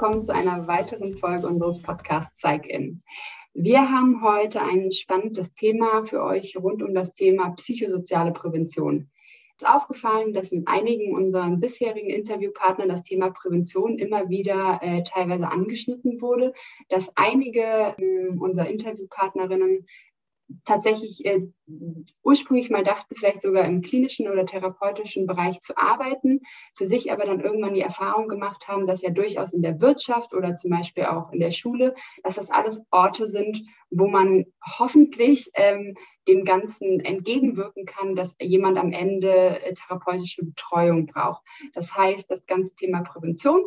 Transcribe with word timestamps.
willkommen 0.00 0.22
zu 0.22 0.32
einer 0.32 0.68
weiteren 0.68 1.18
Folge 1.18 1.48
unseres 1.48 1.82
Podcasts 1.82 2.38
Zeig 2.38 2.66
In. 2.68 3.02
Wir 3.52 3.80
haben 3.90 4.22
heute 4.22 4.62
ein 4.62 4.92
spannendes 4.92 5.52
Thema 5.54 6.04
für 6.04 6.22
euch 6.22 6.56
rund 6.56 6.84
um 6.84 6.94
das 6.94 7.14
Thema 7.14 7.50
psychosoziale 7.56 8.30
Prävention. 8.30 9.10
Es 9.56 9.64
ist 9.64 9.68
aufgefallen, 9.68 10.32
dass 10.34 10.52
mit 10.52 10.68
einigen 10.68 11.16
unserer 11.16 11.50
bisherigen 11.56 12.10
Interviewpartnern 12.10 12.88
das 12.88 13.02
Thema 13.02 13.30
Prävention 13.30 13.98
immer 13.98 14.28
wieder 14.28 14.78
äh, 14.82 15.02
teilweise 15.02 15.50
angeschnitten 15.50 16.20
wurde, 16.20 16.52
dass 16.90 17.10
einige 17.16 17.96
äh, 17.98 18.28
unserer 18.38 18.68
Interviewpartnerinnen 18.68 19.84
tatsächlich 20.64 21.24
äh, 21.24 21.40
ursprünglich 22.22 22.70
mal 22.70 22.84
dachten, 22.84 23.14
vielleicht 23.14 23.42
sogar 23.42 23.64
im 23.64 23.82
klinischen 23.82 24.28
oder 24.28 24.46
therapeutischen 24.46 25.26
Bereich 25.26 25.60
zu 25.60 25.76
arbeiten, 25.76 26.40
für 26.76 26.86
sich 26.86 27.12
aber 27.12 27.24
dann 27.24 27.40
irgendwann 27.40 27.74
die 27.74 27.80
Erfahrung 27.80 28.28
gemacht 28.28 28.66
haben, 28.68 28.86
dass 28.86 29.02
ja 29.02 29.10
durchaus 29.10 29.52
in 29.52 29.62
der 29.62 29.80
Wirtschaft 29.80 30.32
oder 30.34 30.54
zum 30.54 30.70
Beispiel 30.70 31.04
auch 31.04 31.32
in 31.32 31.40
der 31.40 31.50
Schule, 31.50 31.94
dass 32.22 32.36
das 32.36 32.50
alles 32.50 32.80
Orte 32.90 33.26
sind, 33.26 33.62
wo 33.90 34.08
man 34.08 34.46
hoffentlich 34.78 35.50
ähm, 35.54 35.96
dem 36.26 36.44
Ganzen 36.44 37.00
entgegenwirken 37.00 37.84
kann, 37.84 38.14
dass 38.14 38.34
jemand 38.40 38.78
am 38.78 38.92
Ende 38.92 39.62
äh, 39.62 39.74
therapeutische 39.74 40.44
Betreuung 40.44 41.06
braucht. 41.06 41.42
Das 41.74 41.94
heißt, 41.94 42.30
das 42.30 42.46
ganze 42.46 42.74
Thema 42.74 43.02
Prävention 43.02 43.62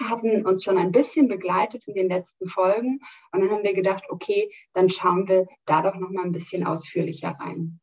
hatten 0.00 0.46
uns 0.46 0.64
schon 0.64 0.78
ein 0.78 0.92
bisschen 0.92 1.28
begleitet 1.28 1.84
in 1.86 1.94
den 1.94 2.08
letzten 2.08 2.48
Folgen. 2.48 3.00
Und 3.32 3.40
dann 3.40 3.50
haben 3.50 3.64
wir 3.64 3.74
gedacht, 3.74 4.04
okay, 4.08 4.50
dann 4.72 4.88
schauen 4.88 5.28
wir 5.28 5.46
da 5.66 5.82
doch 5.82 5.96
noch 5.96 6.10
mal 6.10 6.24
ein 6.24 6.32
bisschen 6.32 6.66
ausführlicher 6.66 7.36
rein. 7.38 7.80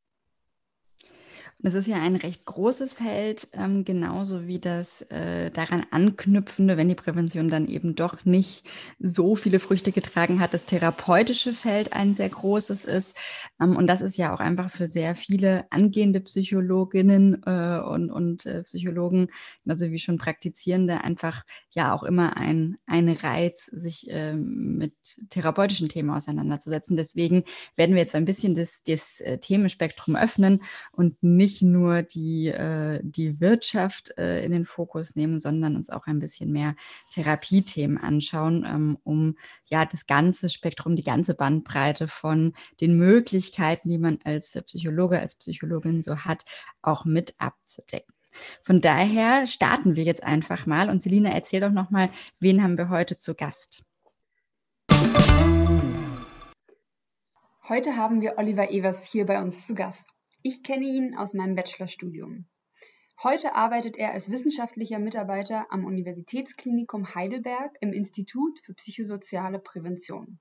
Das 1.61 1.73
ist 1.73 1.87
ja 1.87 1.97
ein 1.97 2.15
recht 2.15 2.45
großes 2.45 2.93
Feld, 2.93 3.49
ähm, 3.51 3.83
genauso 3.83 4.47
wie 4.47 4.59
das 4.59 5.01
äh, 5.11 5.51
daran 5.51 5.85
anknüpfende, 5.91 6.77
wenn 6.77 6.87
die 6.87 6.95
Prävention 6.95 7.49
dann 7.49 7.67
eben 7.67 7.95
doch 7.95 8.23
nicht 8.23 8.63
so 8.97 9.35
viele 9.35 9.59
Früchte 9.59 9.91
getragen 9.91 10.39
hat, 10.39 10.53
das 10.53 10.63
therapeutische 10.63 11.51
Feld 11.51 11.91
ein 11.91 12.13
sehr 12.13 12.29
großes 12.29 12.85
ist. 12.85 13.17
Ähm, 13.59 13.75
und 13.75 13.87
das 13.87 13.99
ist 13.99 14.17
ja 14.17 14.33
auch 14.33 14.39
einfach 14.39 14.71
für 14.71 14.87
sehr 14.87 15.17
viele 15.17 15.69
angehende 15.69 16.21
Psychologinnen 16.21 17.43
äh, 17.45 17.79
und, 17.79 18.09
und 18.09 18.45
äh, 18.45 18.63
Psychologen, 18.63 19.27
also 19.67 19.91
wie 19.91 19.99
schon 19.99 20.17
Praktizierende, 20.17 21.03
einfach 21.03 21.43
ja 21.71 21.93
auch 21.93 22.03
immer 22.03 22.37
ein, 22.37 22.77
ein 22.85 23.09
Reiz, 23.09 23.65
sich 23.65 24.07
ähm, 24.09 24.77
mit 24.77 24.93
therapeutischen 25.29 25.89
Themen 25.89 26.11
auseinanderzusetzen. 26.11 26.95
Deswegen 26.95 27.43
werden 27.75 27.95
wir 27.95 28.01
jetzt 28.01 28.15
ein 28.15 28.23
bisschen 28.23 28.55
das, 28.55 28.81
das 28.83 29.19
äh, 29.19 29.39
Themenspektrum 29.39 30.15
öffnen 30.15 30.63
und 30.93 31.21
nicht 31.21 31.48
nicht 31.49 31.63
nur 31.63 32.03
die, 32.03 32.47
äh, 32.47 32.99
die 33.01 33.39
Wirtschaft 33.39 34.15
äh, 34.19 34.45
in 34.45 34.51
den 34.51 34.65
Fokus 34.67 35.15
nehmen, 35.15 35.39
sondern 35.39 35.75
uns 35.75 35.89
auch 35.89 36.05
ein 36.05 36.19
bisschen 36.19 36.51
mehr 36.51 36.75
Therapiethemen 37.09 37.97
anschauen, 37.97 38.65
ähm, 38.69 38.99
um 39.03 39.35
ja 39.65 39.83
das 39.83 40.05
ganze 40.05 40.47
Spektrum, 40.47 40.95
die 40.95 41.03
ganze 41.03 41.33
Bandbreite 41.33 42.07
von 42.07 42.53
den 42.81 42.97
Möglichkeiten, 42.97 43.89
die 43.89 43.97
man 43.97 44.19
als 44.23 44.51
Psychologe, 44.67 45.19
als 45.19 45.35
Psychologin 45.37 46.03
so 46.03 46.17
hat, 46.17 46.45
auch 46.83 47.03
mit 47.05 47.33
abzudecken. 47.39 48.13
Von 48.61 48.79
daher 48.79 49.47
starten 49.47 49.95
wir 49.95 50.03
jetzt 50.03 50.23
einfach 50.23 50.67
mal 50.67 50.91
und 50.91 51.01
Selina, 51.01 51.31
erzähl 51.31 51.61
doch 51.61 51.71
nochmal, 51.71 52.11
wen 52.39 52.61
haben 52.61 52.77
wir 52.77 52.89
heute 52.89 53.17
zu 53.17 53.33
Gast? 53.33 53.83
Heute 57.67 57.95
haben 57.95 58.21
wir 58.21 58.37
Oliver 58.37 58.69
Evers 58.69 59.03
hier 59.03 59.25
bei 59.25 59.41
uns 59.41 59.65
zu 59.65 59.73
Gast. 59.73 60.18
Ich 60.41 60.63
kenne 60.63 60.85
ihn 60.85 61.17
aus 61.17 61.33
meinem 61.33 61.55
Bachelorstudium. 61.55 62.45
Heute 63.21 63.55
arbeitet 63.55 63.97
er 63.97 64.13
als 64.13 64.31
wissenschaftlicher 64.31 64.97
Mitarbeiter 64.97 65.69
am 65.69 65.83
Universitätsklinikum 65.83 67.13
Heidelberg 67.13 67.75
im 67.81 67.91
Institut 67.91 68.57
für 68.63 68.73
psychosoziale 68.73 69.59
Prävention. 69.59 70.39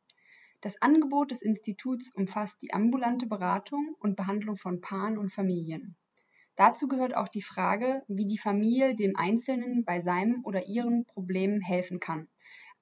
Das 0.61 0.81
Angebot 0.81 1.33
des 1.33 1.43
Instituts 1.43 2.13
umfasst 2.15 2.63
die 2.63 2.73
ambulante 2.73 3.27
Beratung 3.27 3.97
und 3.99 4.15
Behandlung 4.15 4.57
von 4.57 4.81
Paaren 4.81 5.19
und 5.19 5.33
Familien. 5.33 5.97
Dazu 6.55 6.87
gehört 6.87 7.17
auch 7.17 7.29
die 7.29 7.43
Frage, 7.43 8.05
wie 8.07 8.27
die 8.27 8.39
Familie 8.39 8.95
dem 8.95 9.17
Einzelnen 9.17 9.85
bei 9.85 10.01
seinem 10.01 10.45
oder 10.45 10.69
ihren 10.69 11.07
Problemen 11.07 11.61
helfen 11.61 11.99
kann, 11.99 12.29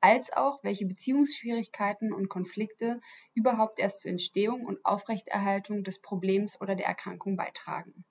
als 0.06 0.32
auch 0.32 0.62
welche 0.62 0.86
Beziehungsschwierigkeiten 0.86 2.12
und 2.12 2.28
Konflikte 2.28 3.00
überhaupt 3.34 3.80
erst 3.80 4.02
zur 4.02 4.12
Entstehung 4.12 4.64
und 4.64 4.78
Aufrechterhaltung 4.84 5.82
des 5.82 6.00
Problems 6.00 6.60
oder 6.60 6.76
der 6.76 6.86
Erkrankung 6.86 7.36
beitragen. 7.36 8.04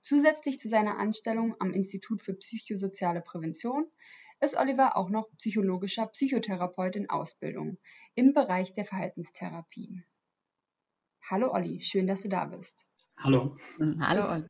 Zusätzlich 0.00 0.58
zu 0.58 0.68
seiner 0.68 0.98
Anstellung 0.98 1.54
am 1.60 1.72
Institut 1.72 2.22
für 2.22 2.34
psychosoziale 2.34 3.20
Prävention 3.20 3.86
ist 4.40 4.56
Oliver 4.56 4.96
auch 4.96 5.10
noch 5.10 5.28
psychologischer 5.38 6.08
Psychotherapeut 6.08 6.96
in 6.96 7.08
Ausbildung 7.08 7.78
im 8.16 8.34
Bereich 8.34 8.74
der 8.74 8.84
Verhaltenstherapie. 8.84 10.02
Hallo 11.30 11.52
Olli, 11.52 11.82
schön, 11.82 12.08
dass 12.08 12.22
du 12.22 12.30
da 12.30 12.46
bist. 12.46 12.84
Hallo. 13.16 13.54
Hallo 14.00 14.28
Olli. 14.28 14.48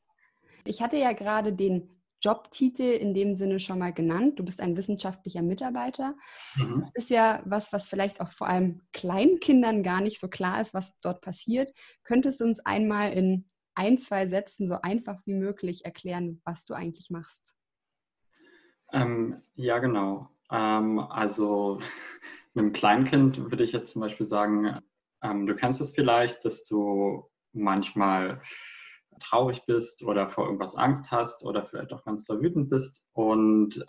Ich 0.65 0.81
hatte 0.81 0.97
ja 0.97 1.13
gerade 1.13 1.53
den 1.53 2.02
Jobtitel 2.23 2.83
in 2.83 3.15
dem 3.15 3.35
Sinne 3.35 3.61
schon 3.61 3.79
mal 3.79 3.93
genannt. 3.93 4.39
Du 4.39 4.45
bist 4.45 4.61
ein 4.61 4.77
wissenschaftlicher 4.77 5.43
Mitarbeiter. 5.43 6.15
Mhm. 6.57 6.81
Das 6.81 6.91
ist 6.95 7.11
ja 7.11 7.43
was, 7.45 7.73
was 7.73 7.89
vielleicht 7.89 8.21
auch 8.21 8.31
vor 8.31 8.49
allem 8.49 8.83
Kleinkindern 8.93 9.83
gar 9.83 10.01
nicht 10.01 10.21
so 10.21 10.29
klar 10.29 10.61
ist, 10.61 10.75
was 10.75 10.99
dort 11.01 11.21
passiert. 11.21 11.73
Könntest 12.05 12.41
du 12.41 12.45
uns 12.45 12.61
einmal 12.61 13.13
in 13.13 13.49
ein, 13.75 13.99
zwei 13.99 14.29
Sätzen 14.29 14.67
so 14.67 14.81
einfach 14.83 15.21
wie 15.25 15.35
möglich 15.35 15.85
erklären, 15.85 16.41
was 16.45 16.65
du 16.65 16.75
eigentlich 16.75 17.11
machst? 17.11 17.57
Ähm, 18.93 19.43
ja, 19.55 19.79
genau. 19.79 20.29
Ähm, 20.51 20.99
also 20.99 21.81
mit 22.55 22.65
einem 22.65 22.73
Kleinkind 22.73 23.51
würde 23.51 23.65
ich 23.65 23.73
jetzt 23.73 23.93
zum 23.93 24.03
Beispiel 24.03 24.27
sagen, 24.27 24.79
ähm, 25.23 25.47
du 25.47 25.55
kennst 25.55 25.81
es 25.81 25.93
vielleicht, 25.93 26.45
dass 26.45 26.65
du 26.65 27.29
manchmal 27.53 28.43
traurig 29.21 29.65
bist 29.67 30.03
oder 30.03 30.29
vor 30.29 30.47
irgendwas 30.47 30.75
Angst 30.77 31.11
hast 31.11 31.45
oder 31.45 31.65
vielleicht 31.65 31.93
auch 31.93 32.05
ganz 32.05 32.27
so 32.27 32.41
wütend 32.41 32.71
bist. 32.71 33.05
Und 33.13 33.85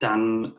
dann 0.00 0.58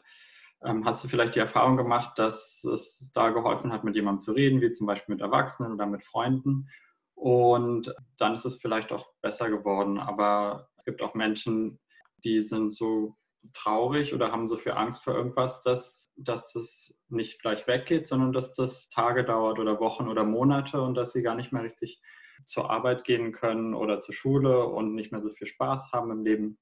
ähm, 0.63 0.85
hast 0.85 1.03
du 1.03 1.07
vielleicht 1.07 1.35
die 1.35 1.39
Erfahrung 1.39 1.77
gemacht, 1.77 2.17
dass 2.17 2.63
es 2.63 3.09
da 3.13 3.29
geholfen 3.29 3.71
hat, 3.71 3.83
mit 3.83 3.95
jemandem 3.95 4.21
zu 4.21 4.31
reden, 4.33 4.61
wie 4.61 4.71
zum 4.71 4.87
Beispiel 4.87 5.15
mit 5.15 5.21
Erwachsenen 5.21 5.73
oder 5.73 5.85
mit 5.85 6.03
Freunden. 6.03 6.69
Und 7.15 7.93
dann 8.17 8.33
ist 8.33 8.45
es 8.45 8.55
vielleicht 8.55 8.91
auch 8.91 9.09
besser 9.21 9.49
geworden. 9.49 9.99
Aber 9.99 10.69
es 10.77 10.85
gibt 10.85 11.01
auch 11.01 11.13
Menschen, 11.13 11.79
die 12.23 12.41
sind 12.41 12.73
so 12.73 13.15
traurig 13.53 14.13
oder 14.13 14.31
haben 14.31 14.47
so 14.47 14.57
viel 14.57 14.73
Angst 14.73 15.03
vor 15.03 15.15
irgendwas, 15.15 15.61
dass, 15.61 16.11
dass 16.17 16.55
es 16.55 16.97
nicht 17.07 17.41
gleich 17.41 17.67
weggeht, 17.67 18.07
sondern 18.07 18.33
dass 18.33 18.53
das 18.53 18.89
Tage 18.89 19.23
dauert 19.23 19.59
oder 19.59 19.79
Wochen 19.79 20.07
oder 20.07 20.23
Monate 20.23 20.81
und 20.81 20.95
dass 20.95 21.13
sie 21.13 21.21
gar 21.21 21.35
nicht 21.35 21.51
mehr 21.51 21.63
richtig 21.63 22.01
zur 22.45 22.69
Arbeit 22.69 23.03
gehen 23.03 23.31
können 23.31 23.73
oder 23.73 24.01
zur 24.01 24.15
Schule 24.15 24.65
und 24.65 24.95
nicht 24.95 25.11
mehr 25.11 25.21
so 25.21 25.29
viel 25.29 25.47
Spaß 25.47 25.91
haben 25.91 26.11
im 26.11 26.23
Leben. 26.23 26.57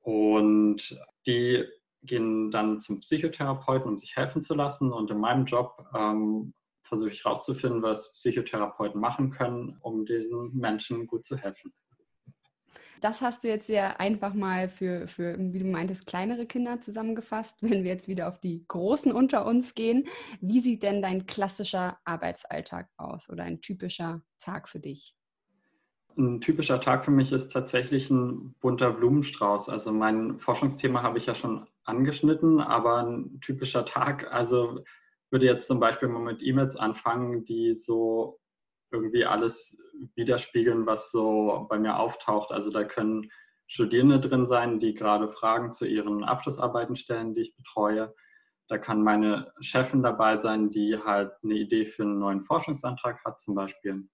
Und 0.00 0.98
die 1.26 1.64
gehen 2.02 2.50
dann 2.50 2.80
zum 2.80 3.00
Psychotherapeuten, 3.00 3.88
um 3.88 3.98
sich 3.98 4.16
helfen 4.16 4.42
zu 4.42 4.54
lassen. 4.54 4.92
Und 4.92 5.10
in 5.10 5.18
meinem 5.18 5.46
Job 5.46 5.84
ähm, 5.94 6.52
versuche 6.82 7.10
ich 7.10 7.24
herauszufinden, 7.24 7.82
was 7.82 8.14
Psychotherapeuten 8.14 9.00
machen 9.00 9.30
können, 9.30 9.78
um 9.80 10.04
diesen 10.04 10.54
Menschen 10.54 11.06
gut 11.06 11.24
zu 11.24 11.36
helfen. 11.36 11.72
Das 13.00 13.20
hast 13.20 13.44
du 13.44 13.48
jetzt 13.48 13.66
sehr 13.66 14.00
einfach 14.00 14.34
mal 14.34 14.68
für, 14.68 15.08
für, 15.08 15.36
wie 15.38 15.58
du 15.58 15.66
meintest, 15.66 16.06
kleinere 16.06 16.46
Kinder 16.46 16.80
zusammengefasst. 16.80 17.58
Wenn 17.62 17.84
wir 17.84 17.90
jetzt 17.90 18.08
wieder 18.08 18.28
auf 18.28 18.40
die 18.40 18.64
Großen 18.66 19.12
unter 19.12 19.46
uns 19.46 19.74
gehen, 19.74 20.04
wie 20.40 20.60
sieht 20.60 20.82
denn 20.82 21.02
dein 21.02 21.26
klassischer 21.26 21.98
Arbeitsalltag 22.04 22.88
aus 22.96 23.28
oder 23.28 23.44
ein 23.44 23.60
typischer 23.60 24.22
Tag 24.38 24.68
für 24.68 24.80
dich? 24.80 25.16
Ein 26.16 26.40
typischer 26.40 26.80
Tag 26.80 27.04
für 27.04 27.10
mich 27.10 27.32
ist 27.32 27.48
tatsächlich 27.48 28.08
ein 28.08 28.54
bunter 28.60 28.92
Blumenstrauß. 28.92 29.68
Also 29.68 29.92
mein 29.92 30.38
Forschungsthema 30.38 31.02
habe 31.02 31.18
ich 31.18 31.26
ja 31.26 31.34
schon 31.34 31.66
angeschnitten, 31.82 32.60
aber 32.60 33.04
ein 33.04 33.40
typischer 33.40 33.84
Tag, 33.84 34.32
also 34.32 34.84
würde 35.30 35.46
jetzt 35.46 35.66
zum 35.66 35.80
Beispiel 35.80 36.08
mal 36.08 36.20
mit 36.20 36.42
E-Mails 36.42 36.76
anfangen, 36.76 37.44
die 37.44 37.74
so 37.74 38.38
irgendwie 38.94 39.26
alles 39.26 39.76
widerspiegeln, 40.14 40.86
was 40.86 41.10
so 41.10 41.66
bei 41.68 41.78
mir 41.78 41.98
auftaucht. 41.98 42.52
Also 42.52 42.70
da 42.70 42.84
können 42.84 43.30
Studierende 43.66 44.20
drin 44.20 44.46
sein, 44.46 44.78
die 44.78 44.94
gerade 44.94 45.28
Fragen 45.28 45.72
zu 45.72 45.86
ihren 45.86 46.22
Abschlussarbeiten 46.22 46.96
stellen, 46.96 47.34
die 47.34 47.42
ich 47.42 47.56
betreue. 47.56 48.14
Da 48.68 48.78
kann 48.78 49.02
meine 49.02 49.52
Chefin 49.60 50.02
dabei 50.02 50.38
sein, 50.38 50.70
die 50.70 50.96
halt 50.96 51.32
eine 51.42 51.54
Idee 51.54 51.84
für 51.84 52.04
einen 52.04 52.18
neuen 52.18 52.44
Forschungsantrag 52.44 53.22
hat, 53.24 53.40
zum 53.40 53.54
Beispiel 53.54 54.08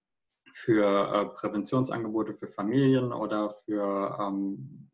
für 0.53 0.85
äh, 0.85 1.25
Präventionsangebote 1.35 2.33
für 2.33 2.47
Familien 2.47 3.13
oder 3.13 3.55
für, 3.65 4.17
ähm, 4.19 4.89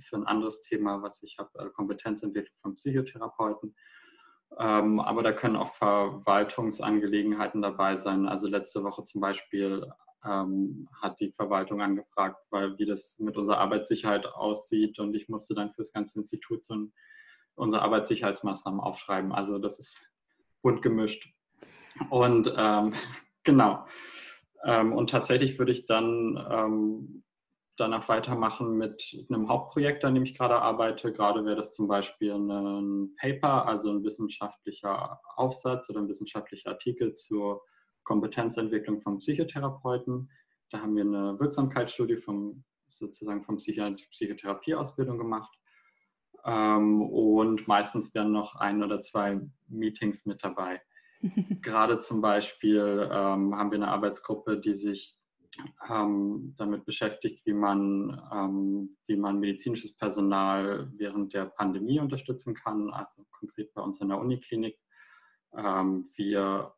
für 0.00 0.16
ein 0.16 0.26
anderes 0.26 0.60
Thema, 0.60 1.02
was 1.02 1.22
ich 1.22 1.38
habe, 1.38 1.50
äh, 1.58 1.70
Kompetenzentwicklung 1.70 2.56
von 2.62 2.74
Psychotherapeuten. 2.74 3.74
Ähm, 4.58 5.00
aber 5.00 5.22
da 5.22 5.32
können 5.32 5.56
auch 5.56 5.74
Verwaltungsangelegenheiten 5.74 7.62
dabei 7.62 7.96
sein. 7.96 8.26
Also 8.26 8.46
letzte 8.48 8.82
Woche 8.82 9.04
zum 9.04 9.20
Beispiel 9.20 9.86
ähm, 10.24 10.88
hat 11.00 11.20
die 11.20 11.32
Verwaltung 11.32 11.80
angefragt, 11.80 12.36
weil 12.50 12.76
wie 12.78 12.86
das 12.86 13.18
mit 13.18 13.36
unserer 13.36 13.58
Arbeitssicherheit 13.58 14.26
aussieht 14.26 14.98
und 14.98 15.14
ich 15.14 15.28
musste 15.28 15.54
dann 15.54 15.70
für 15.70 15.78
das 15.78 15.92
ganze 15.92 16.18
Institut 16.18 16.64
so 16.64 16.74
ein 16.74 16.92
unsere 17.54 17.82
Arbeitssicherheitsmaßnahmen 17.82 18.80
aufschreiben. 18.80 19.32
Also 19.32 19.58
das 19.58 19.78
ist 19.78 20.10
bunt 20.62 20.82
gemischt. 20.82 21.32
Und 22.08 22.52
ähm, 22.56 22.94
genau. 23.44 23.86
Ähm, 24.64 24.92
und 24.92 25.10
tatsächlich 25.10 25.58
würde 25.58 25.72
ich 25.72 25.86
dann 25.86 26.42
ähm, 26.50 27.22
danach 27.80 28.08
weitermachen 28.08 28.76
mit 28.76 29.24
einem 29.28 29.48
Hauptprojekt, 29.48 30.04
an 30.04 30.14
dem 30.14 30.24
ich 30.24 30.36
gerade 30.36 30.60
arbeite. 30.60 31.12
Gerade 31.12 31.44
wäre 31.44 31.56
das 31.56 31.72
zum 31.72 31.88
Beispiel 31.88 32.32
ein 32.32 33.14
Paper, 33.16 33.66
also 33.66 33.90
ein 33.90 34.04
wissenschaftlicher 34.04 35.20
Aufsatz 35.36 35.88
oder 35.88 36.00
ein 36.00 36.08
wissenschaftlicher 36.08 36.70
Artikel 36.70 37.14
zur 37.14 37.62
Kompetenzentwicklung 38.04 39.00
von 39.00 39.18
Psychotherapeuten. 39.18 40.30
Da 40.70 40.80
haben 40.80 40.94
wir 40.94 41.04
eine 41.04 41.40
Wirksamkeitsstudie 41.40 42.18
vom, 42.18 42.64
sozusagen 42.88 43.44
vom 43.44 43.56
Psycho 43.56 43.94
Psychotherapieausbildung 44.10 45.18
gemacht. 45.18 45.52
Ähm, 46.44 47.02
und 47.02 47.66
meistens 47.66 48.14
werden 48.14 48.32
noch 48.32 48.56
ein 48.56 48.82
oder 48.82 49.00
zwei 49.00 49.40
Meetings 49.68 50.26
mit 50.26 50.44
dabei. 50.44 50.80
Gerade 51.62 52.00
zum 52.00 52.20
Beispiel 52.20 53.08
ähm, 53.10 53.54
haben 53.54 53.70
wir 53.70 53.76
eine 53.76 53.88
Arbeitsgruppe, 53.88 54.58
die 54.58 54.74
sich 54.74 55.19
ähm, 55.88 56.54
damit 56.56 56.84
beschäftigt, 56.84 57.44
wie 57.44 57.52
man, 57.52 58.20
ähm, 58.32 58.96
wie 59.06 59.16
man 59.16 59.40
medizinisches 59.40 59.96
Personal 59.96 60.90
während 60.96 61.34
der 61.34 61.46
Pandemie 61.46 62.00
unterstützen 62.00 62.54
kann, 62.54 62.90
also 62.90 63.24
konkret 63.30 63.72
bei 63.74 63.82
uns 63.82 64.00
in 64.00 64.08
der 64.08 64.18
Uniklinik. 64.18 64.78
Ähm, 65.56 66.06
wir 66.16 66.72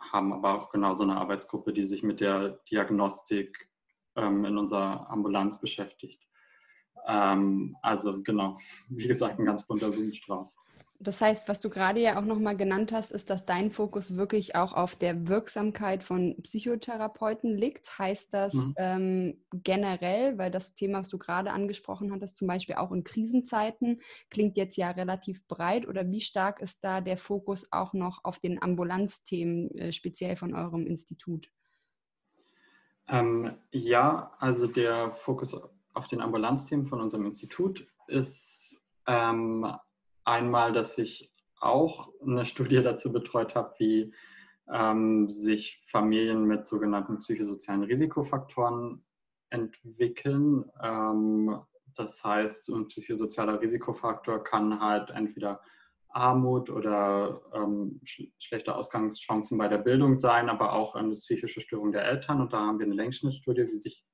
haben 0.00 0.32
aber 0.32 0.54
auch 0.54 0.70
genauso 0.70 1.02
eine 1.02 1.16
Arbeitsgruppe, 1.16 1.72
die 1.72 1.84
sich 1.84 2.02
mit 2.02 2.20
der 2.20 2.60
Diagnostik 2.70 3.68
ähm, 4.16 4.44
in 4.44 4.58
unserer 4.58 5.08
Ambulanz 5.10 5.60
beschäftigt. 5.60 6.22
Ähm, 7.06 7.76
also 7.82 8.22
genau, 8.22 8.58
wie 8.88 9.08
gesagt, 9.08 9.38
ein 9.38 9.46
ganz 9.46 9.66
bunter 9.66 9.90
Blumenstrauß. 9.90 10.56
Das 11.02 11.22
heißt, 11.22 11.48
was 11.48 11.60
du 11.60 11.70
gerade 11.70 11.98
ja 11.98 12.20
auch 12.20 12.26
nochmal 12.26 12.58
genannt 12.58 12.92
hast, 12.92 13.10
ist, 13.10 13.30
dass 13.30 13.46
dein 13.46 13.70
Fokus 13.70 14.16
wirklich 14.16 14.54
auch 14.54 14.74
auf 14.74 14.96
der 14.96 15.28
Wirksamkeit 15.28 16.04
von 16.04 16.36
Psychotherapeuten 16.42 17.56
liegt. 17.56 17.98
Heißt 17.98 18.34
das 18.34 18.52
mhm. 18.52 18.74
ähm, 18.76 19.44
generell, 19.50 20.36
weil 20.36 20.50
das 20.50 20.74
Thema, 20.74 20.98
was 20.98 21.08
du 21.08 21.16
gerade 21.16 21.52
angesprochen 21.52 22.12
hattest, 22.12 22.36
zum 22.36 22.48
Beispiel 22.48 22.74
auch 22.74 22.92
in 22.92 23.02
Krisenzeiten, 23.02 24.02
klingt 24.28 24.58
jetzt 24.58 24.76
ja 24.76 24.90
relativ 24.90 25.42
breit 25.48 25.88
oder 25.88 26.10
wie 26.10 26.20
stark 26.20 26.60
ist 26.60 26.84
da 26.84 27.00
der 27.00 27.16
Fokus 27.16 27.72
auch 27.72 27.94
noch 27.94 28.22
auf 28.24 28.38
den 28.38 28.62
Ambulanzthemen, 28.62 29.70
äh, 29.78 29.92
speziell 29.92 30.36
von 30.36 30.54
eurem 30.54 30.86
Institut? 30.86 31.50
Ähm, 33.08 33.54
ja, 33.72 34.34
also 34.38 34.66
der 34.66 35.12
Fokus 35.12 35.58
auf 35.94 36.08
den 36.08 36.20
Ambulanzthemen 36.20 36.86
von 36.86 37.00
unserem 37.00 37.24
Institut 37.24 37.88
ist 38.06 38.78
ähm, 39.06 39.66
einmal, 40.24 40.72
dass 40.72 40.98
ich 40.98 41.32
auch 41.60 42.10
eine 42.22 42.44
Studie 42.44 42.82
dazu 42.82 43.12
betreut 43.12 43.54
habe, 43.54 43.74
wie 43.78 44.14
ähm, 44.72 45.28
sich 45.28 45.82
Familien 45.86 46.44
mit 46.44 46.66
sogenannten 46.66 47.18
psychosozialen 47.18 47.82
Risikofaktoren 47.82 49.04
entwickeln. 49.50 50.64
Ähm, 50.82 51.60
das 51.96 52.22
heißt, 52.24 52.68
ein 52.70 52.88
psychosozialer 52.88 53.60
Risikofaktor 53.60 54.42
kann 54.44 54.80
halt 54.80 55.10
entweder 55.10 55.60
Armut 56.08 56.70
oder 56.70 57.40
ähm, 57.52 58.00
sch 58.04 58.22
schlechte 58.38 58.74
Ausgangschancen 58.74 59.58
bei 59.58 59.68
der 59.68 59.78
Bildung 59.78 60.18
sein, 60.18 60.48
aber 60.48 60.72
auch 60.72 60.94
eine 60.94 61.12
psychische 61.12 61.60
Störung 61.60 61.92
der 61.92 62.04
Eltern. 62.04 62.40
Und 62.40 62.52
da 62.52 62.58
haben 62.60 62.78
wir 62.78 62.86
eine 62.86 62.94
Längsschnittstudie, 62.94 63.68
wie 63.70 63.76
sich 63.76 64.04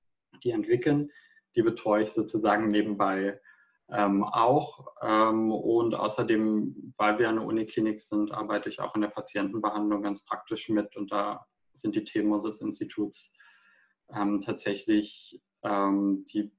die 0.42 0.50
entwickeln. 0.50 1.10
Die 1.54 1.62
betreue 1.62 2.02
ich 2.02 2.12
sozusagen 2.12 2.70
nebenbei 2.70 3.40
ähm, 3.90 4.24
auch. 4.24 4.86
Ähm, 5.02 5.50
und 5.52 5.94
außerdem, 5.94 6.94
weil 6.96 7.18
wir 7.18 7.28
eine 7.28 7.42
Uniklinik 7.42 8.00
sind, 8.00 8.32
arbeite 8.32 8.68
ich 8.68 8.80
auch 8.80 8.94
in 8.94 9.02
der 9.02 9.08
Patientenbehandlung 9.08 10.02
ganz 10.02 10.24
praktisch 10.24 10.68
mit. 10.68 10.96
Und 10.96 11.12
da 11.12 11.46
sind 11.72 11.94
die 11.94 12.04
Themen 12.04 12.32
unseres 12.32 12.60
Instituts 12.60 13.32
ähm, 14.12 14.40
tatsächlich 14.40 15.40
ähm, 15.62 16.24
die 16.32 16.52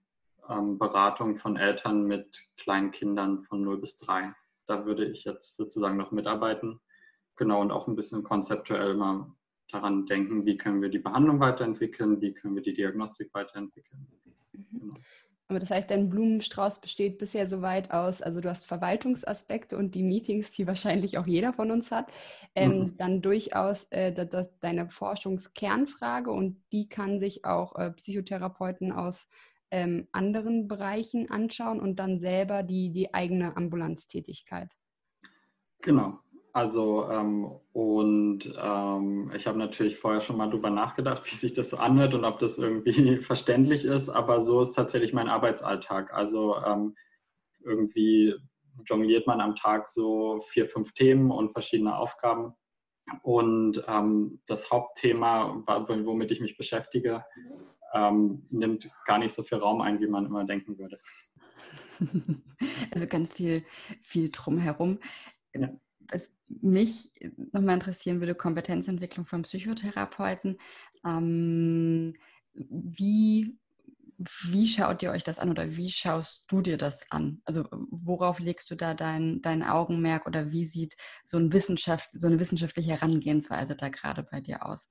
ähm, 0.49 0.77
Beratung 0.77 1.37
von 1.37 1.57
Eltern 1.57 2.03
mit 2.03 2.41
kleinen 2.57 2.91
Kindern 2.91 3.43
von 3.43 3.61
0 3.61 3.79
bis 3.79 3.97
3. 3.97 4.33
Da 4.65 4.85
würde 4.85 5.05
ich 5.05 5.23
jetzt 5.23 5.55
sozusagen 5.55 5.97
noch 5.97 6.11
mitarbeiten. 6.11 6.79
Genau, 7.35 7.61
und 7.61 7.71
auch 7.71 7.87
ein 7.87 7.95
bisschen 7.95 8.23
konzeptuell 8.23 8.95
mal 8.95 9.31
daran 9.69 10.05
denken, 10.05 10.45
wie 10.45 10.57
können 10.57 10.81
wir 10.81 10.89
die 10.89 10.99
Behandlung 10.99 11.39
weiterentwickeln, 11.39 12.21
wie 12.21 12.33
können 12.33 12.55
wir 12.55 12.63
die 12.63 12.73
Diagnostik 12.73 13.33
weiterentwickeln. 13.33 14.07
Mhm. 14.53 14.79
Genau. 14.79 14.95
Aber 15.49 15.59
das 15.59 15.69
heißt, 15.69 15.89
dein 15.89 16.09
Blumenstrauß 16.09 16.81
besteht 16.81 17.17
bisher 17.17 17.45
so 17.45 17.61
weit 17.61 17.91
aus, 17.91 18.21
also 18.21 18.41
du 18.41 18.49
hast 18.49 18.65
Verwaltungsaspekte 18.65 19.77
und 19.77 19.95
die 19.95 20.03
Meetings, 20.03 20.51
die 20.51 20.67
wahrscheinlich 20.67 21.17
auch 21.17 21.27
jeder 21.27 21.53
von 21.53 21.71
uns 21.71 21.91
hat, 21.91 22.11
ähm, 22.53 22.79
mhm. 22.79 22.97
dann 22.97 23.21
durchaus 23.21 23.85
äh, 23.91 24.13
das, 24.13 24.57
deine 24.59 24.89
Forschungskernfrage 24.89 26.31
und 26.31 26.61
die 26.71 26.89
kann 26.89 27.19
sich 27.19 27.45
auch 27.45 27.75
äh, 27.75 27.91
Psychotherapeuten 27.91 28.91
aus 28.91 29.27
ähm, 29.71 30.07
anderen 30.11 30.67
Bereichen 30.67 31.29
anschauen 31.29 31.79
und 31.79 31.97
dann 31.97 32.19
selber 32.19 32.63
die, 32.63 32.91
die 32.91 33.13
eigene 33.13 33.55
Ambulanztätigkeit. 33.55 34.71
Genau, 35.81 36.19
also 36.57 37.07
ähm, 37.11 37.51
und 37.71 38.51
ähm, 38.59 39.31
ich 39.35 39.45
habe 39.45 39.59
natürlich 39.59 39.99
vorher 39.99 40.21
schon 40.21 40.37
mal 40.37 40.49
drüber 40.49 40.71
nachgedacht, 40.71 41.21
wie 41.31 41.35
sich 41.35 41.53
das 41.53 41.69
so 41.69 41.77
anhört 41.77 42.15
und 42.15 42.25
ob 42.25 42.39
das 42.39 42.57
irgendwie 42.57 43.17
verständlich 43.21 43.85
ist, 43.85 44.09
aber 44.09 44.43
so 44.43 44.61
ist 44.61 44.71
tatsächlich 44.71 45.13
mein 45.13 45.29
Arbeitsalltag. 45.29 46.11
Also 46.15 46.57
ähm, 46.65 46.95
irgendwie 47.63 48.33
jongliert 48.85 49.27
man 49.27 49.39
am 49.39 49.55
Tag 49.55 49.87
so 49.87 50.39
vier, 50.49 50.67
fünf 50.67 50.93
Themen 50.93 51.29
und 51.29 51.51
verschiedene 51.51 51.95
Aufgaben. 51.95 52.55
Und 53.21 53.83
ähm, 53.87 54.41
das 54.47 54.71
Hauptthema, 54.71 55.63
womit 55.67 56.31
ich 56.31 56.41
mich 56.41 56.57
beschäftige, 56.57 57.23
ähm, 57.93 58.47
nimmt 58.49 58.89
gar 59.05 59.19
nicht 59.19 59.35
so 59.35 59.43
viel 59.43 59.59
Raum 59.59 59.81
ein, 59.81 59.99
wie 59.99 60.07
man 60.07 60.25
immer 60.25 60.43
denken 60.43 60.79
würde. 60.79 60.97
Also 62.91 63.05
ganz 63.05 63.33
viel, 63.33 63.63
viel 64.01 64.29
drumherum. 64.31 64.99
Ja 65.53 65.69
was 66.11 66.31
mich 66.49 67.11
nochmal 67.51 67.75
interessieren 67.75 68.19
würde, 68.19 68.35
Kompetenzentwicklung 68.35 69.25
von 69.25 69.41
Psychotherapeuten. 69.41 70.57
Ähm, 71.05 72.15
wie, 72.53 73.57
wie 74.17 74.67
schaut 74.67 75.03
ihr 75.03 75.11
euch 75.11 75.23
das 75.23 75.39
an 75.39 75.49
oder 75.49 75.75
wie 75.75 75.89
schaust 75.89 76.45
du 76.47 76.61
dir 76.61 76.77
das 76.77 77.11
an? 77.11 77.41
Also 77.45 77.65
worauf 77.71 78.39
legst 78.39 78.71
du 78.71 78.75
da 78.75 78.93
dein, 78.93 79.41
dein 79.41 79.63
Augenmerk 79.63 80.25
oder 80.25 80.51
wie 80.51 80.65
sieht 80.65 80.95
so, 81.25 81.37
ein 81.37 81.53
Wissenschaft, 81.53 82.09
so 82.13 82.27
eine 82.27 82.39
wissenschaftliche 82.39 82.91
Herangehensweise 82.91 83.75
da 83.75 83.89
gerade 83.89 84.23
bei 84.23 84.41
dir 84.41 84.65
aus? 84.65 84.89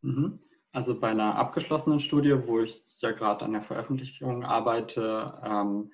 Mhm. 0.00 0.40
Also 0.72 0.98
bei 0.98 1.10
einer 1.10 1.36
abgeschlossenen 1.36 2.00
Studie, 2.00 2.34
wo 2.46 2.60
ich 2.60 2.82
ja 2.98 3.12
gerade 3.12 3.44
an 3.44 3.52
der 3.52 3.62
Veröffentlichung 3.62 4.42
arbeite, 4.42 5.40
ähm, 5.44 5.92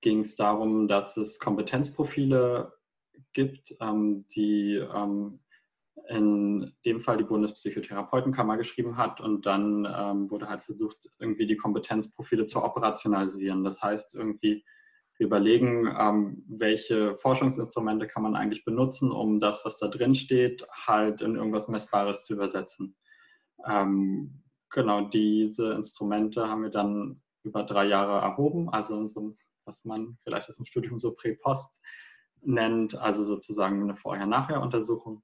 ging 0.00 0.20
es 0.20 0.34
darum, 0.34 0.88
dass 0.88 1.16
es 1.16 1.38
Kompetenzprofile 1.38 2.75
gibt, 3.32 3.74
ähm, 3.80 4.26
die 4.28 4.74
ähm, 4.76 5.40
in 6.08 6.72
dem 6.84 7.00
Fall 7.00 7.16
die 7.16 7.24
Bundespsychotherapeutenkammer 7.24 8.56
geschrieben 8.56 8.96
hat 8.96 9.20
und 9.20 9.46
dann 9.46 9.86
ähm, 9.90 10.30
wurde 10.30 10.48
halt 10.48 10.62
versucht, 10.62 11.08
irgendwie 11.18 11.46
die 11.46 11.56
Kompetenzprofile 11.56 12.46
zu 12.46 12.62
operationalisieren. 12.62 13.64
Das 13.64 13.82
heißt, 13.82 14.14
irgendwie 14.14 14.64
überlegen, 15.18 15.88
ähm, 15.98 16.44
welche 16.48 17.16
Forschungsinstrumente 17.16 18.06
kann 18.06 18.22
man 18.22 18.36
eigentlich 18.36 18.64
benutzen, 18.64 19.10
um 19.10 19.38
das, 19.38 19.64
was 19.64 19.78
da 19.78 19.88
drin 19.88 20.14
steht, 20.14 20.66
halt 20.70 21.22
in 21.22 21.36
irgendwas 21.36 21.68
Messbares 21.68 22.24
zu 22.24 22.34
übersetzen. 22.34 22.94
Ähm, 23.66 24.42
genau, 24.70 25.08
diese 25.08 25.72
Instrumente 25.72 26.48
haben 26.48 26.62
wir 26.62 26.70
dann 26.70 27.22
über 27.42 27.62
drei 27.62 27.86
Jahre 27.86 28.20
erhoben, 28.20 28.68
also 28.68 28.98
in 28.98 29.08
so, 29.08 29.36
was 29.64 29.84
man 29.84 30.18
vielleicht 30.22 30.48
ist 30.48 30.58
im 30.58 30.66
Studium 30.66 30.98
so 30.98 31.14
Prä-Post 31.14 31.80
nennt, 32.42 32.96
also 32.96 33.24
sozusagen 33.24 33.82
eine 33.82 33.96
Vorher-Nachher-Untersuchung. 33.96 35.22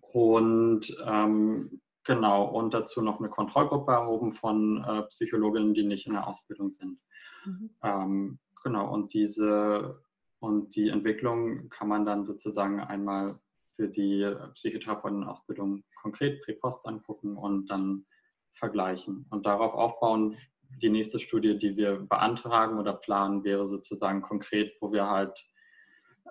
Und 0.00 0.96
ähm, 1.04 1.80
genau, 2.04 2.44
und 2.44 2.74
dazu 2.74 3.02
noch 3.02 3.18
eine 3.18 3.28
Kontrollgruppe 3.28 3.92
erhoben 3.92 4.32
von 4.32 4.82
äh, 4.84 5.02
Psychologinnen, 5.04 5.74
die 5.74 5.84
nicht 5.84 6.06
in 6.06 6.14
der 6.14 6.26
Ausbildung 6.26 6.72
sind. 6.72 6.98
Mhm. 7.44 7.70
Ähm, 7.82 8.38
genau, 8.62 8.92
und 8.92 9.12
diese 9.14 10.02
und 10.40 10.76
die 10.76 10.88
Entwicklung 10.88 11.68
kann 11.68 11.88
man 11.88 12.06
dann 12.06 12.24
sozusagen 12.24 12.80
einmal 12.80 13.40
für 13.74 13.88
die 13.88 14.32
Psychotherapeutenausbildung 14.54 15.82
konkret 16.00 16.42
Präpost 16.42 16.86
angucken 16.86 17.36
und 17.36 17.66
dann 17.66 18.06
vergleichen. 18.52 19.26
Und 19.30 19.46
darauf 19.46 19.74
aufbauen, 19.74 20.36
die 20.82 20.90
nächste 20.90 21.18
Studie, 21.18 21.58
die 21.58 21.76
wir 21.76 21.96
beantragen 21.96 22.78
oder 22.78 22.92
planen, 22.92 23.44
wäre 23.44 23.66
sozusagen 23.66 24.22
konkret, 24.22 24.76
wo 24.80 24.92
wir 24.92 25.08
halt 25.08 25.46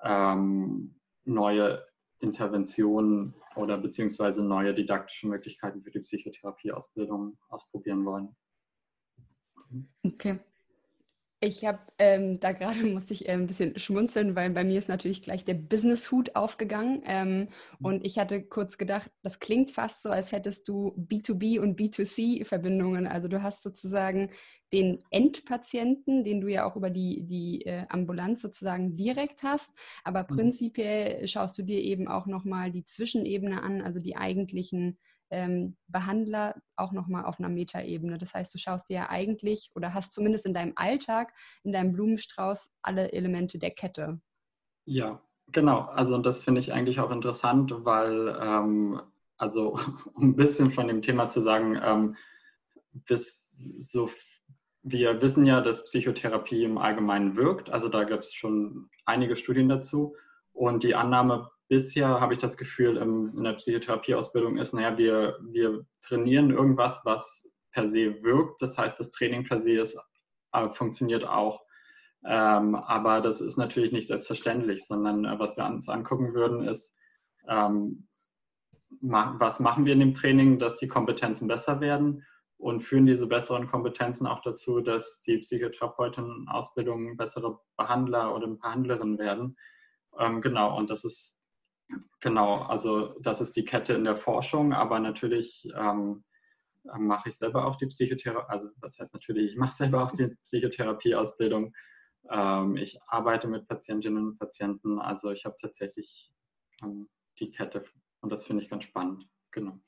ähm, 0.03 0.99
neue 1.25 1.85
Interventionen 2.19 3.35
oder 3.55 3.77
beziehungsweise 3.77 4.43
neue 4.43 4.73
didaktische 4.73 5.27
Möglichkeiten 5.27 5.83
für 5.83 5.91
die 5.91 5.99
Psychotherapieausbildung 5.99 7.37
ausprobieren 7.49 8.05
wollen. 8.05 8.35
Okay. 10.03 10.39
Ich 11.39 11.63
habe 11.65 11.79
ähm, 11.99 12.39
da 12.39 12.51
gerade 12.51 12.79
muss 12.93 13.11
ich 13.11 13.29
äh, 13.29 13.33
ein 13.33 13.45
bisschen 13.45 13.77
schmunzeln, 13.77 14.35
weil 14.35 14.49
bei 14.49 14.63
mir 14.63 14.79
ist 14.79 14.89
natürlich 14.89 15.21
gleich 15.21 15.45
der 15.45 15.53
Business-Hut 15.53 16.35
aufgegangen. 16.35 17.03
Ähm, 17.05 17.39
mhm. 17.39 17.47
und 17.85 18.05
ich 18.05 18.17
hatte 18.17 18.41
kurz 18.41 18.77
gedacht, 18.77 19.11
das 19.21 19.39
klingt 19.39 19.69
fast 19.69 20.01
so, 20.01 20.09
als 20.09 20.31
hättest 20.31 20.67
du 20.67 20.95
B2B 20.97 21.59
und 21.59 21.79
B2C-Verbindungen. 21.79 23.05
Also 23.05 23.27
du 23.27 23.43
hast 23.43 23.61
sozusagen 23.61 24.31
den 24.73 24.97
Endpatienten, 25.11 26.23
den 26.23 26.41
du 26.41 26.47
ja 26.47 26.65
auch 26.65 26.75
über 26.75 26.89
die, 26.89 27.23
die 27.25 27.65
äh, 27.65 27.85
Ambulanz 27.89 28.41
sozusagen 28.41 28.95
direkt 28.95 29.43
hast. 29.43 29.77
Aber 30.03 30.23
mhm. 30.23 30.35
prinzipiell 30.35 31.27
schaust 31.27 31.57
du 31.57 31.61
dir 31.61 31.79
eben 31.79 32.07
auch 32.07 32.25
nochmal 32.25 32.71
die 32.71 32.83
Zwischenebene 32.83 33.61
an, 33.61 33.81
also 33.81 33.99
die 33.99 34.17
eigentlichen 34.17 34.97
ähm, 35.29 35.77
Behandler 35.87 36.55
auch 36.75 36.91
nochmal 36.91 37.25
auf 37.25 37.39
einer 37.39 37.49
Metaebene. 37.49 38.17
Das 38.17 38.33
heißt, 38.33 38.53
du 38.53 38.57
schaust 38.57 38.89
dir 38.89 38.95
ja 38.95 39.09
eigentlich 39.09 39.71
oder 39.75 39.93
hast 39.93 40.13
zumindest 40.13 40.45
in 40.45 40.53
deinem 40.53 40.73
Alltag, 40.75 41.33
in 41.63 41.71
deinem 41.71 41.93
Blumenstrauß 41.93 42.71
alle 42.81 43.11
Elemente 43.11 43.59
der 43.59 43.71
Kette. 43.71 44.19
Ja, 44.85 45.21
genau. 45.51 45.81
Also 45.81 46.17
das 46.17 46.41
finde 46.43 46.61
ich 46.61 46.73
eigentlich 46.73 46.99
auch 46.99 47.11
interessant, 47.11 47.73
weil, 47.79 48.37
ähm, 48.41 49.01
also 49.37 49.79
um 50.13 50.29
ein 50.29 50.35
bisschen 50.35 50.71
von 50.71 50.87
dem 50.87 51.01
Thema 51.01 51.29
zu 51.29 51.41
sagen, 51.41 51.79
ähm, 51.83 52.15
bis 53.05 53.49
so 53.77 54.09
wir 54.89 55.21
wissen 55.21 55.45
ja, 55.45 55.59
dass 55.59 55.83
Psychotherapie 55.83 56.63
im 56.63 56.77
Allgemeinen 56.77 57.35
wirkt. 57.35 57.69
Also 57.69 57.89
da 57.89 58.05
gibt 58.05 58.23
es 58.23 58.33
schon 58.33 58.89
einige 59.05 59.35
Studien 59.35 59.67
dazu. 59.67 60.15
Und 60.53 60.83
die 60.83 60.95
Annahme 60.95 61.49
bisher 61.67 62.19
habe 62.19 62.33
ich 62.33 62.39
das 62.39 62.57
Gefühl, 62.57 62.97
in 62.97 63.43
der 63.43 63.53
Psychotherapieausbildung 63.53 64.57
ist, 64.57 64.73
naja, 64.73 64.97
wir, 64.97 65.37
wir 65.49 65.85
trainieren 66.01 66.51
irgendwas, 66.51 67.01
was 67.03 67.47
per 67.71 67.87
se 67.87 68.21
wirkt. 68.23 68.61
Das 68.61 68.77
heißt, 68.77 68.99
das 68.99 69.11
Training 69.11 69.43
per 69.43 69.61
se 69.61 69.73
ist, 69.73 69.97
äh, 70.53 70.69
funktioniert 70.69 71.25
auch. 71.25 71.61
Ähm, 72.25 72.75
aber 72.75 73.21
das 73.21 73.41
ist 73.41 73.57
natürlich 73.57 73.91
nicht 73.91 74.07
selbstverständlich, 74.07 74.85
sondern 74.85 75.25
äh, 75.25 75.39
was 75.39 75.55
wir 75.55 75.65
uns 75.65 75.87
angucken 75.87 76.33
würden, 76.33 76.67
ist, 76.67 76.95
ähm, 77.47 78.07
ma 79.01 79.35
was 79.39 79.59
machen 79.59 79.85
wir 79.85 79.93
in 79.93 79.99
dem 79.99 80.13
Training, 80.13 80.59
dass 80.59 80.77
die 80.79 80.87
Kompetenzen 80.87 81.47
besser 81.47 81.79
werden 81.79 82.25
und 82.57 82.81
führen 82.81 83.05
diese 83.05 83.27
besseren 83.27 83.67
Kompetenzen 83.67 84.25
auch 84.25 84.41
dazu, 84.41 84.81
dass 84.81 85.19
die 85.19 85.37
Psychotherapeutinnen-Ausbildung 85.37 87.15
bessere 87.15 87.59
Behandler 87.77 88.35
oder 88.35 88.47
Behandlerinnen 88.47 89.19
werden. 89.19 89.55
Ähm, 90.17 90.41
genau, 90.41 90.75
und 90.75 90.89
das 90.89 91.03
ist 91.03 91.36
Genau, 92.19 92.63
also 92.63 93.19
das 93.21 93.41
ist 93.41 93.55
die 93.55 93.63
Kette 93.63 93.93
in 93.93 94.03
der 94.03 94.17
Forschung, 94.17 94.73
aber 94.73 94.99
natürlich 94.99 95.67
ähm, 95.75 96.23
mache 96.97 97.29
ich 97.29 97.37
selber 97.37 97.65
auch 97.65 97.75
die 97.75 97.87
Psychotherapie, 97.87 98.49
also 98.49 98.69
das 98.81 98.99
heißt 98.99 99.13
natürlich, 99.13 99.51
ich 99.51 99.57
mache 99.57 99.73
selber 99.73 100.03
auch 100.03 100.11
die 100.11 100.35
Psychotherapieausbildung. 100.43 101.73
Ähm, 102.29 102.77
ich 102.77 102.99
arbeite 103.07 103.47
mit 103.47 103.67
Patientinnen 103.67 104.27
und 104.27 104.39
Patienten, 104.39 104.99
also 104.99 105.31
ich 105.31 105.45
habe 105.45 105.55
tatsächlich 105.61 106.31
ähm, 106.83 107.07
die 107.39 107.51
Kette 107.51 107.83
und 108.21 108.31
das 108.31 108.45
finde 108.45 108.63
ich 108.63 108.69
ganz 108.69 108.83
spannend. 108.83 109.25
Genau. 109.51 109.79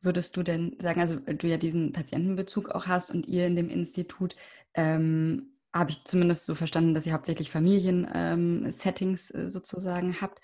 Würdest 0.00 0.36
du 0.36 0.42
denn 0.42 0.76
sagen, 0.80 1.00
also 1.00 1.16
du 1.18 1.46
ja 1.46 1.56
diesen 1.56 1.92
Patientenbezug 1.92 2.70
auch 2.70 2.86
hast 2.86 3.10
und 3.10 3.26
ihr 3.26 3.46
in 3.46 3.56
dem 3.56 3.68
Institut, 3.68 4.36
ähm, 4.74 5.52
habe 5.78 5.90
ich 5.90 6.04
zumindest 6.04 6.46
so 6.46 6.54
verstanden, 6.54 6.94
dass 6.94 7.06
ihr 7.06 7.12
hauptsächlich 7.12 7.50
Familien-Settings 7.50 9.34
ähm, 9.34 9.40
äh, 9.46 9.50
sozusagen 9.50 10.20
habt. 10.20 10.40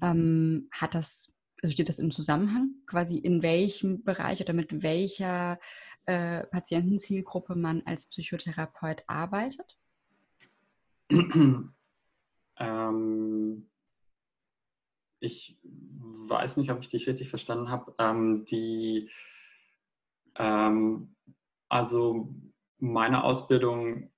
Ähm, 0.00 0.68
hat 0.70 0.94
das, 0.94 1.32
also 1.62 1.72
steht 1.72 1.88
das 1.88 1.98
im 1.98 2.10
Zusammenhang, 2.10 2.70
quasi 2.86 3.18
in 3.18 3.42
welchem 3.42 4.04
Bereich 4.04 4.40
oder 4.40 4.54
mit 4.54 4.82
welcher 4.82 5.58
äh, 6.06 6.44
Patientenzielgruppe 6.46 7.56
man 7.56 7.82
als 7.84 8.08
Psychotherapeut 8.08 9.02
arbeitet? 9.06 9.76
ähm, 12.58 13.70
ich 15.20 15.58
weiß 15.62 16.56
nicht, 16.56 16.70
ob 16.70 16.80
ich 16.80 16.88
dich 16.88 17.08
richtig 17.08 17.30
verstanden 17.30 17.70
habe. 17.70 17.94
Ähm, 17.98 18.44
die, 18.46 19.10
ähm, 20.36 21.14
also 21.68 22.34
meine 22.78 23.24
Ausbildung 23.24 24.10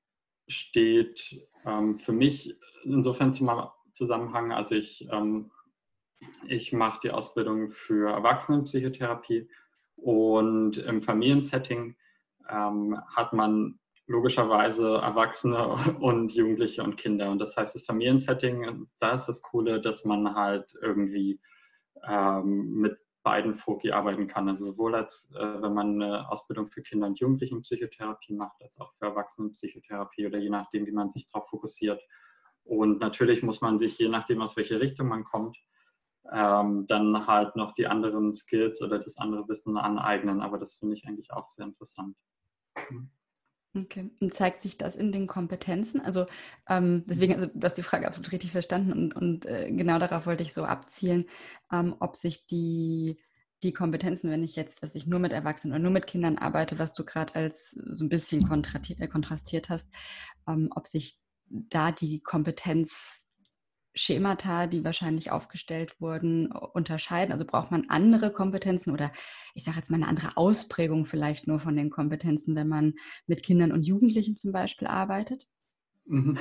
steht 0.49 1.41
ähm, 1.65 1.97
für 1.97 2.13
mich 2.13 2.57
insofern 2.85 3.33
zum 3.35 3.51
Zusammenhang, 3.93 4.53
also 4.53 4.75
ich, 4.75 5.09
ähm, 5.11 5.51
ich 6.47 6.73
mache 6.73 7.01
die 7.03 7.11
Ausbildung 7.11 7.71
für 7.71 8.11
Erwachsenenpsychotherapie 8.11 9.49
und 9.97 10.79
im 10.79 11.03
Familiensetting 11.03 11.97
ähm, 12.49 13.01
hat 13.15 13.33
man 13.33 13.79
logischerweise 14.07 14.97
Erwachsene 14.97 15.69
und 16.01 16.33
Jugendliche 16.33 16.83
und 16.83 16.97
Kinder. 16.97 17.31
Und 17.31 17.39
das 17.39 17.57
heißt, 17.57 17.75
das 17.75 17.85
Familiensetting, 17.85 18.87
da 18.99 19.13
ist 19.13 19.27
das 19.27 19.43
Coole, 19.43 19.81
dass 19.81 20.05
man 20.05 20.35
halt 20.35 20.75
irgendwie 20.81 21.41
ähm, 22.09 22.73
mit 22.73 22.99
beiden 23.29 23.55
Foki 23.55 23.93
arbeiten 23.93 24.27
kann. 24.27 24.49
Also 24.49 24.73
sowohl 24.73 24.95
als 24.95 25.31
äh, 25.35 25.63
wenn 25.63 25.75
man 25.75 26.03
eine 26.03 26.31
Ausbildung 26.31 26.69
für 26.69 26.83
Kinder 26.83 27.07
und 27.07 27.21
Jugendlichenpsychotherapie 27.21 28.33
macht, 28.33 28.63
als 28.63 28.79
auch 28.81 28.95
für 28.95 29.07
Erwachsenenpsychotherapie 29.07 30.27
oder 30.27 30.39
je 30.39 30.49
nachdem, 30.49 30.87
wie 30.87 30.93
man 30.93 31.11
sich 31.11 31.27
darauf 31.27 31.49
fokussiert. 31.49 32.01
Und 32.65 33.01
natürlich 33.01 33.43
muss 33.43 33.61
man 33.61 33.79
sich, 33.79 33.99
je 33.99 34.09
nachdem, 34.09 34.41
aus 34.41 34.57
welche 34.57 34.81
Richtung 34.81 35.09
man 35.09 35.25
kommt, 35.25 35.59
ähm, 36.33 36.87
dann 36.87 37.27
halt 37.27 37.55
noch 37.57 37.73
die 37.73 37.87
anderen 37.87 38.33
Skills 38.33 38.81
oder 38.81 38.99
das 38.99 39.19
andere 39.19 39.47
Wissen 39.49 39.77
aneignen. 39.77 40.41
Aber 40.41 40.59
das 40.59 40.75
finde 40.75 40.95
ich 40.95 41.07
eigentlich 41.07 41.31
auch 41.31 41.47
sehr 41.47 41.67
interessant. 41.67 42.17
Mhm. 42.91 43.11
Okay. 43.75 44.11
Und 44.21 44.35
zeigt 44.35 44.63
sich 44.63 44.79
das 44.79 44.97
in 44.97 45.13
den 45.13 45.27
Kompetenzen? 45.27 46.01
Also 46.01 46.27
ähm, 46.69 47.05
deswegen, 47.07 47.35
also 47.35 47.47
du 47.53 47.65
hast 47.65 47.77
die 47.77 47.83
Frage 47.83 48.07
absolut 48.07 48.33
richtig 48.33 48.51
verstanden 48.51 48.93
und, 48.93 49.15
und 49.15 49.47
äh, 49.47 49.71
genau 49.71 49.99
darauf 49.99 50.27
wollte 50.27 50.43
ich 50.43 50.55
so 50.55 50.65
abzielen, 50.65 51.27
ähm, 51.71 51.95
ob 52.01 52.17
sich 52.17 52.47
die, 52.47 53.19
die 53.63 53.73
Kompetenzen, 53.73 54.31
wenn 54.31 54.43
ich 54.43 54.57
jetzt, 54.57 54.83
was 54.83 54.95
ich 54.95 55.07
nur 55.07 55.19
mit 55.19 55.33
Erwachsenen 55.33 55.75
oder 55.75 55.83
nur 55.83 55.93
mit 55.93 56.07
Kindern 56.07 56.39
arbeite, 56.39 56.79
was 56.79 56.95
du 56.95 57.05
gerade 57.05 57.35
als 57.35 57.71
so 57.71 58.05
ein 58.05 58.09
bisschen 58.09 58.41
äh, 58.41 59.09
kontrastiert 59.09 59.69
hast, 59.69 59.89
ähm, 60.49 60.71
ob 60.75 60.87
sich 60.87 61.19
da 61.51 61.93
die 61.93 62.21
Kompetenz 62.21 63.28
Schemata, 63.99 64.67
die 64.67 64.85
wahrscheinlich 64.85 65.31
aufgestellt 65.31 66.01
wurden, 66.01 66.51
unterscheiden? 66.51 67.33
Also 67.33 67.45
braucht 67.45 67.71
man 67.71 67.89
andere 67.89 68.33
Kompetenzen 68.33 68.93
oder 68.93 69.13
ich 69.55 69.65
sage 69.65 69.77
jetzt 69.77 69.91
mal 69.91 69.97
eine 69.97 70.09
andere 70.09 70.37
Ausprägung 70.37 71.05
vielleicht 71.05 71.47
nur 71.47 71.61
von 71.61 71.77
den 71.77 71.91
Kompetenzen, 71.91 72.55
wenn 72.57 72.69
man 72.69 72.95
mit 73.27 73.43
Kindern 73.43 73.73
und 73.73 73.87
Jugendlichen 73.87 74.37
zum 74.37 74.53
Beispiel 74.53 74.89
arbeitet? 74.89 75.47
Mhm. 76.07 76.39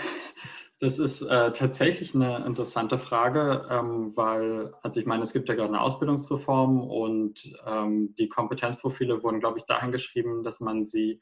Das 0.80 1.00
ist 1.00 1.24
äh, 1.24 1.52
tatsächlich 1.54 2.14
eine 2.14 2.46
interessante 2.46 3.00
Frage, 3.00 3.68
ähm, 3.72 4.12
weil, 4.16 4.76
also 4.84 5.00
ich 5.00 5.08
meine, 5.08 5.24
es 5.24 5.34
gibt 5.34 5.50
ja 5.50 5.56
gerade 5.56 5.70
eine 5.70 5.82
Ausbildungsreform 5.82 6.82
und 6.82 7.52
ähm, 7.66 8.14
die 8.16 8.30
Kompetenzprofile 8.30 9.24
wurden, 9.24 9.40
glaube 9.40 9.58
ich, 9.58 9.66
dahin 9.66 9.92
geschrieben, 9.92 10.44
dass 10.44 10.60
man 10.60 10.86
sie 10.86 11.20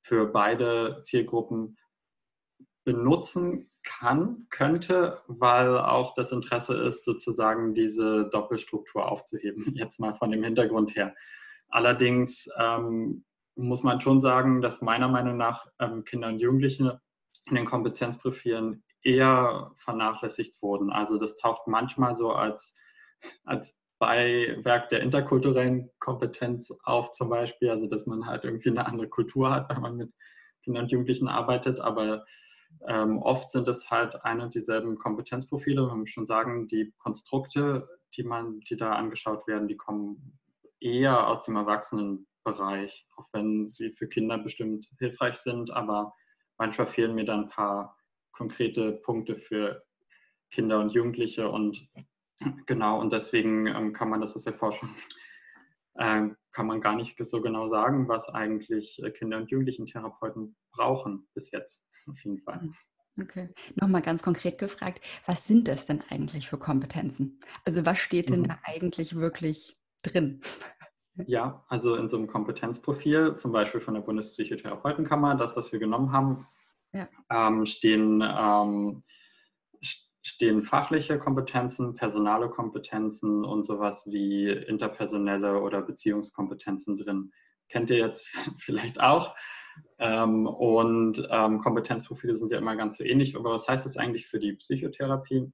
für 0.00 0.26
beide 0.26 1.02
Zielgruppen 1.04 1.76
benutzen 2.84 3.70
kann, 3.84 4.46
könnte, 4.50 5.20
weil 5.28 5.78
auch 5.78 6.14
das 6.14 6.32
Interesse 6.32 6.74
ist, 6.74 7.04
sozusagen 7.04 7.74
diese 7.74 8.28
Doppelstruktur 8.30 9.10
aufzuheben, 9.10 9.64
jetzt 9.76 10.00
mal 10.00 10.14
von 10.16 10.30
dem 10.30 10.42
Hintergrund 10.42 10.96
her. 10.96 11.14
Allerdings 11.68 12.48
ähm, 12.58 13.24
muss 13.56 13.82
man 13.82 14.00
schon 14.00 14.20
sagen, 14.20 14.60
dass 14.60 14.82
meiner 14.82 15.08
Meinung 15.08 15.36
nach 15.36 15.66
ähm, 15.78 16.04
Kinder 16.04 16.28
und 16.28 16.40
Jugendliche 16.40 17.00
in 17.46 17.56
den 17.56 17.66
Kompetenzprofilen 17.66 18.82
eher 19.02 19.72
vernachlässigt 19.76 20.60
wurden. 20.62 20.90
Also 20.90 21.18
das 21.18 21.36
taucht 21.36 21.66
manchmal 21.66 22.16
so 22.16 22.32
als, 22.32 22.74
als 23.44 23.76
Beiwerk 23.98 24.88
der 24.88 25.00
interkulturellen 25.00 25.90
Kompetenz 25.98 26.72
auf 26.84 27.12
zum 27.12 27.28
Beispiel, 27.28 27.70
also 27.70 27.86
dass 27.86 28.06
man 28.06 28.26
halt 28.26 28.44
irgendwie 28.44 28.70
eine 28.70 28.86
andere 28.86 29.08
Kultur 29.08 29.50
hat, 29.50 29.68
wenn 29.70 29.82
man 29.82 29.96
mit 29.96 30.12
Kindern 30.62 30.84
und 30.84 30.92
Jugendlichen 30.92 31.28
arbeitet, 31.28 31.78
aber 31.80 32.24
ähm, 32.86 33.18
oft 33.18 33.50
sind 33.50 33.68
es 33.68 33.90
halt 33.90 34.24
ein 34.24 34.40
und 34.40 34.54
dieselben 34.54 34.96
Kompetenzprofile. 34.96 35.86
Man 35.86 36.00
muss 36.00 36.10
schon 36.10 36.26
sagen, 36.26 36.68
die 36.68 36.92
Konstrukte, 36.98 37.88
die, 38.16 38.24
man, 38.24 38.60
die 38.60 38.76
da 38.76 38.92
angeschaut 38.92 39.46
werden, 39.46 39.68
die 39.68 39.76
kommen 39.76 40.38
eher 40.80 41.26
aus 41.28 41.44
dem 41.44 41.56
Erwachsenenbereich, 41.56 43.06
auch 43.16 43.26
wenn 43.32 43.64
sie 43.64 43.92
für 43.92 44.08
Kinder 44.08 44.38
bestimmt 44.38 44.86
hilfreich 44.98 45.36
sind. 45.36 45.70
Aber 45.70 46.14
manchmal 46.58 46.86
fehlen 46.86 47.14
mir 47.14 47.24
dann 47.24 47.44
ein 47.44 47.48
paar 47.48 47.96
konkrete 48.32 48.92
Punkte 48.92 49.36
für 49.36 49.82
Kinder 50.50 50.80
und 50.80 50.92
Jugendliche. 50.92 51.48
Und 51.48 51.88
genau, 52.66 53.00
und 53.00 53.12
deswegen 53.12 53.66
ähm, 53.66 53.92
kann 53.92 54.10
man 54.10 54.20
das 54.20 54.36
aus 54.36 54.44
der 54.44 54.54
Forschung 54.54 54.90
äh, 55.94 56.28
kann 56.54 56.66
man 56.66 56.80
gar 56.80 56.94
nicht 56.94 57.22
so 57.22 57.42
genau 57.42 57.66
sagen, 57.66 58.08
was 58.08 58.28
eigentlich 58.28 59.02
äh, 59.02 59.10
Kinder- 59.10 59.36
und 59.36 59.50
Jugendlichen-Therapeuten 59.50 60.56
brauchen 60.72 61.28
bis 61.34 61.50
jetzt 61.50 61.82
auf 62.08 62.18
jeden 62.24 62.38
Fall. 62.38 62.60
Hm, 62.60 62.74
okay. 63.20 63.48
Nochmal 63.74 64.02
ganz 64.02 64.22
konkret 64.22 64.58
gefragt, 64.58 65.04
was 65.26 65.46
sind 65.46 65.68
das 65.68 65.86
denn 65.86 66.02
eigentlich 66.08 66.48
für 66.48 66.58
Kompetenzen? 66.58 67.40
Also 67.64 67.84
was 67.84 67.98
steht 67.98 68.30
denn 68.30 68.40
mhm. 68.40 68.48
da 68.48 68.58
eigentlich 68.64 69.16
wirklich 69.16 69.74
drin? 70.02 70.40
Ja, 71.28 71.64
also 71.68 71.94
in 71.94 72.08
so 72.08 72.16
einem 72.16 72.26
Kompetenzprofil, 72.26 73.36
zum 73.36 73.52
Beispiel 73.52 73.80
von 73.80 73.94
der 73.94 74.00
Bundespsychotherapeutenkammer, 74.00 75.36
das, 75.36 75.54
was 75.54 75.70
wir 75.70 75.78
genommen 75.78 76.10
haben, 76.10 76.48
ja. 76.92 77.06
ähm, 77.30 77.66
stehen, 77.66 78.20
ähm, 78.20 79.04
stehen 80.24 80.62
fachliche 80.62 81.18
Kompetenzen, 81.18 81.94
personale 81.94 82.48
Kompetenzen 82.48 83.44
und 83.44 83.64
sowas 83.64 84.06
wie 84.06 84.48
interpersonelle 84.48 85.60
oder 85.60 85.82
Beziehungskompetenzen 85.82 86.96
drin. 86.96 87.30
Kennt 87.68 87.90
ihr 87.90 87.98
jetzt 87.98 88.28
vielleicht 88.58 89.00
auch? 89.00 89.36
Ähm, 89.98 90.46
und 90.46 91.28
ähm, 91.30 91.60
Kompetenzprofile 91.60 92.34
sind 92.34 92.50
ja 92.50 92.58
immer 92.58 92.74
ganz 92.74 92.96
so 92.96 93.04
ähnlich. 93.04 93.36
Aber 93.36 93.50
was 93.50 93.68
heißt 93.68 93.84
das 93.84 93.98
eigentlich 93.98 94.26
für 94.26 94.38
die 94.38 94.54
Psychotherapie? 94.54 95.52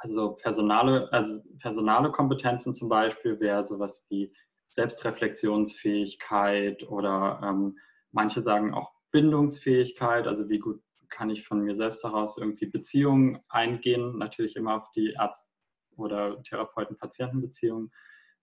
Also 0.00 0.32
personale, 0.32 1.10
also 1.12 1.40
personale 1.58 2.12
Kompetenzen 2.12 2.74
zum 2.74 2.90
Beispiel 2.90 3.40
wäre 3.40 3.64
sowas 3.64 4.04
wie 4.10 4.34
Selbstreflexionsfähigkeit 4.68 6.86
oder 6.88 7.40
ähm, 7.42 7.78
manche 8.12 8.42
sagen 8.42 8.74
auch 8.74 8.92
Bindungsfähigkeit, 9.12 10.26
also 10.26 10.50
wie 10.50 10.58
gut 10.58 10.82
kann 11.10 11.30
ich 11.30 11.46
von 11.46 11.60
mir 11.60 11.74
selbst 11.74 12.04
heraus 12.04 12.38
irgendwie 12.38 12.66
Beziehungen 12.66 13.40
eingehen, 13.48 14.18
natürlich 14.18 14.56
immer 14.56 14.76
auf 14.76 14.90
die 14.92 15.16
Arzt- 15.18 15.50
oder 15.96 16.42
Therapeuten-Patienten-Beziehung 16.42 17.90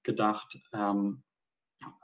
gedacht. 0.03 0.57
Ähm, 0.74 1.24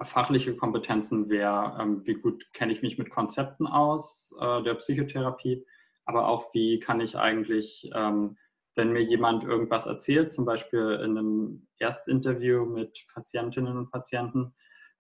fachliche 0.03 0.55
Kompetenzen 0.55 1.29
wäre, 1.29 1.77
ähm, 1.79 2.05
wie 2.05 2.15
gut 2.15 2.45
kenne 2.53 2.73
ich 2.73 2.81
mich 2.81 2.97
mit 2.97 3.09
Konzepten 3.09 3.67
aus 3.67 4.35
äh, 4.39 4.63
der 4.63 4.75
Psychotherapie, 4.75 5.65
aber 6.05 6.27
auch 6.27 6.53
wie 6.53 6.79
kann 6.79 7.01
ich 7.01 7.17
eigentlich, 7.17 7.89
ähm, 7.93 8.37
wenn 8.75 8.91
mir 8.91 9.03
jemand 9.03 9.43
irgendwas 9.43 9.85
erzählt, 9.85 10.33
zum 10.33 10.45
Beispiel 10.45 10.99
in 11.03 11.17
einem 11.17 11.67
Erstinterview 11.79 12.65
mit 12.65 13.05
Patientinnen 13.13 13.77
und 13.77 13.91
Patienten, 13.91 14.53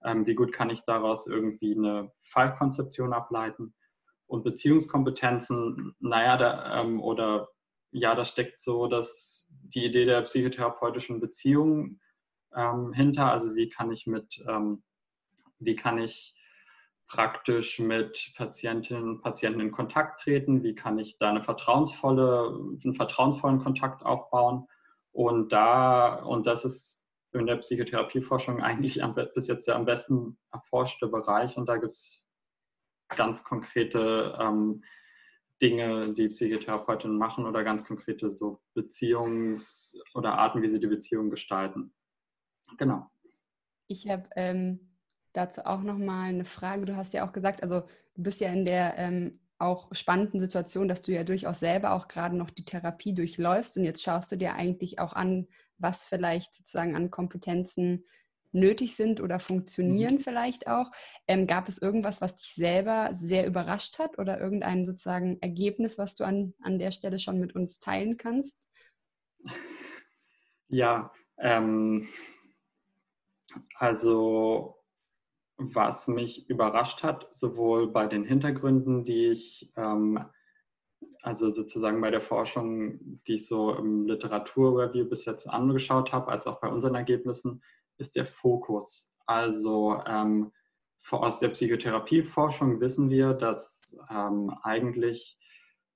ähm, 0.03 0.25
wie 0.25 0.35
gut 0.35 0.51
kann 0.51 0.69
ich 0.69 0.83
daraus 0.83 1.27
irgendwie 1.27 1.75
eine 1.75 2.11
Fallkonzeption 2.23 3.13
ableiten. 3.13 3.73
Und 4.31 4.43
Beziehungskompetenzen, 4.43 5.93
naja, 5.99 6.37
da, 6.37 6.81
ähm, 6.81 7.01
oder 7.01 7.49
ja, 7.91 8.15
da 8.15 8.23
steckt 8.23 8.61
so 8.61 8.87
dass 8.87 9.45
die 9.49 9.85
Idee 9.85 10.05
der 10.05 10.21
psychotherapeutischen 10.21 11.19
Beziehung 11.19 11.99
ähm, 12.55 12.93
hinter. 12.93 13.29
Also 13.29 13.55
wie 13.55 13.67
kann 13.67 13.91
ich 13.91 14.07
mit, 14.07 14.41
ähm, 14.47 14.83
wie 15.59 15.75
kann 15.75 15.99
ich 15.99 16.33
praktisch 17.07 17.77
mit 17.79 18.31
Patientinnen 18.37 19.03
und 19.03 19.21
Patienten 19.21 19.59
in 19.59 19.71
Kontakt 19.73 20.21
treten, 20.21 20.63
wie 20.63 20.75
kann 20.75 20.97
ich 20.97 21.17
da 21.17 21.29
eine 21.29 21.43
vertrauensvolle, 21.43 22.57
einen 22.85 22.95
vertrauensvollen 22.95 23.59
Kontakt 23.59 24.01
aufbauen. 24.05 24.65
Und 25.11 25.51
da, 25.51 26.23
und 26.23 26.47
das 26.47 26.63
ist 26.63 27.01
in 27.33 27.47
der 27.47 27.57
Psychotherapieforschung 27.57 28.61
eigentlich 28.63 29.03
am, 29.03 29.13
bis 29.13 29.47
jetzt 29.47 29.67
der 29.67 29.75
am 29.75 29.83
besten 29.83 30.37
erforschte 30.53 31.07
Bereich. 31.07 31.57
Und 31.57 31.67
da 31.67 31.75
gibt 31.75 31.91
es 31.91 32.20
ganz 33.15 33.43
konkrete 33.43 34.37
ähm, 34.39 34.83
Dinge, 35.61 36.13
die 36.13 36.29
Psychotherapeutinnen 36.29 37.17
machen 37.17 37.45
oder 37.45 37.63
ganz 37.63 37.85
konkrete 37.85 38.29
so 38.29 38.61
Beziehungs- 38.75 39.95
oder 40.15 40.37
Arten, 40.37 40.61
wie 40.61 40.69
sie 40.69 40.79
die 40.79 40.87
Beziehung 40.87 41.29
gestalten. 41.29 41.93
Genau. 42.77 43.09
Ich 43.87 44.09
habe 44.09 44.27
ähm, 44.35 44.95
dazu 45.33 45.65
auch 45.65 45.81
nochmal 45.81 46.29
eine 46.29 46.45
Frage. 46.45 46.85
Du 46.85 46.95
hast 46.95 47.13
ja 47.13 47.27
auch 47.27 47.33
gesagt, 47.33 47.61
also 47.61 47.81
du 48.15 48.23
bist 48.23 48.41
ja 48.41 48.49
in 48.49 48.65
der 48.65 48.97
ähm, 48.97 49.39
auch 49.59 49.93
spannenden 49.93 50.41
Situation, 50.41 50.87
dass 50.87 51.03
du 51.03 51.11
ja 51.11 51.23
durchaus 51.23 51.59
selber 51.59 51.93
auch 51.93 52.07
gerade 52.07 52.35
noch 52.35 52.49
die 52.49 52.65
Therapie 52.65 53.13
durchläufst 53.13 53.77
und 53.77 53.83
jetzt 53.83 54.01
schaust 54.01 54.31
du 54.31 54.35
dir 54.35 54.55
eigentlich 54.55 54.99
auch 54.99 55.13
an, 55.13 55.47
was 55.77 56.05
vielleicht 56.05 56.55
sozusagen 56.55 56.95
an 56.95 57.11
Kompetenzen 57.11 58.05
nötig 58.51 58.95
sind 58.95 59.21
oder 59.21 59.39
funktionieren 59.39 60.15
mhm. 60.15 60.21
vielleicht 60.21 60.67
auch. 60.67 60.91
Ähm, 61.27 61.47
gab 61.47 61.67
es 61.67 61.81
irgendwas, 61.81 62.21
was 62.21 62.37
dich 62.37 62.53
selber 62.53 63.11
sehr 63.19 63.47
überrascht 63.47 63.99
hat 63.99 64.19
oder 64.19 64.39
irgendein 64.39 64.85
sozusagen 64.85 65.37
Ergebnis, 65.41 65.97
was 65.97 66.15
du 66.15 66.23
an, 66.23 66.53
an 66.61 66.79
der 66.79 66.91
Stelle 66.91 67.19
schon 67.19 67.39
mit 67.39 67.55
uns 67.55 67.79
teilen 67.79 68.17
kannst? 68.17 68.67
Ja, 70.67 71.11
ähm, 71.37 72.07
also 73.75 74.77
was 75.57 76.07
mich 76.07 76.49
überrascht 76.49 77.03
hat, 77.03 77.33
sowohl 77.35 77.91
bei 77.91 78.07
den 78.07 78.23
Hintergründen, 78.23 79.03
die 79.03 79.27
ich, 79.27 79.71
ähm, 79.75 80.23
also 81.21 81.49
sozusagen 81.49 82.01
bei 82.01 82.09
der 82.09 82.21
Forschung, 82.21 83.21
die 83.27 83.35
ich 83.35 83.47
so 83.47 83.75
im 83.75 84.07
Literaturreview 84.07 85.07
bis 85.07 85.25
jetzt 85.25 85.47
angeschaut 85.47 86.11
habe, 86.11 86.31
als 86.31 86.47
auch 86.47 86.59
bei 86.59 86.67
unseren 86.67 86.95
Ergebnissen, 86.95 87.61
ist 88.01 88.15
der 88.15 88.25
Fokus. 88.25 89.09
Also 89.25 90.01
ähm, 90.05 90.51
aus 91.09 91.39
der 91.39 91.49
Psychotherapieforschung 91.49 92.79
wissen 92.81 93.09
wir, 93.09 93.33
dass 93.33 93.95
ähm, 94.09 94.53
eigentlich 94.63 95.37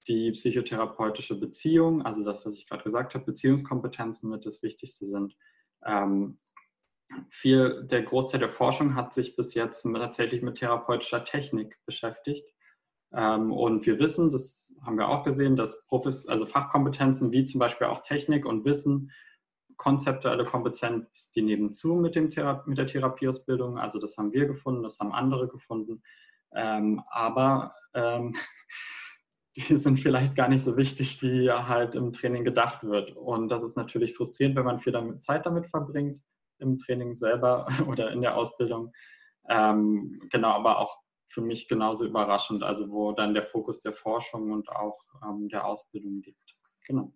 die 0.08 0.32
psychotherapeutische 0.32 1.40
Beziehung, 1.40 2.04
also 2.04 2.24
das, 2.24 2.46
was 2.46 2.56
ich 2.56 2.68
gerade 2.68 2.84
gesagt 2.84 3.16
habe, 3.16 3.26
Beziehungskompetenzen 3.26 4.30
mit 4.30 4.46
das 4.46 4.62
Wichtigste 4.62 5.06
sind. 5.06 5.36
Ähm, 5.84 6.40
viel, 7.30 7.86
der 7.86 8.04
Großteil 8.04 8.40
der 8.40 8.50
Forschung 8.50 8.96
hat 8.96 9.14
sich 9.14 9.36
bis 9.36 9.54
jetzt 9.54 9.84
tatsächlich 9.84 10.42
mit 10.42 10.58
therapeutischer 10.58 11.24
Technik 11.24 11.78
beschäftigt. 11.86 12.50
Ähm, 13.14 13.52
und 13.52 13.86
wir 13.86 14.00
wissen, 14.00 14.30
das 14.30 14.76
haben 14.84 14.98
wir 14.98 15.08
auch 15.08 15.24
gesehen, 15.24 15.56
dass 15.56 15.86
Profis, 15.88 16.28
also 16.28 16.46
Fachkompetenzen 16.46 17.32
wie 17.32 17.46
zum 17.46 17.60
Beispiel 17.60 17.88
auch 17.88 18.02
Technik 18.02 18.46
und 18.46 18.66
Wissen, 18.66 19.12
konzeptuelle 19.78 20.46
Kompetenz, 20.46 21.32
die 21.32 21.42
nehmen 21.42 21.72
zu 21.72 21.96
mit, 21.96 22.16
dem 22.16 22.30
Thera 22.30 22.64
mit 22.66 22.78
der 22.78 22.88
Therapieausbildung. 22.88 23.78
Also 23.78 24.00
das 24.00 24.18
haben 24.18 24.32
wir 24.32 24.46
gefunden, 24.46 24.84
das 24.84 25.00
haben 25.00 25.12
andere 25.12 25.48
gefunden. 25.48 26.04
Ähm, 26.54 27.02
aber 27.10 27.74
ähm, 27.94 28.36
die 29.56 29.78
sind 29.78 30.00
vielleicht 30.00 30.36
gar 30.36 30.50
nicht 30.50 30.64
so 30.64 30.78
wichtig, 30.78 31.22
wie 31.22 31.50
halt 31.50 31.96
im 31.96 32.14
Training 32.14 32.44
gedacht 32.44 32.84
wird. 32.84 33.16
Und 33.16 33.50
das 33.50 33.64
ist 33.64 33.78
natürlich 33.78 34.16
frustrierend, 34.16 34.56
wenn 34.56 34.66
man 34.66 34.80
viel 34.80 34.94
damit, 34.94 35.22
Zeit 35.22 35.46
damit 35.46 35.68
verbringt 35.68 36.22
im 36.60 36.78
Training 36.78 37.16
selber 37.16 37.68
oder 37.88 38.12
in 38.12 38.22
der 38.22 38.36
Ausbildung. 38.36 38.92
Ähm, 39.50 40.22
genau, 40.32 40.52
aber 40.52 40.80
auch 40.80 40.98
für 41.30 41.42
mich 41.42 41.68
genauso 41.68 42.06
überraschend, 42.06 42.64
also 42.64 42.90
wo 42.90 43.12
dann 43.12 43.34
der 43.34 43.46
Fokus 43.46 43.82
der 43.82 43.94
Forschung 43.94 44.52
und 44.52 44.70
auch 44.70 44.98
ähm, 45.24 45.50
der 45.50 45.66
Ausbildung 45.66 46.22
liegt. 46.24 46.56
Genau. 46.88 47.14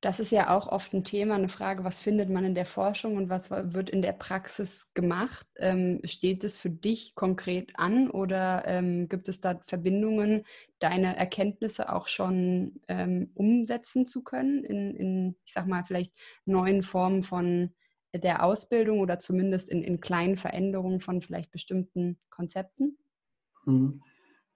Das 0.00 0.20
ist 0.20 0.30
ja 0.30 0.56
auch 0.56 0.68
oft 0.68 0.92
ein 0.94 1.02
Thema, 1.02 1.34
eine 1.34 1.48
Frage, 1.48 1.82
was 1.82 1.98
findet 1.98 2.30
man 2.30 2.44
in 2.44 2.54
der 2.54 2.66
Forschung 2.66 3.16
und 3.16 3.28
was 3.30 3.50
wird 3.50 3.90
in 3.90 4.00
der 4.00 4.12
Praxis 4.12 4.92
gemacht? 4.94 5.44
Ähm, 5.56 6.00
steht 6.04 6.44
es 6.44 6.56
für 6.56 6.70
dich 6.70 7.16
konkret 7.16 7.72
an 7.74 8.08
oder 8.08 8.62
ähm, 8.66 9.08
gibt 9.08 9.28
es 9.28 9.40
da 9.40 9.60
Verbindungen, 9.66 10.44
deine 10.78 11.16
Erkenntnisse 11.16 11.92
auch 11.92 12.06
schon 12.06 12.80
ähm, 12.86 13.32
umsetzen 13.34 14.06
zu 14.06 14.22
können 14.22 14.62
in, 14.62 14.94
in, 14.94 15.36
ich 15.44 15.52
sag 15.52 15.66
mal, 15.66 15.82
vielleicht 15.84 16.12
neuen 16.44 16.82
Formen 16.84 17.24
von 17.24 17.74
der 18.14 18.44
Ausbildung 18.44 19.00
oder 19.00 19.18
zumindest 19.18 19.68
in, 19.68 19.82
in 19.82 20.00
kleinen 20.00 20.36
Veränderungen 20.36 21.00
von 21.00 21.22
vielleicht 21.22 21.50
bestimmten 21.50 22.20
Konzepten? 22.30 22.98
Mhm. 23.66 24.00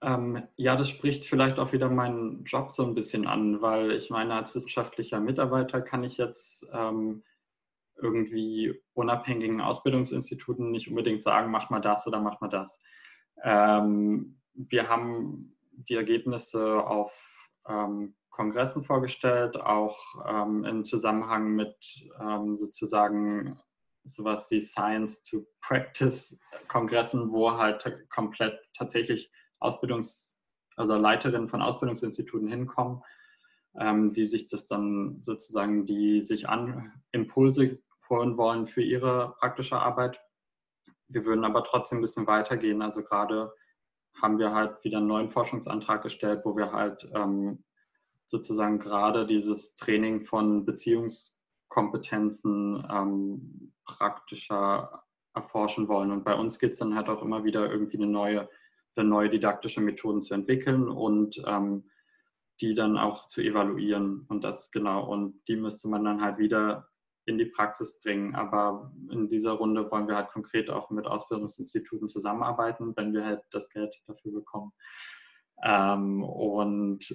Ähm, 0.03 0.43
ja, 0.57 0.75
das 0.75 0.89
spricht 0.89 1.25
vielleicht 1.25 1.61
auch 1.61 1.73
wieder 1.73 1.89
meinen 1.89 2.43
Job 2.45 2.73
so 2.73 2.85
ein 2.85 2.95
bisschen 2.95 3.27
an, 3.27 3.63
weil 3.63 3.93
ich 3.93 4.11
meine, 4.11 4.35
als 4.35 4.55
wissenschaftlicher 4.55 5.21
Mitarbeiter 5.21 5.81
kann 5.81 6.03
ich 6.03 6.17
jetzt 6.17 6.67
ähm, 6.73 7.23
irgendwie 8.01 8.81
unabhängigen 8.95 9.61
Ausbildungsinstituten 9.61 10.73
nicht 10.73 10.89
unbedingt 10.89 11.23
sagen, 11.23 11.53
mach 11.53 11.71
mal 11.71 11.81
das 11.81 12.07
oder 12.07 12.21
mach 12.21 12.41
mal 12.41 12.49
das. 12.49 12.81
Ähm, 13.45 14.41
wir 14.55 14.89
haben 14.89 15.57
die 15.73 15.95
Ergebnisse 15.95 16.85
auf 16.85 17.13
ähm, 17.69 18.15
Kongressen 18.31 18.83
vorgestellt, 18.83 19.57
auch 19.57 19.99
ähm, 20.27 20.65
im 20.65 20.85
Zusammenhang 20.85 21.55
mit 21.55 21.77
ähm, 22.21 22.57
sozusagen 22.57 23.57
sowas 24.05 24.51
wie 24.51 24.61
Science 24.61 25.23
to 25.23 25.47
Practice 25.61 26.37
Kongressen, 26.67 27.31
wo 27.31 27.53
halt 27.53 28.09
komplett 28.11 28.59
tatsächlich 28.77 29.31
Ausbildungs-, 29.63 30.37
also 30.77 30.97
Leiterinnen 30.97 31.49
von 31.49 31.63
Ausbildungsinstituten 31.63 32.49
hinkommen, 32.49 33.03
ähm, 33.79 34.13
die 34.13 34.27
sich 34.27 34.49
das 34.49 34.67
dann 34.67 35.21
sozusagen, 35.21 35.87
die 35.87 36.21
sich 36.21 36.49
an 36.49 36.93
Impulse 37.13 37.81
holen 38.09 38.37
wollen 38.37 38.67
für 38.67 38.83
ihre 38.83 39.37
praktische 39.39 39.77
Arbeit. 39.77 40.21
Wir 41.09 41.25
würden 41.25 41.45
aber 41.45 41.63
trotzdem 41.65 41.99
ein 41.99 42.03
bisschen 42.03 42.27
weitergehen. 42.27 42.83
Also 42.83 43.03
gerade 43.03 43.53
haben 44.21 44.39
wir 44.39 44.55
halt 44.55 44.85
wieder 44.85 44.99
einen 44.99 45.07
neuen 45.07 45.31
Forschungsantrag 45.31 46.03
gestellt, 46.03 46.43
wo 46.45 46.55
wir 46.57 46.73
halt 46.73 47.11
ähm, 47.15 47.65
sozusagen 48.27 48.79
gerade 48.79 49.27
dieses 49.27 49.75
Training 49.77 50.25
von 50.25 50.65
Beziehungskompetenzen 50.65 52.87
ähm, 52.91 53.73
praktischer 53.85 55.05
erforschen 55.35 55.89
wollen. 55.89 56.11
Und 56.11 56.25
bei 56.25 56.35
uns 56.35 56.59
geht 56.59 56.73
es 56.73 56.79
dann 56.79 56.95
halt 56.95 57.09
auch 57.09 57.23
immer 57.23 57.45
wieder 57.45 57.71
irgendwie 57.71 57.97
eine 57.97 58.07
neue, 58.07 58.49
eine 58.97 59.09
neue 59.09 59.31
didaktische 59.31 59.81
Methoden 59.81 60.21
zu 60.21 60.35
entwickeln 60.35 60.89
und 60.89 61.43
ähm, 61.47 61.91
die 62.61 62.75
dann 62.75 62.97
auch 62.97 63.27
zu 63.27 63.41
evaluieren. 63.41 64.25
Und 64.29 64.45
das 64.45 64.71
genau, 64.71 65.11
und 65.11 65.41
die 65.49 65.57
müsste 65.57 65.89
man 65.89 66.05
dann 66.05 66.23
halt 66.23 66.39
wieder 66.39 66.89
in 67.25 67.39
die 67.39 67.47
Praxis 67.47 67.99
bringen. 68.01 68.35
Aber 68.35 68.93
in 69.11 69.29
dieser 69.29 69.53
Runde 69.53 69.91
wollen 69.91 70.09
wir 70.09 70.17
halt 70.17 70.29
konkret 70.31 70.71
auch 70.71 70.91
mit 70.91 71.07
Ausbildungsinstituten 71.07 72.09
zusammenarbeiten, 72.09 72.95
wenn 72.97 73.13
wir 73.13 73.25
halt 73.25 73.43
das 73.51 73.69
Geld 73.71 73.95
dafür 74.07 74.33
bekommen. 74.33 74.73
Ähm, 75.65 76.23
und 76.23 77.15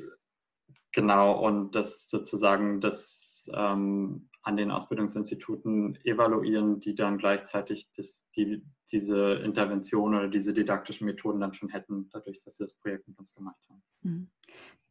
genau, 0.91 1.45
und 1.45 1.75
das 1.75 2.09
sozusagen 2.09 2.81
das 2.81 3.49
ähm, 3.53 4.29
an 4.47 4.55
den 4.55 4.71
Ausbildungsinstituten 4.71 5.99
evaluieren, 6.05 6.79
die 6.79 6.95
dann 6.95 7.17
gleichzeitig 7.17 7.89
das, 7.97 8.25
die, 8.37 8.63
diese 8.89 9.33
Intervention 9.43 10.15
oder 10.15 10.29
diese 10.29 10.53
didaktischen 10.53 11.05
Methoden 11.05 11.41
dann 11.41 11.53
schon 11.53 11.67
hätten, 11.67 12.09
dadurch, 12.13 12.41
dass 12.45 12.55
sie 12.55 12.63
das 12.63 12.75
Projekt 12.75 13.09
mit 13.09 13.19
uns 13.19 13.33
gemacht 13.33 13.59
haben. 13.69 13.83
Mhm. 14.03 14.29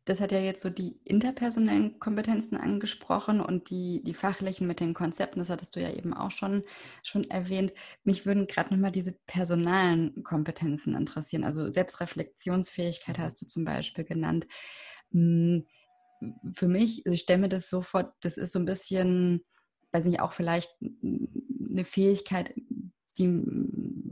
Das 0.05 0.21
hat 0.21 0.31
ja 0.31 0.38
jetzt 0.38 0.61
so 0.61 0.69
die 0.69 1.01
interpersonellen 1.05 1.99
Kompetenzen 1.99 2.59
angesprochen 2.59 3.40
und 3.40 3.71
die, 3.71 4.05
die 4.05 4.14
fachlichen 4.14 4.66
mit 4.66 4.79
den 4.79 4.92
Konzepten, 4.92 5.38
das 5.40 5.49
hattest 5.49 5.75
du 5.75 5.81
ja 5.81 5.90
eben 5.90 6.12
auch 6.12 6.31
schon, 6.31 6.62
schon 7.03 7.25
erwähnt. 7.25 7.73
Mich 8.05 8.27
würden 8.27 8.47
gerade 8.47 8.75
nochmal 8.75 8.92
diese 8.92 9.12
personalen 9.27 10.23
Kompetenzen 10.23 10.95
interessieren. 10.95 11.45
Also 11.45 11.71
Selbstreflexionsfähigkeit 11.71 13.19
hast 13.19 13.40
du 13.40 13.47
zum 13.47 13.64
Beispiel 13.64 14.05
genannt. 14.05 14.47
Hm, 15.12 15.66
für 16.55 16.68
mich, 16.68 17.02
also 17.05 17.14
ich 17.14 17.22
stelle 17.22 17.40
mir 17.40 17.48
das 17.48 17.68
sofort, 17.68 18.12
das 18.20 18.37
ist 18.37 18.52
so 18.52 18.59
ein 18.59 18.64
bisschen, 18.64 19.44
weiß 19.92 20.05
nicht, 20.05 20.20
auch 20.20 20.33
vielleicht 20.33 20.70
eine 20.83 21.85
Fähigkeit, 21.85 22.55
die 23.18 23.42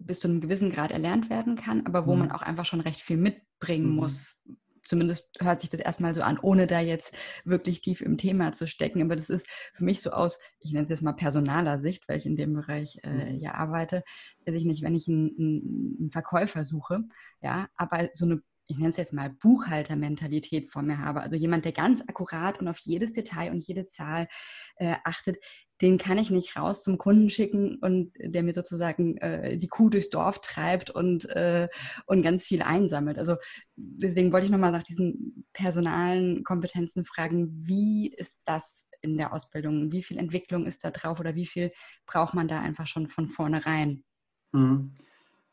bis 0.07 0.21
zu 0.21 0.29
einem 0.29 0.41
gewissen 0.41 0.71
Grad 0.71 0.93
erlernt 0.93 1.31
werden 1.31 1.57
kann, 1.57 1.87
aber 1.87 2.07
wo 2.07 2.15
mhm. 2.15 2.21
man 2.21 2.33
auch 2.33 2.43
einfach 2.43 2.65
schon 2.65 2.81
recht 2.81 3.01
viel 3.01 3.17
mitbringen 3.17 3.91
mhm. 3.91 3.97
muss, 3.97 4.41
zumindest 4.85 5.31
hört 5.41 5.61
sich 5.61 5.71
das 5.71 5.81
erstmal 5.81 6.15
so 6.15 6.23
an, 6.23 6.39
ohne 6.39 6.67
da 6.67 6.81
jetzt 6.81 7.15
wirklich 7.45 7.81
tief 7.81 8.01
im 8.01 8.19
Thema 8.19 8.53
zu 8.53 8.67
stecken. 8.67 9.03
Aber 9.03 9.17
das 9.17 9.31
ist 9.31 9.47
für 9.73 9.85
mich 9.85 10.03
so 10.03 10.11
aus, 10.11 10.39
ich 10.61 10.73
nenne 10.73 10.85
es 10.85 10.91
jetzt 10.91 11.03
mal 11.03 11.13
personaler 11.13 11.79
Sicht, 11.79 12.09
weil 12.09 12.19
ich 12.19 12.27
in 12.27 12.37
dem 12.37 12.53
Bereich 12.55 12.99
äh, 13.03 13.33
mhm. 13.33 13.41
ja 13.41 13.55
arbeite, 13.55 14.03
weiß 14.47 14.55
ich 14.55 14.65
nicht, 14.65 14.83
wenn 14.83 14.95
ich 14.95 15.09
einen, 15.09 15.99
einen 15.99 16.11
Verkäufer 16.11 16.65
suche, 16.65 17.01
ja, 17.41 17.69
aber 17.77 18.11
so 18.13 18.27
eine 18.27 18.43
ich 18.67 18.79
nenne 18.79 18.91
es 18.91 18.97
jetzt 18.97 19.13
mal 19.13 19.31
Buchhaltermentalität 19.31 20.71
vor 20.71 20.83
mir 20.83 20.99
habe, 20.99 21.21
also 21.21 21.37
jemand, 21.37 21.65
der 21.65 21.73
ganz 21.73 22.01
akkurat 22.03 22.61
und 22.61 22.69
auf 22.69 22.79
jedes 22.79 23.13
Detail 23.13 23.51
und 23.51 23.67
jede 23.67 23.87
Zahl 23.87 24.29
äh, 24.77 24.97
achtet, 25.05 25.39
den 25.81 25.99
kann 25.99 26.19
ich 26.19 26.31
nicht 26.31 26.57
raus 26.57 26.85
zum 26.85 26.99
Kunden 26.99 27.31
schicken 27.31 27.79
und 27.81 28.13
der 28.19 28.43
mir 28.43 28.53
sozusagen 28.53 29.17
äh, 29.19 29.59
die 29.59 29.67
Kuh 29.67 29.91
durchs 29.91 30.09
Dorf 30.09 30.41
treibt 30.41 30.91
und, 30.91 31.29
äh, 31.31 31.69
und 32.07 32.23
ganz 32.23 32.45
viel 32.47 32.63
einsammelt. 32.63 33.19
Also 33.19 33.37
deswegen 33.77 34.33
wollte 34.33 34.47
ich 34.47 34.53
nochmal 34.53 34.71
nach 34.71 34.85
diesen 34.85 35.47
personalen 35.53 36.45
Kompetenzen 36.45 37.05
fragen, 37.05 37.67
wie 37.67 38.15
ist 38.15 38.41
das 38.45 38.89
in 39.01 39.17
der 39.17 39.33
Ausbildung? 39.33 39.91
Wie 39.91 40.03
viel 40.03 40.17
Entwicklung 40.17 40.65
ist 40.65 40.85
da 40.85 40.91
drauf 40.91 41.19
oder 41.19 41.35
wie 41.35 41.47
viel 41.47 41.71
braucht 42.07 42.35
man 42.35 42.49
da 42.49 42.61
einfach 42.61 42.87
schon 42.87 43.09
von 43.09 43.27
vornherein? 43.27 44.05
Mhm. 44.53 44.95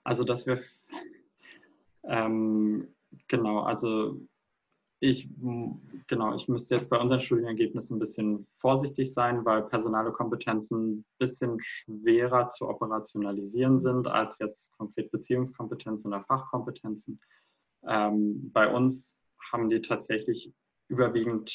Also 0.04 0.24
dass 0.24 0.45
wir 0.45 0.62
ähm, 2.04 2.88
genau, 3.28 3.60
also 3.62 4.19
ich, 5.04 5.28
genau, 6.08 6.36
ich 6.36 6.47
müsste 6.47 6.76
jetzt 6.76 6.89
bei 6.89 7.00
unseren 7.00 7.21
Studienergebnissen 7.21 7.97
ein 7.97 8.00
bisschen 8.00 8.47
vorsichtig 8.60 9.12
sein, 9.12 9.43
weil 9.45 9.63
personale 9.63 10.12
Kompetenzen 10.12 11.00
ein 11.00 11.06
bisschen 11.17 11.58
schwerer 11.60 12.50
zu 12.50 12.69
operationalisieren 12.69 13.82
sind 13.82 14.08
als 14.08 14.38
jetzt 14.38 14.71
konkret 14.78 15.10
Beziehungskompetenzen 15.12 16.13
oder 16.13 16.24
Fachkompetenzen. 16.26 17.19
Ähm, 17.88 18.52
bei 18.54 18.71
uns 18.71 19.24
haben 19.52 19.69
die 19.71 19.82
tatsächlich 19.82 20.54
überwiegend 20.88 21.52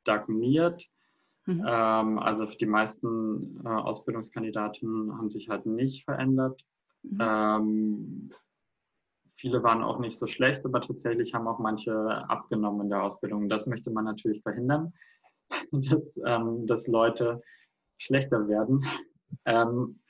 stagniert. 0.00 0.88
Mhm. 1.44 1.64
Ähm, 1.66 2.18
also 2.18 2.46
die 2.46 2.66
meisten 2.66 3.60
äh, 3.62 3.68
Ausbildungskandidaten 3.68 5.18
haben 5.18 5.28
sich 5.28 5.50
halt 5.50 5.66
nicht 5.66 6.04
verändert. 6.04 6.64
Mhm. 7.02 7.18
Ähm, 7.20 8.32
Viele 9.40 9.62
waren 9.62 9.82
auch 9.82 9.98
nicht 9.98 10.18
so 10.18 10.26
schlecht, 10.26 10.66
aber 10.66 10.82
tatsächlich 10.82 11.32
haben 11.32 11.48
auch 11.48 11.58
manche 11.58 11.94
abgenommen 12.28 12.82
in 12.82 12.90
der 12.90 13.02
Ausbildung. 13.02 13.48
Das 13.48 13.66
möchte 13.66 13.90
man 13.90 14.04
natürlich 14.04 14.42
verhindern, 14.42 14.92
dass, 15.72 16.20
ähm, 16.26 16.66
dass 16.66 16.86
Leute 16.86 17.40
schlechter 17.96 18.48
werden. 18.48 18.84
Ähm, 19.46 20.00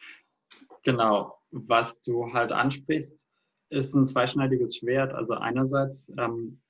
genau, 0.82 1.38
was 1.52 2.00
du 2.00 2.32
halt 2.32 2.50
ansprichst, 2.50 3.24
ist 3.68 3.94
ein 3.94 4.08
zweischneidiges 4.08 4.76
Schwert. 4.76 5.12
Also 5.12 5.34
einerseits, 5.34 6.12
ähm, 6.18 6.60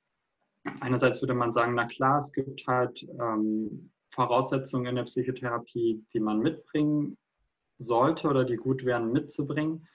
einerseits 0.80 1.22
würde 1.22 1.34
man 1.34 1.52
sagen, 1.52 1.74
na 1.74 1.86
klar, 1.86 2.18
es 2.18 2.30
gibt 2.30 2.66
halt 2.66 3.02
ähm, 3.18 3.90
Voraussetzungen 4.10 4.86
in 4.86 4.96
der 4.96 5.04
Psychotherapie, 5.04 6.04
die 6.12 6.20
man 6.20 6.40
mitbringen 6.40 7.16
sollte 7.78 8.28
oder 8.28 8.44
die 8.44 8.56
gut 8.56 8.84
wären 8.84 9.12
mitzubringen. 9.12 9.88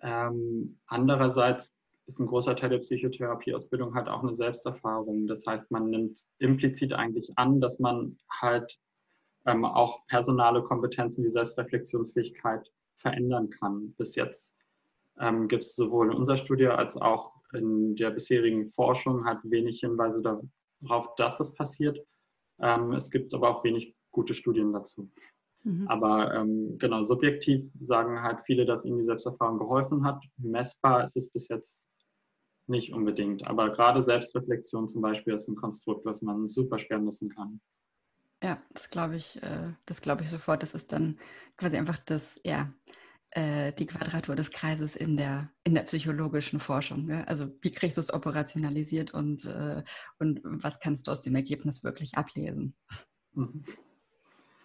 Ähm, 0.00 0.80
andererseits 0.86 1.75
ist 2.06 2.20
ein 2.20 2.26
großer 2.26 2.54
Teil 2.54 2.70
der 2.70 2.78
Psychotherapieausbildung 2.78 3.94
halt 3.94 4.08
auch 4.08 4.22
eine 4.22 4.32
Selbsterfahrung. 4.32 5.26
Das 5.26 5.44
heißt, 5.46 5.70
man 5.70 5.90
nimmt 5.90 6.20
implizit 6.38 6.92
eigentlich 6.92 7.30
an, 7.36 7.60
dass 7.60 7.78
man 7.78 8.16
halt 8.30 8.78
ähm, 9.44 9.64
auch 9.64 10.06
personale 10.06 10.62
Kompetenzen, 10.62 11.22
die 11.22 11.30
Selbstreflexionsfähigkeit 11.30 12.70
verändern 12.96 13.50
kann. 13.50 13.92
Bis 13.96 14.14
jetzt 14.14 14.54
ähm, 15.20 15.48
gibt 15.48 15.64
es 15.64 15.74
sowohl 15.74 16.10
in 16.10 16.16
unserer 16.16 16.36
Studie 16.36 16.68
als 16.68 16.96
auch 16.96 17.32
in 17.52 17.96
der 17.96 18.10
bisherigen 18.10 18.70
Forschung 18.72 19.24
halt 19.24 19.38
wenig 19.44 19.80
Hinweise 19.80 20.22
darauf, 20.22 21.14
dass 21.16 21.40
es 21.40 21.54
passiert. 21.54 21.98
Ähm, 22.60 22.92
es 22.92 23.10
gibt 23.10 23.32
aber 23.34 23.50
auch 23.50 23.64
wenig 23.64 23.94
gute 24.10 24.34
Studien 24.34 24.72
dazu. 24.72 25.10
Mhm. 25.64 25.88
Aber 25.88 26.34
ähm, 26.34 26.76
genau, 26.78 27.02
subjektiv 27.02 27.70
sagen 27.80 28.22
halt 28.22 28.40
viele, 28.46 28.64
dass 28.64 28.84
ihnen 28.84 28.98
die 28.98 29.04
Selbsterfahrung 29.04 29.58
geholfen 29.58 30.04
hat. 30.04 30.22
Messbar 30.38 31.04
ist 31.04 31.16
es 31.16 31.30
bis 31.30 31.48
jetzt 31.48 31.82
nicht 32.68 32.92
unbedingt. 32.92 33.46
Aber 33.46 33.70
gerade 33.70 34.02
Selbstreflexion 34.02 34.88
zum 34.88 35.02
Beispiel 35.02 35.34
ist 35.34 35.48
ein 35.48 35.56
Konstrukt, 35.56 36.04
was 36.04 36.22
man 36.22 36.48
super 36.48 36.78
schwer 36.78 36.98
messen 36.98 37.30
kann. 37.30 37.60
Ja, 38.42 38.62
das 38.72 38.90
glaube 38.90 39.16
ich, 39.16 39.42
äh, 39.42 39.72
das 39.86 40.00
glaube 40.00 40.22
ich 40.22 40.30
sofort. 40.30 40.62
Das 40.62 40.74
ist 40.74 40.92
dann 40.92 41.18
quasi 41.56 41.76
einfach 41.76 41.98
das, 41.98 42.40
ja, 42.44 42.72
äh, 43.30 43.72
die 43.72 43.86
Quadratur 43.86 44.36
des 44.36 44.50
Kreises 44.50 44.96
in 44.96 45.16
der, 45.16 45.50
in 45.64 45.74
der 45.74 45.82
psychologischen 45.82 46.60
Forschung. 46.60 47.10
Also 47.10 47.50
wie 47.62 47.72
kriegst 47.72 47.96
du 47.96 48.00
es 48.00 48.12
operationalisiert 48.12 49.12
und, 49.12 49.44
äh, 49.44 49.82
und 50.18 50.40
was 50.44 50.80
kannst 50.80 51.06
du 51.06 51.12
aus 51.12 51.22
dem 51.22 51.34
Ergebnis 51.34 51.84
wirklich 51.84 52.16
ablesen? 52.16 52.74
Mhm. 53.32 53.62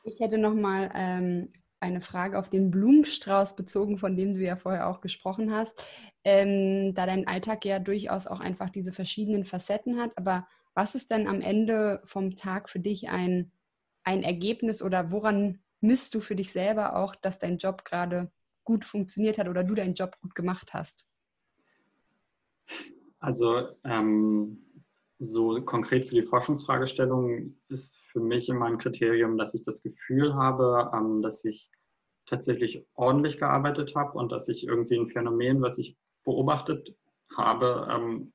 Ich 0.04 0.20
hätte 0.20 0.38
noch 0.38 0.56
mal 0.56 0.92
ähm, 0.96 1.54
eine 1.82 2.02
Frage 2.02 2.38
auf 2.38 2.50
den 2.50 2.72
Blumenstrauß 2.72 3.56
bezogen, 3.56 3.98
von 3.98 4.15
dem 4.15 4.36
du 4.36 4.41
ja 4.41 4.56
vorher 4.56 4.88
auch 4.88 5.02
gesprochen 5.02 5.54
hast, 5.54 5.84
ähm, 6.24 6.94
da 6.94 7.06
dein 7.06 7.28
Alltag 7.28 7.65
ja 7.65 7.80
durchaus 7.80 8.28
auch 8.28 8.39
einfach 8.39 8.70
diese 8.70 8.91
verschiedenen 8.91 9.46
Facetten 9.46 10.00
hat. 10.00 10.12
Aber 10.15 10.48
was 10.74 10.96
ist 10.96 11.12
denn 11.12 11.28
am 11.28 11.41
Ende 11.41 12.02
vom 12.06 12.36
Tag 12.36 12.70
für 12.70 12.80
dich 12.80 13.10
ein, 13.10 13.52
ein 14.04 14.24
Ergebnis 14.24 14.82
oder 14.82 15.12
woran 15.12 15.60
misst 15.82 16.13
du 16.13 16.22
für 16.22 16.36
dich 16.36 16.52
selber 16.52 16.96
auch, 16.96 17.15
dass 17.15 17.39
dein 17.39 17.58
Job 17.58 17.84
gerade 17.84 18.32
gut 18.63 18.86
funktioniert 18.86 19.39
hat 19.39 19.48
oder 19.50 19.63
du 19.63 19.74
deinen 19.74 19.96
Job 19.96 20.17
gut 20.22 20.36
gemacht 20.36 20.74
hast? 20.74 21.06
Also 23.20 23.70
ähm, 23.84 24.86
so 25.20 25.62
konkret 25.62 26.08
für 26.08 26.15
die 26.15 26.28
Forschungsfragestellung 26.28 27.56
ist 27.70 27.94
für 28.12 28.19
mich 28.19 28.50
immer 28.50 28.65
ein 28.65 28.78
Kriterium, 28.78 29.38
dass 29.38 29.54
ich 29.54 29.63
das 29.63 29.82
Gefühl 29.82 30.36
habe, 30.36 30.91
ähm, 30.93 31.21
dass 31.21 31.43
ich 31.45 31.69
tatsächlich 32.28 32.86
ordentlich 32.93 33.38
gearbeitet 33.38 33.93
habe 33.95 34.17
und 34.17 34.32
dass 34.32 34.47
ich 34.47 34.67
irgendwie 34.67 34.97
ein 34.97 35.10
Phänomen, 35.10 35.62
was 35.62 35.78
ich 35.78 35.97
beobachtet 36.24 36.95
habe, 37.36 37.88
ähm, 37.89 38.34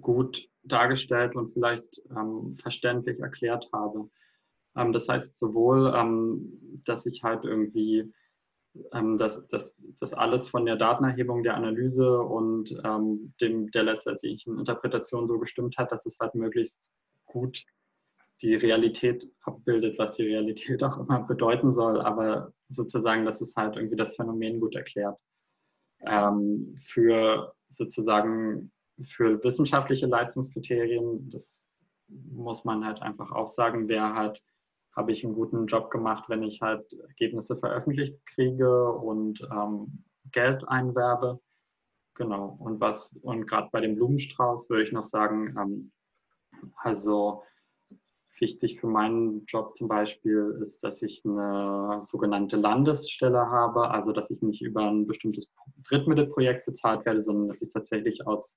gut 0.00 0.48
dargestellt 0.62 1.36
und 1.36 1.52
vielleicht 1.52 2.02
ähm, 2.10 2.56
verständlich 2.60 3.18
erklärt 3.20 3.68
habe. 3.72 4.10
das 4.74 5.08
heißt 5.08 5.36
sowohl, 5.36 5.92
dass 6.84 7.06
ich 7.06 7.22
halt 7.22 7.44
irgendwie 7.44 8.12
ähm, 8.92 9.16
dass, 9.16 9.46
dass, 9.48 9.74
dass 9.98 10.14
alles 10.14 10.48
von 10.48 10.64
der 10.64 10.76
Datenerhebung, 10.76 11.42
der 11.42 11.56
Analyse 11.56 12.20
und 12.20 12.70
ähm, 12.84 13.34
dem, 13.40 13.70
der 13.72 13.82
letztendlichen 13.82 14.58
Interpretation 14.58 15.26
so 15.26 15.38
gestimmt 15.38 15.76
hat, 15.76 15.90
dass 15.90 16.06
es 16.06 16.18
halt 16.20 16.34
möglichst 16.34 16.78
gut 17.26 17.64
die 18.42 18.54
Realität 18.54 19.30
abbildet, 19.42 19.98
was 19.98 20.12
die 20.12 20.24
Realität 20.24 20.82
auch 20.84 20.98
immer 20.98 21.20
bedeuten 21.20 21.72
soll, 21.72 22.00
aber 22.00 22.52
sozusagen, 22.68 23.24
dass 23.24 23.40
es 23.40 23.54
halt 23.56 23.76
irgendwie 23.76 23.96
das 23.96 24.16
Phänomen 24.16 24.60
gut 24.60 24.74
erklärt. 24.74 25.18
Ähm, 26.02 26.76
für 26.78 27.54
sozusagen 27.68 28.72
für 29.04 29.42
wissenschaftliche 29.42 30.06
Leistungskriterien, 30.06 31.30
das 31.30 31.60
muss 32.08 32.64
man 32.64 32.84
halt 32.84 33.00
einfach 33.02 33.30
auch 33.32 33.48
sagen, 33.48 33.88
wer 33.88 34.14
halt 34.14 34.42
habe 34.96 35.12
ich 35.12 35.24
einen 35.24 35.34
guten 35.34 35.66
Job 35.66 35.90
gemacht, 35.90 36.28
wenn 36.28 36.42
ich 36.42 36.60
halt 36.60 36.92
Ergebnisse 36.92 37.56
veröffentlicht 37.56 38.18
kriege 38.26 38.92
und 38.92 39.40
ähm, 39.52 40.04
Geld 40.32 40.66
einwerbe. 40.68 41.40
Genau. 42.14 42.56
Und 42.58 42.80
was, 42.80 43.12
und 43.22 43.46
gerade 43.46 43.68
bei 43.72 43.80
dem 43.80 43.94
Blumenstrauß 43.94 44.68
würde 44.68 44.82
ich 44.84 44.92
noch 44.92 45.04
sagen, 45.04 45.56
ähm, 45.56 45.92
also 46.76 47.44
wichtig 48.40 48.80
für 48.80 48.86
meinen 48.86 49.44
Job 49.46 49.76
zum 49.76 49.88
Beispiel 49.88 50.58
ist, 50.62 50.82
dass 50.82 51.02
ich 51.02 51.22
eine 51.24 52.00
sogenannte 52.02 52.56
Landesstelle 52.56 53.50
habe, 53.50 53.90
also 53.90 54.12
dass 54.12 54.30
ich 54.30 54.42
nicht 54.42 54.62
über 54.62 54.86
ein 54.86 55.06
bestimmtes 55.06 55.52
Drittmittelprojekt 55.88 56.66
bezahlt 56.66 57.04
werde, 57.06 57.20
sondern 57.20 57.48
dass 57.48 57.62
ich 57.62 57.72
tatsächlich 57.72 58.26
aus 58.26 58.56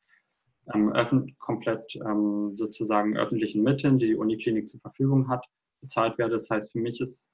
ähm, 0.74 1.36
komplett 1.40 1.96
ähm, 1.96 2.54
sozusagen 2.58 3.18
öffentlichen 3.18 3.64
Mitteln, 3.64 4.00
die 4.00 4.08
die 4.08 4.16
Uniklinik 4.16 4.70
zur 4.70 4.80
Verfügung 4.80 5.28
hat, 5.28 5.46
bezahlt 5.82 6.18
werde. 6.18 6.34
Das 6.34 6.50
heißt, 6.50 6.72
für 6.72 6.80
mich 6.80 7.02
ist 7.02 7.30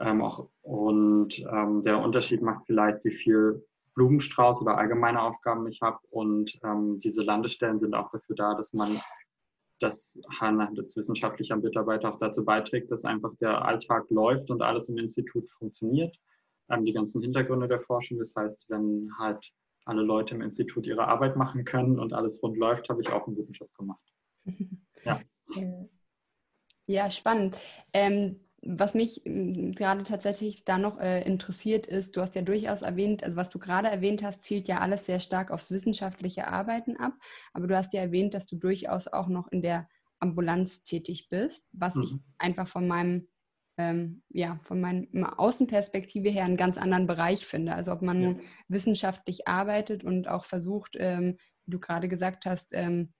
ähm, 0.00 0.22
auch, 0.22 0.48
und 0.62 1.38
ähm, 1.38 1.82
der 1.82 2.00
Unterschied 2.00 2.42
macht 2.42 2.66
vielleicht, 2.66 3.04
wie 3.04 3.14
viel 3.14 3.64
Blumenstrauß 3.94 4.62
oder 4.62 4.78
allgemeine 4.78 5.20
Aufgaben 5.20 5.66
ich 5.66 5.80
habe. 5.82 5.98
Und 6.10 6.58
ähm, 6.64 6.98
diese 6.98 7.22
Landestellen 7.22 7.78
sind 7.78 7.94
auch 7.94 8.10
dafür 8.10 8.36
da, 8.36 8.54
dass 8.54 8.72
man 8.72 8.88
das 9.82 10.18
HAN 10.38 10.60
als 10.60 10.96
wissenschaftlicher 10.96 11.56
Mitarbeiter 11.56 12.10
auch 12.10 12.18
dazu 12.18 12.44
beiträgt, 12.44 12.90
dass 12.90 13.04
einfach 13.04 13.34
der 13.34 13.64
Alltag 13.64 14.08
läuft 14.10 14.50
und 14.50 14.62
alles 14.62 14.88
im 14.88 14.98
Institut 14.98 15.48
funktioniert. 15.50 16.16
Ähm, 16.70 16.84
die 16.84 16.92
ganzen 16.92 17.22
Hintergründe 17.22 17.68
der 17.68 17.80
Forschung. 17.80 18.18
Das 18.18 18.34
heißt, 18.34 18.66
wenn 18.68 19.10
halt 19.18 19.52
alle 19.84 20.02
Leute 20.02 20.34
im 20.34 20.42
Institut 20.42 20.86
ihre 20.86 21.06
Arbeit 21.06 21.36
machen 21.36 21.64
können 21.64 21.98
und 21.98 22.12
alles 22.12 22.42
rund 22.42 22.56
läuft, 22.56 22.88
habe 22.88 23.02
ich 23.02 23.08
auch 23.08 23.26
einen 23.26 23.36
guten 23.36 23.52
Job 23.52 23.72
gemacht. 23.74 24.02
Ja, 25.04 25.20
ja 26.86 27.10
spannend. 27.10 27.58
Ähm, 27.92 28.38
was 28.62 28.94
mich 28.94 29.22
hm, 29.24 29.72
gerade 29.72 30.04
tatsächlich 30.04 30.64
da 30.64 30.78
noch 30.78 30.98
äh, 30.98 31.22
interessiert 31.22 31.86
ist, 31.86 32.16
du 32.16 32.20
hast 32.20 32.34
ja 32.34 32.42
durchaus 32.42 32.82
erwähnt, 32.82 33.24
also 33.24 33.36
was 33.36 33.50
du 33.50 33.58
gerade 33.58 33.88
erwähnt 33.88 34.22
hast, 34.22 34.42
zielt 34.44 34.68
ja 34.68 34.78
alles 34.78 35.06
sehr 35.06 35.20
stark 35.20 35.50
aufs 35.50 35.70
wissenschaftliche 35.70 36.46
Arbeiten 36.48 36.96
ab. 36.96 37.14
Aber 37.52 37.66
du 37.66 37.76
hast 37.76 37.92
ja 37.92 38.00
erwähnt, 38.00 38.34
dass 38.34 38.46
du 38.46 38.56
durchaus 38.56 39.08
auch 39.08 39.28
noch 39.28 39.48
in 39.50 39.62
der 39.62 39.88
Ambulanz 40.20 40.84
tätig 40.84 41.28
bist, 41.28 41.68
was 41.72 41.96
mhm. 41.96 42.02
ich 42.02 42.14
einfach 42.38 42.68
von 42.68 42.86
meinem 42.86 43.28
ähm, 43.78 44.22
ja, 44.28 44.60
von 44.64 44.80
meiner 44.80 45.40
Außenperspektive 45.40 46.28
her 46.28 46.44
einen 46.44 46.58
ganz 46.58 46.76
anderen 46.76 47.06
Bereich 47.06 47.46
finde. 47.46 47.74
Also 47.74 47.92
ob 47.92 48.02
man 48.02 48.22
ja. 48.22 48.34
wissenschaftlich 48.68 49.48
arbeitet 49.48 50.04
und 50.04 50.28
auch 50.28 50.44
versucht, 50.44 50.96
ähm, 50.98 51.38
wie 51.64 51.70
du 51.70 51.80
gerade 51.80 52.08
gesagt 52.08 52.44
hast, 52.44 52.68
ähm, 52.72 53.14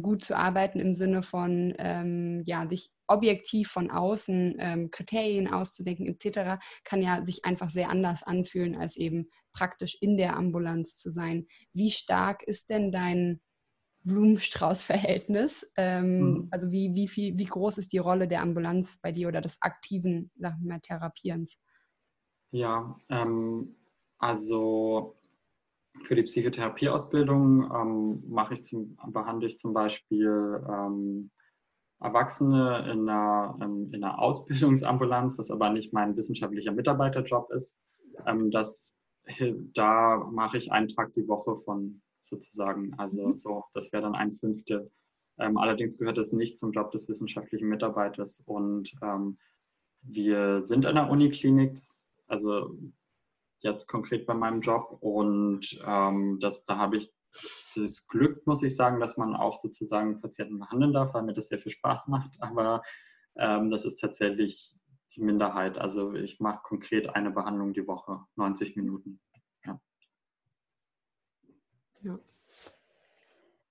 gut 0.00 0.24
zu 0.24 0.36
arbeiten 0.36 0.78
im 0.78 0.94
Sinne 0.94 1.22
von, 1.22 1.74
ähm, 1.78 2.42
ja, 2.46 2.68
sich 2.68 2.90
objektiv 3.06 3.68
von 3.68 3.90
außen 3.90 4.56
ähm, 4.58 4.90
Kriterien 4.90 5.48
auszudenken 5.48 6.06
etc., 6.06 6.62
kann 6.84 7.02
ja 7.02 7.24
sich 7.24 7.44
einfach 7.44 7.70
sehr 7.70 7.90
anders 7.90 8.22
anfühlen, 8.22 8.76
als 8.76 8.96
eben 8.96 9.28
praktisch 9.52 9.96
in 10.00 10.16
der 10.16 10.36
Ambulanz 10.36 10.96
zu 10.96 11.10
sein. 11.10 11.46
Wie 11.72 11.90
stark 11.90 12.42
ist 12.44 12.70
denn 12.70 12.92
dein 12.92 13.40
Blumenstrauß-Verhältnis? 14.04 15.70
Ähm, 15.76 16.20
mhm. 16.20 16.48
Also 16.50 16.70
wie, 16.70 16.94
wie, 16.94 17.08
viel, 17.08 17.36
wie 17.36 17.46
groß 17.46 17.78
ist 17.78 17.92
die 17.92 17.98
Rolle 17.98 18.28
der 18.28 18.42
Ambulanz 18.42 19.00
bei 19.00 19.12
dir 19.12 19.28
oder 19.28 19.40
des 19.40 19.60
aktiven 19.60 20.30
sagen 20.36 20.64
wir, 20.64 20.80
Therapierens? 20.80 21.58
Ja, 22.52 22.96
ähm, 23.08 23.76
also 24.18 25.16
für 26.04 26.14
die 26.14 26.22
Psychotherapieausbildung 26.22 27.70
ähm, 27.72 28.22
mache 28.28 28.54
ich 28.54 28.64
zum, 28.64 28.96
behandle 29.08 29.48
ich 29.48 29.58
zum 29.58 29.72
Beispiel 29.72 30.64
ähm, 30.68 31.30
Erwachsene 32.00 32.90
in 32.90 33.08
einer, 33.08 33.56
in 33.60 33.94
einer 33.94 34.18
Ausbildungsambulanz, 34.18 35.36
was 35.36 35.50
aber 35.50 35.70
nicht 35.70 35.92
mein 35.92 36.16
wissenschaftlicher 36.16 36.72
Mitarbeiterjob 36.72 37.50
ist. 37.52 37.76
Ähm, 38.26 38.50
das, 38.50 38.92
da 39.74 40.16
mache 40.32 40.58
ich 40.58 40.72
einen 40.72 40.88
Tag 40.88 41.12
die 41.14 41.28
Woche 41.28 41.56
von 41.64 42.00
sozusagen. 42.22 42.94
Also 42.98 43.28
mhm. 43.28 43.36
so, 43.36 43.64
das 43.74 43.92
wäre 43.92 44.02
dann 44.02 44.14
ein 44.14 44.36
Fünftel. 44.36 44.90
Ähm, 45.38 45.58
allerdings 45.58 45.98
gehört 45.98 46.18
das 46.18 46.32
nicht 46.32 46.58
zum 46.58 46.72
Job 46.72 46.90
des 46.90 47.08
wissenschaftlichen 47.08 47.68
Mitarbeiters. 47.68 48.42
Und 48.46 48.92
ähm, 49.02 49.38
wir 50.02 50.62
sind 50.62 50.84
in 50.84 50.94
der 50.94 51.10
Uniklinik, 51.10 51.78
also 52.26 52.76
jetzt 53.62 53.88
konkret 53.88 54.26
bei 54.26 54.34
meinem 54.34 54.60
Job. 54.60 54.98
Und 55.00 55.80
ähm, 55.86 56.38
das, 56.40 56.64
da 56.64 56.76
habe 56.78 56.98
ich 56.98 57.12
das 57.76 58.06
Glück, 58.08 58.46
muss 58.46 58.62
ich 58.62 58.74
sagen, 58.74 59.00
dass 59.00 59.16
man 59.16 59.36
auch 59.36 59.54
sozusagen 59.54 60.20
Patienten 60.20 60.58
behandeln 60.58 60.92
darf, 60.92 61.14
weil 61.14 61.22
mir 61.22 61.34
das 61.34 61.48
sehr 61.48 61.58
viel 61.58 61.72
Spaß 61.72 62.08
macht. 62.08 62.30
Aber 62.40 62.82
ähm, 63.36 63.70
das 63.70 63.84
ist 63.84 64.00
tatsächlich 64.00 64.74
die 65.14 65.22
Minderheit. 65.22 65.78
Also 65.78 66.14
ich 66.14 66.40
mache 66.40 66.62
konkret 66.62 67.08
eine 67.10 67.30
Behandlung 67.30 67.72
die 67.72 67.86
Woche, 67.86 68.20
90 68.36 68.76
Minuten. 68.76 69.20
Ja. 69.64 69.80
ja. 72.02 72.18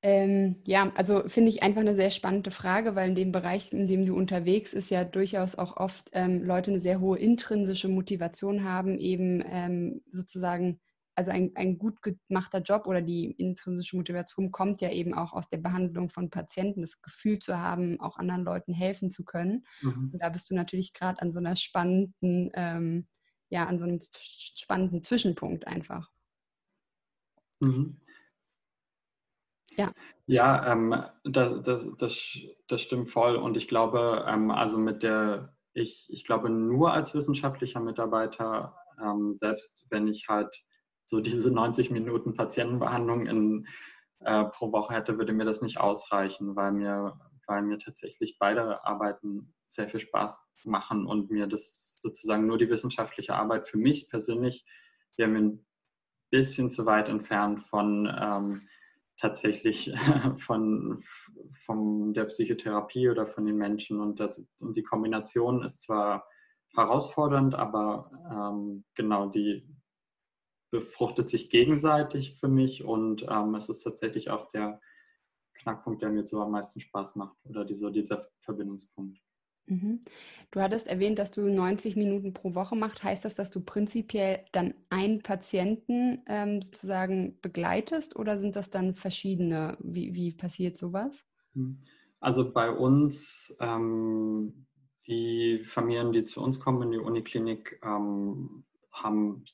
Ähm, 0.01 0.61
ja, 0.65 0.93
also 0.95 1.27
finde 1.27 1.49
ich 1.49 1.61
einfach 1.61 1.81
eine 1.81 1.95
sehr 1.95 2.09
spannende 2.09 2.51
Frage, 2.51 2.95
weil 2.95 3.09
in 3.09 3.15
dem 3.15 3.31
Bereich, 3.33 3.73
in 3.73 3.85
dem 3.85 4.05
du 4.05 4.15
unterwegs 4.15 4.73
ist, 4.73 4.89
ja 4.89 5.03
durchaus 5.03 5.55
auch 5.55 5.75
oft 5.75 6.09
ähm, 6.13 6.41
Leute 6.43 6.71
eine 6.71 6.79
sehr 6.79 7.01
hohe 7.01 7.19
intrinsische 7.19 7.89
Motivation 7.89 8.63
haben, 8.63 8.97
eben 8.97 9.43
ähm, 9.45 10.01
sozusagen 10.11 10.79
also 11.15 11.31
ein, 11.31 11.51
ein 11.55 11.77
gut 11.77 11.97
gemachter 12.01 12.61
Job 12.61 12.87
oder 12.87 13.01
die 13.01 13.31
intrinsische 13.31 13.97
Motivation 13.97 14.51
kommt 14.51 14.79
ja 14.79 14.89
eben 14.89 15.13
auch 15.13 15.33
aus 15.33 15.49
der 15.49 15.57
Behandlung 15.57 16.09
von 16.09 16.29
Patienten, 16.29 16.79
das 16.79 17.01
Gefühl 17.01 17.39
zu 17.39 17.57
haben, 17.57 17.99
auch 17.99 18.15
anderen 18.15 18.45
Leuten 18.45 18.73
helfen 18.73 19.09
zu 19.09 19.25
können. 19.25 19.65
Mhm. 19.81 20.11
Und 20.13 20.19
da 20.19 20.29
bist 20.29 20.49
du 20.49 20.55
natürlich 20.55 20.93
gerade 20.93 21.21
an 21.21 21.33
so 21.33 21.39
einer 21.39 21.57
spannenden, 21.57 22.51
ähm, 22.53 23.07
ja, 23.49 23.65
an 23.65 23.79
so 23.79 23.83
einem 23.83 23.99
spannenden 24.01 25.03
Zwischenpunkt 25.03 25.67
einfach. 25.67 26.09
Mhm. 27.59 27.99
Ja, 29.79 29.93
ja 30.25 30.71
ähm, 30.71 31.03
das, 31.23 31.61
das, 31.63 31.87
das, 31.97 32.37
das 32.67 32.81
stimmt 32.81 33.09
voll. 33.09 33.35
Und 33.35 33.57
ich 33.57 33.67
glaube, 33.67 34.25
ähm, 34.27 34.51
also 34.51 34.77
mit 34.77 35.03
der, 35.03 35.55
ich, 35.73 36.07
ich 36.09 36.25
glaube, 36.25 36.49
nur 36.49 36.93
als 36.93 37.13
wissenschaftlicher 37.13 37.79
Mitarbeiter, 37.79 38.75
ähm, 39.01 39.35
selbst 39.37 39.87
wenn 39.89 40.07
ich 40.07 40.27
halt 40.27 40.63
so 41.05 41.21
diese 41.21 41.49
90 41.49 41.89
Minuten 41.91 42.35
Patientenbehandlung 42.35 43.25
in, 43.25 43.67
äh, 44.19 44.45
pro 44.45 44.71
Woche 44.71 44.93
hätte, 44.93 45.17
würde 45.17 45.33
mir 45.33 45.45
das 45.45 45.61
nicht 45.61 45.79
ausreichen, 45.79 46.55
weil 46.55 46.71
mir, 46.73 47.19
weil 47.47 47.61
mir 47.61 47.79
tatsächlich 47.79 48.37
beide 48.37 48.83
Arbeiten 48.85 49.53
sehr 49.67 49.89
viel 49.89 50.01
Spaß 50.01 50.39
machen 50.65 51.05
und 51.05 51.31
mir 51.31 51.47
das 51.47 52.01
sozusagen 52.01 52.45
nur 52.45 52.57
die 52.57 52.69
wissenschaftliche 52.69 53.33
Arbeit 53.35 53.69
für 53.69 53.77
mich 53.77 54.09
persönlich 54.09 54.65
wäre 55.15 55.29
mir 55.29 55.39
ein 55.39 55.65
bisschen 56.31 56.69
zu 56.69 56.85
weit 56.85 57.09
entfernt 57.09 57.63
von 57.69 58.13
ähm, 58.21 58.67
tatsächlich 59.19 59.93
von, 60.45 61.03
von 61.65 62.13
der 62.13 62.25
Psychotherapie 62.25 63.09
oder 63.09 63.27
von 63.27 63.45
den 63.45 63.57
Menschen. 63.57 63.99
Und, 63.99 64.19
das, 64.19 64.41
und 64.59 64.75
die 64.75 64.83
Kombination 64.83 65.63
ist 65.63 65.81
zwar 65.81 66.27
herausfordernd, 66.75 67.55
aber 67.55 68.09
ähm, 68.31 68.83
genau 68.95 69.27
die, 69.27 69.67
befruchtet 70.71 71.29
sich 71.29 71.49
gegenseitig 71.49 72.37
für 72.39 72.47
mich 72.47 72.83
und 72.83 73.25
ähm, 73.27 73.55
es 73.55 73.69
ist 73.69 73.81
tatsächlich 73.81 74.29
auch 74.29 74.47
der 74.49 74.79
Knackpunkt, 75.55 76.01
der 76.01 76.09
mir 76.09 76.25
so 76.25 76.41
am 76.41 76.51
meisten 76.51 76.79
Spaß 76.79 77.15
macht 77.15 77.35
oder 77.43 77.65
dieser, 77.65 77.91
dieser 77.91 78.29
Verbindungspunkt. 78.39 79.19
Mhm. 79.69 80.01
Du 80.51 80.61
hattest 80.61 80.87
erwähnt, 80.87 81.19
dass 81.19 81.31
du 81.31 81.41
90 81.41 81.95
Minuten 81.95 82.33
pro 82.33 82.55
Woche 82.55 82.75
machst. 82.75 83.03
Heißt 83.03 83.23
das, 83.23 83.35
dass 83.35 83.51
du 83.51 83.61
prinzipiell 83.61 84.39
dann 84.51 84.73
einen 84.89 85.21
Patienten 85.21 86.23
ähm, 86.25 86.61
sozusagen 86.61 87.39
begleitest 87.41 88.15
oder 88.15 88.39
sind 88.39 88.55
das 88.55 88.69
dann 88.69 88.95
verschiedene? 88.95 89.77
Wie, 89.79 90.15
wie 90.15 90.33
passiert 90.33 90.75
sowas? 90.75 91.25
Mhm. 91.53 91.79
Also 92.19 92.51
bei 92.51 92.69
uns, 92.69 93.55
ähm, 93.61 94.65
die 95.07 95.63
Familien, 95.63 96.11
die 96.11 96.25
zu 96.25 96.41
uns 96.41 96.59
kommen 96.59 96.81
in 96.83 96.91
die 96.91 96.97
Uniklinik, 96.97 97.79
ähm, 97.83 98.65
haben 98.91 99.45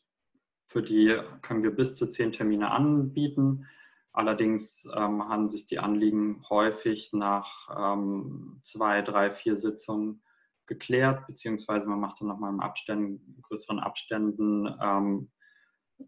für 0.66 0.82
die 0.82 1.16
können 1.42 1.62
wir 1.62 1.72
bis 1.72 1.94
zu 1.94 2.08
zehn 2.08 2.32
Termine 2.32 2.72
anbieten. 2.72 3.68
Allerdings 4.16 4.88
ähm, 4.96 5.28
haben 5.28 5.50
sich 5.50 5.66
die 5.66 5.80
Anliegen 5.80 6.42
häufig 6.50 7.12
nach 7.12 7.70
ähm, 7.78 8.60
zwei, 8.64 9.02
drei, 9.02 9.30
vier 9.30 9.58
Sitzungen 9.58 10.22
geklärt, 10.68 11.28
beziehungsweise 11.28 11.86
man 11.86 12.00
macht 12.00 12.22
dann 12.22 12.30
nochmal 12.30 12.54
in 12.54 12.62
Abständen, 12.62 13.42
größeren 13.42 13.80
Abständen 13.80 14.74
ähm, 14.82 15.32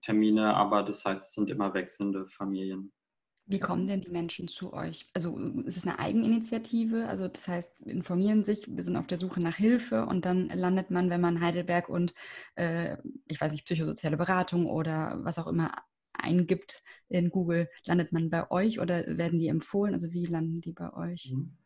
Termine, 0.01 0.55
aber 0.55 0.83
das 0.83 1.03
heißt, 1.03 1.27
es 1.27 1.33
sind 1.33 1.49
immer 1.49 1.73
wechselnde 1.73 2.27
Familien. 2.27 2.91
Wie 3.49 3.59
kommen 3.59 3.87
denn 3.87 4.01
die 4.01 4.09
Menschen 4.09 4.49
zu 4.49 4.73
euch? 4.73 5.09
Also 5.13 5.37
ist 5.65 5.77
es 5.77 5.87
eine 5.87 5.99
Eigeninitiative? 5.99 7.07
Also 7.07 7.29
das 7.29 7.47
heißt, 7.47 7.79
informieren 7.81 8.43
sich, 8.43 8.67
wir 8.67 8.83
sind 8.83 8.97
auf 8.97 9.07
der 9.07 9.17
Suche 9.17 9.39
nach 9.39 9.55
Hilfe 9.55 10.05
und 10.05 10.25
dann 10.25 10.49
landet 10.49 10.91
man, 10.91 11.09
wenn 11.09 11.21
man 11.21 11.39
Heidelberg 11.39 11.87
und 11.87 12.13
äh, 12.55 12.97
ich 13.25 13.39
weiß 13.39 13.53
nicht, 13.53 13.63
psychosoziale 13.63 14.17
Beratung 14.17 14.65
oder 14.65 15.19
was 15.23 15.39
auch 15.39 15.47
immer 15.47 15.71
eingibt 16.17 16.84
in 17.10 17.30
Google, 17.30 17.69
landet 17.86 18.12
man 18.12 18.30
bei 18.30 18.49
euch 18.51 18.80
oder 18.80 19.17
werden 19.17 19.39
die 19.39 19.47
empfohlen? 19.47 19.93
Also 19.93 20.12
wie 20.12 20.25
landen 20.25 20.62
die 20.62 20.73
bei 20.73 20.93
euch? 20.93 21.32
Mhm. 21.34 21.58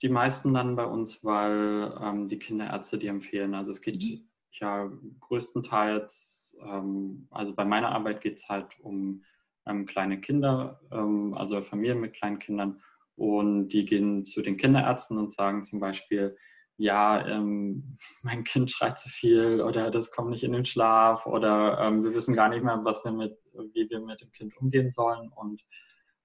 Die 0.00 0.08
meisten 0.08 0.52
landen 0.52 0.76
bei 0.76 0.84
uns, 0.84 1.24
weil 1.24 1.92
ähm, 2.00 2.28
die 2.28 2.38
Kinderärzte 2.38 2.98
die 2.98 3.08
empfehlen. 3.08 3.54
Also 3.54 3.72
es 3.72 3.80
geht 3.80 4.00
mhm. 4.00 4.28
ja 4.52 4.90
größtenteils, 5.20 6.56
ähm, 6.62 7.26
also 7.30 7.54
bei 7.54 7.64
meiner 7.64 7.90
Arbeit 7.90 8.20
geht 8.20 8.36
es 8.38 8.48
halt 8.48 8.68
um 8.80 9.24
ähm, 9.66 9.86
kleine 9.86 10.20
Kinder, 10.20 10.80
ähm, 10.92 11.34
also 11.34 11.62
Familien 11.62 12.00
mit 12.00 12.14
kleinen 12.14 12.38
Kindern. 12.38 12.80
Und 13.16 13.70
die 13.70 13.84
gehen 13.84 14.24
zu 14.24 14.42
den 14.42 14.56
Kinderärzten 14.56 15.18
und 15.18 15.32
sagen 15.32 15.64
zum 15.64 15.80
Beispiel, 15.80 16.36
ja, 16.78 17.26
ähm, 17.26 17.98
mein 18.22 18.44
Kind 18.44 18.70
schreit 18.70 18.98
zu 18.98 19.08
viel 19.08 19.60
oder 19.60 19.90
das 19.90 20.10
kommt 20.10 20.30
nicht 20.30 20.44
in 20.44 20.52
den 20.52 20.64
Schlaf 20.64 21.26
oder 21.26 21.78
ähm, 21.80 22.02
wir 22.04 22.14
wissen 22.14 22.34
gar 22.34 22.48
nicht 22.48 22.64
mehr, 22.64 22.80
was 22.84 23.04
wir 23.04 23.12
mit, 23.12 23.36
wie 23.74 23.90
wir 23.90 24.00
mit 24.00 24.20
dem 24.20 24.32
Kind 24.32 24.56
umgehen 24.56 24.90
sollen. 24.90 25.28
Und 25.28 25.62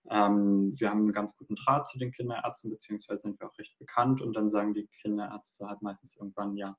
ähm, 0.09 0.73
wir 0.77 0.89
haben 0.89 0.99
einen 0.99 1.13
ganz 1.13 1.35
guten 1.35 1.55
Draht 1.55 1.87
zu 1.87 1.97
den 1.97 2.11
Kinderärzten, 2.11 2.69
beziehungsweise 2.69 3.21
sind 3.21 3.39
wir 3.39 3.47
auch 3.47 3.57
recht 3.57 3.77
bekannt 3.79 4.21
und 4.21 4.33
dann 4.33 4.49
sagen 4.49 4.73
die 4.73 4.87
Kinderärzte 5.01 5.67
halt 5.67 5.81
meistens 5.81 6.15
irgendwann, 6.15 6.55
ja, 6.55 6.77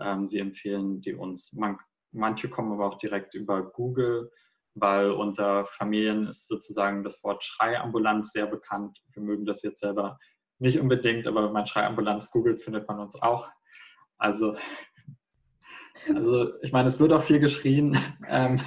ähm, 0.00 0.28
sie 0.28 0.38
empfehlen 0.38 1.00
die 1.00 1.14
uns. 1.14 1.52
Man, 1.52 1.78
manche 2.10 2.48
kommen 2.48 2.72
aber 2.72 2.86
auch 2.86 2.98
direkt 2.98 3.34
über 3.34 3.62
Google, 3.62 4.30
weil 4.74 5.10
unter 5.10 5.66
Familien 5.66 6.26
ist 6.26 6.48
sozusagen 6.48 7.04
das 7.04 7.22
Wort 7.22 7.44
Schreiambulanz 7.44 8.32
sehr 8.32 8.46
bekannt. 8.46 8.98
Wir 9.12 9.22
mögen 9.22 9.44
das 9.44 9.62
jetzt 9.62 9.80
selber 9.80 10.18
nicht 10.58 10.78
unbedingt, 10.78 11.26
aber 11.26 11.44
wenn 11.44 11.52
man 11.52 11.66
Schreiambulanz 11.66 12.30
googelt, 12.30 12.60
findet 12.60 12.88
man 12.88 12.98
uns 13.00 13.20
auch. 13.20 13.50
Also, 14.18 14.56
also 16.14 16.60
ich 16.62 16.72
meine, 16.72 16.88
es 16.88 16.98
wird 17.00 17.12
auch 17.12 17.22
viel 17.22 17.40
geschrien. 17.40 17.98
Ähm, 18.30 18.60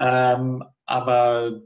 ähm, 0.00 0.64
aber 0.84 1.60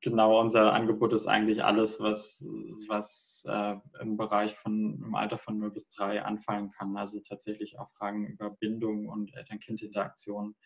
genau, 0.00 0.40
unser 0.40 0.72
Angebot 0.72 1.12
ist 1.12 1.26
eigentlich 1.26 1.62
alles, 1.62 2.00
was, 2.00 2.44
was 2.88 3.44
äh, 3.46 3.76
im 4.00 4.16
Bereich 4.16 4.56
von 4.56 5.00
im 5.00 5.14
Alter 5.14 5.38
von 5.38 5.58
0 5.58 5.70
bis 5.70 5.88
3 5.90 6.22
anfallen 6.22 6.72
kann. 6.72 6.96
Also 6.96 7.20
tatsächlich 7.20 7.78
auch 7.78 7.90
Fragen 7.92 8.26
über 8.26 8.50
Bindung 8.50 9.08
und 9.08 9.34
Eltern-Kind-Interaktion. 9.36 10.56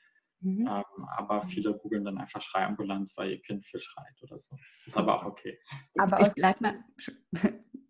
Mhm. 0.46 0.68
Ähm, 0.68 1.08
aber 1.16 1.42
viele 1.42 1.76
googeln 1.76 2.04
dann 2.04 2.18
einfach 2.18 2.40
Schreiambulanz, 2.40 3.16
weil 3.16 3.32
ihr 3.32 3.42
Kind 3.42 3.66
viel 3.66 3.80
schreit 3.80 4.14
oder 4.22 4.38
so. 4.38 4.56
Ist 4.86 4.96
aber 4.96 5.20
auch 5.20 5.24
okay. 5.26 5.58
Aber 5.98 6.24
ich 6.24 6.34
bleib 6.34 6.60
mal. 6.60 6.84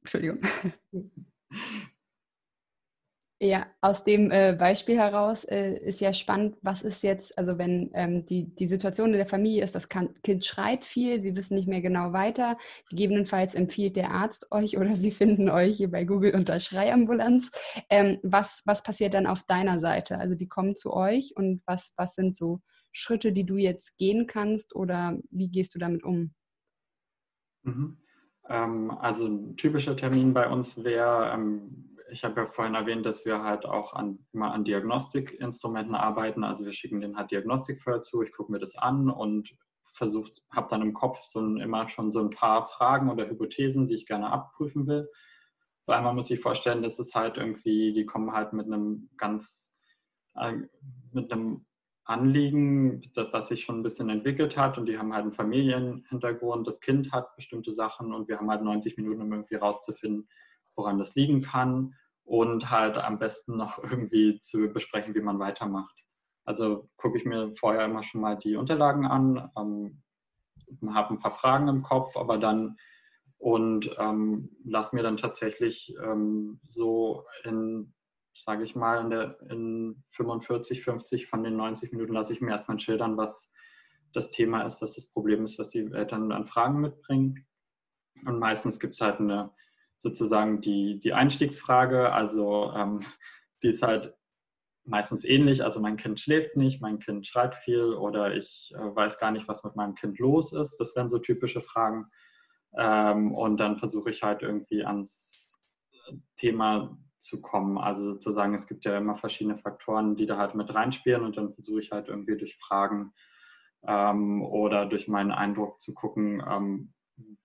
Entschuldigung. 0.01 0.41
Ja, 3.39 3.67
aus 3.83 4.03
dem 4.03 4.31
äh, 4.31 4.57
Beispiel 4.59 4.97
heraus 4.97 5.45
äh, 5.45 5.77
ist 5.81 6.01
ja 6.01 6.15
spannend, 6.15 6.57
was 6.63 6.83
ist 6.83 7.03
jetzt, 7.03 7.37
also 7.37 7.59
wenn 7.59 7.91
ähm, 7.93 8.25
die, 8.25 8.55
die 8.55 8.67
Situation 8.67 9.09
in 9.09 9.19
der 9.19 9.27
Familie 9.27 9.63
ist, 9.63 9.75
das 9.75 9.91
Kind 9.91 10.43
schreit 10.43 10.87
viel, 10.87 11.21
sie 11.21 11.37
wissen 11.37 11.55
nicht 11.55 11.69
mehr 11.69 11.83
genau 11.83 12.15
weiter, 12.15 12.57
gegebenenfalls 12.89 13.55
empfiehlt 13.55 13.97
der 13.97 14.11
Arzt 14.11 14.47
euch 14.53 14.79
oder 14.79 14.97
sie 14.97 15.11
finden 15.11 15.51
euch 15.51 15.77
hier 15.77 15.91
bei 15.91 16.05
Google 16.07 16.35
unter 16.35 16.59
Schreiambulanz. 16.59 17.51
Ähm, 17.91 18.19
was, 18.23 18.63
was 18.65 18.83
passiert 18.83 19.13
dann 19.13 19.27
auf 19.27 19.45
deiner 19.45 19.81
Seite? 19.81 20.19
Also 20.19 20.35
die 20.35 20.49
kommen 20.49 20.75
zu 20.75 20.95
euch 20.95 21.35
und 21.37 21.61
was, 21.67 21.93
was 21.99 22.15
sind 22.15 22.39
so 22.39 22.63
Schritte, 22.93 23.33
die 23.33 23.45
du 23.45 23.59
jetzt 23.59 23.99
gehen 23.99 24.27
kannst 24.27 24.75
oder 24.75 25.19
wie 25.31 25.51
gehst 25.51 25.75
du 25.75 25.79
damit 25.79 26.05
um? 26.05 26.33
Mhm. 27.65 27.99
Ähm, 28.49 28.91
also 28.93 29.27
ein 29.27 29.57
typischer 29.59 29.95
Termin 29.95 30.33
bei 30.33 30.49
uns 30.49 30.83
wäre, 30.83 31.33
ähm, 31.35 31.96
ich 32.11 32.25
habe 32.25 32.41
ja 32.41 32.47
vorhin 32.47 32.75
erwähnt, 32.75 33.05
dass 33.05 33.25
wir 33.25 33.43
halt 33.43 33.65
auch 33.65 33.93
an, 33.93 34.27
immer 34.33 34.53
an 34.53 34.65
Diagnostikinstrumenten 34.65 35.95
arbeiten. 35.95 36.45
Also 36.45 36.65
wir 36.65 36.73
schicken 36.73 37.01
den 37.01 37.17
halt 37.17 37.31
Diagnostikfeuer 37.31 38.03
zu, 38.03 38.23
ich 38.23 38.33
gucke 38.33 38.53
mir 38.53 38.59
das 38.59 38.77
an 38.77 39.11
und 39.11 39.57
versucht, 39.85 40.43
habe 40.51 40.69
dann 40.71 40.83
im 40.83 40.93
Kopf 40.93 41.25
so 41.25 41.41
ein, 41.41 41.57
immer 41.59 41.89
schon 41.89 42.11
so 42.11 42.21
ein 42.21 42.31
paar 42.31 42.69
Fragen 42.69 43.11
oder 43.11 43.29
Hypothesen, 43.29 43.87
die 43.87 43.95
ich 43.95 44.07
gerne 44.07 44.31
abprüfen 44.31 44.87
will. 44.87 45.11
Weil 45.87 46.03
man 46.03 46.17
muss 46.17 46.29
sich 46.29 46.41
vorstellen, 46.41 46.83
das 46.83 46.99
ist 46.99 47.15
halt 47.15 47.37
irgendwie, 47.37 47.93
die 47.93 48.07
kommen 48.07 48.33
halt 48.33 48.53
mit 48.53 48.67
einem 48.67 49.09
ganz, 49.17 49.73
äh, 50.35 50.53
mit 51.13 51.33
einem 51.33 51.65
Anliegen, 52.05 53.03
das, 53.15 53.31
das 53.31 53.49
sich 53.49 53.65
schon 53.65 53.81
ein 53.81 53.83
bisschen 53.83 54.11
entwickelt 54.11 54.57
hat 54.57 54.79
und 54.79 54.87
die 54.87 54.99
haben 54.99 55.13
halt 55.13 55.23
einen 55.23 55.33
Familienhintergrund, 55.33 56.67
das 56.67 56.81
Kind 56.81 57.11
hat 57.11 57.35
bestimmte 57.35 57.73
Sachen 57.73 58.15
und 58.15 58.29
wir 58.29 58.39
haben 58.39 58.51
halt 58.51 58.63
90 58.63 58.97
Minuten, 58.97 59.23
um 59.23 59.33
irgendwie 59.33 59.57
rauszufinden, 59.57 60.29
woran 60.77 60.99
das 60.99 61.15
liegen 61.15 61.43
kann 61.43 61.95
und 62.25 62.71
halt 62.71 62.99
am 62.99 63.19
besten 63.19 63.57
noch 63.57 63.83
irgendwie 63.83 64.39
zu 64.41 64.69
besprechen, 64.73 65.15
wie 65.15 65.21
man 65.21 65.39
weitermacht. 65.39 65.95
Also 66.45 66.89
gucke 66.97 67.19
ich 67.19 67.25
mir 67.25 67.55
vorher 67.57 67.85
immer 67.85 68.03
schon 68.03 68.21
mal 68.21 68.37
die 68.37 68.57
Unterlagen 68.57 69.07
an, 69.07 69.51
ähm, 69.59 70.03
habe 70.95 71.15
ein 71.15 71.21
paar 71.21 71.33
Fragen 71.33 71.69
im 71.69 71.83
Kopf, 71.83 72.17
aber 72.17 72.39
dann 72.39 72.77
und 73.39 73.95
ähm, 73.99 74.51
lass 74.65 74.93
mir 74.93 75.03
dann 75.03 75.19
tatsächlich 75.19 75.95
ähm, 76.03 76.59
so 76.69 77.25
in, 77.45 77.93
sage 78.35 78.65
ich 78.65 78.75
mal, 78.75 79.03
in, 79.03 79.11
der, 79.11 79.41
in 79.51 80.03
45, 80.13 80.83
50 80.83 81.27
von 81.27 81.43
den 81.43 81.57
90 81.57 81.93
Minuten 81.93 82.15
lasse 82.15 82.33
ich 82.33 82.41
mir 82.41 82.51
erstmal 82.51 82.81
schildern, 82.81 83.17
was 83.17 83.53
das 84.13 84.31
Thema 84.31 84.63
ist, 84.63 84.81
was 84.81 84.95
das 84.95 85.07
Problem 85.07 85.45
ist, 85.45 85.59
was 85.59 85.69
die 85.69 85.91
Eltern 85.93 86.33
an 86.33 86.47
Fragen 86.47 86.81
mitbringen. 86.81 87.47
Und 88.25 88.39
meistens 88.39 88.81
gibt 88.81 88.95
es 88.95 89.01
halt 89.01 89.21
eine 89.21 89.53
sozusagen 89.97 90.61
die, 90.61 90.99
die 90.99 91.13
Einstiegsfrage. 91.13 92.13
Also 92.13 92.73
ähm, 92.75 93.05
die 93.63 93.69
ist 93.69 93.83
halt 93.83 94.15
meistens 94.85 95.25
ähnlich. 95.25 95.65
Also 95.65 95.81
mein 95.81 95.97
Kind 95.97 96.21
schläft 96.21 96.57
nicht, 96.57 96.81
mein 96.81 96.99
Kind 96.99 97.27
schreit 97.27 97.55
viel 97.55 97.95
oder 97.95 98.35
ich 98.35 98.73
äh, 98.77 98.95
weiß 98.95 99.19
gar 99.19 99.31
nicht, 99.31 99.49
was 99.49 99.65
mit 99.65 99.77
meinem 99.77 99.95
Kind 99.95 100.19
los 100.19 100.53
ist. 100.53 100.77
Das 100.79 100.95
wären 100.95 101.09
so 101.09 101.19
typische 101.19 101.61
Fragen. 101.61 102.07
Ähm, 102.77 103.33
und 103.33 103.59
dann 103.59 103.79
versuche 103.79 104.11
ich 104.11 104.23
halt 104.23 104.43
irgendwie 104.43 104.85
ans 104.85 105.59
Thema 106.37 106.97
zu 107.19 107.41
kommen. 107.41 107.79
Also 107.79 108.05
sozusagen, 108.05 108.55
es 108.55 108.67
gibt 108.67 108.85
ja 108.85 108.97
immer 108.97 109.17
verschiedene 109.17 109.59
Faktoren, 109.59 110.17
die 110.17 110.27
da 110.27 110.37
halt 110.37 110.55
mit 110.55 110.73
reinspielen 110.73 111.25
und 111.25 111.37
dann 111.37 111.55
versuche 111.55 111.81
ich 111.81 111.91
halt 111.91 112.09
irgendwie 112.09 112.37
durch 112.37 112.57
Fragen 112.59 113.13
ähm, 113.87 114.43
oder 114.43 114.87
durch 114.87 115.09
meinen 115.09 115.33
Eindruck 115.33 115.81
zu 115.81 115.95
gucken, 115.95 116.43
ähm, 116.49 116.93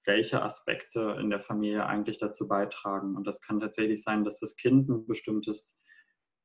welche 0.05 0.41
Aspekte 0.41 1.17
in 1.19 1.29
der 1.29 1.39
Familie 1.39 1.85
eigentlich 1.85 2.17
dazu 2.17 2.47
beitragen. 2.47 3.15
Und 3.15 3.25
das 3.25 3.41
kann 3.41 3.59
tatsächlich 3.59 4.03
sein, 4.03 4.23
dass 4.23 4.39
das 4.39 4.55
Kind 4.55 4.89
ein 4.89 5.05
bestimmtes 5.05 5.79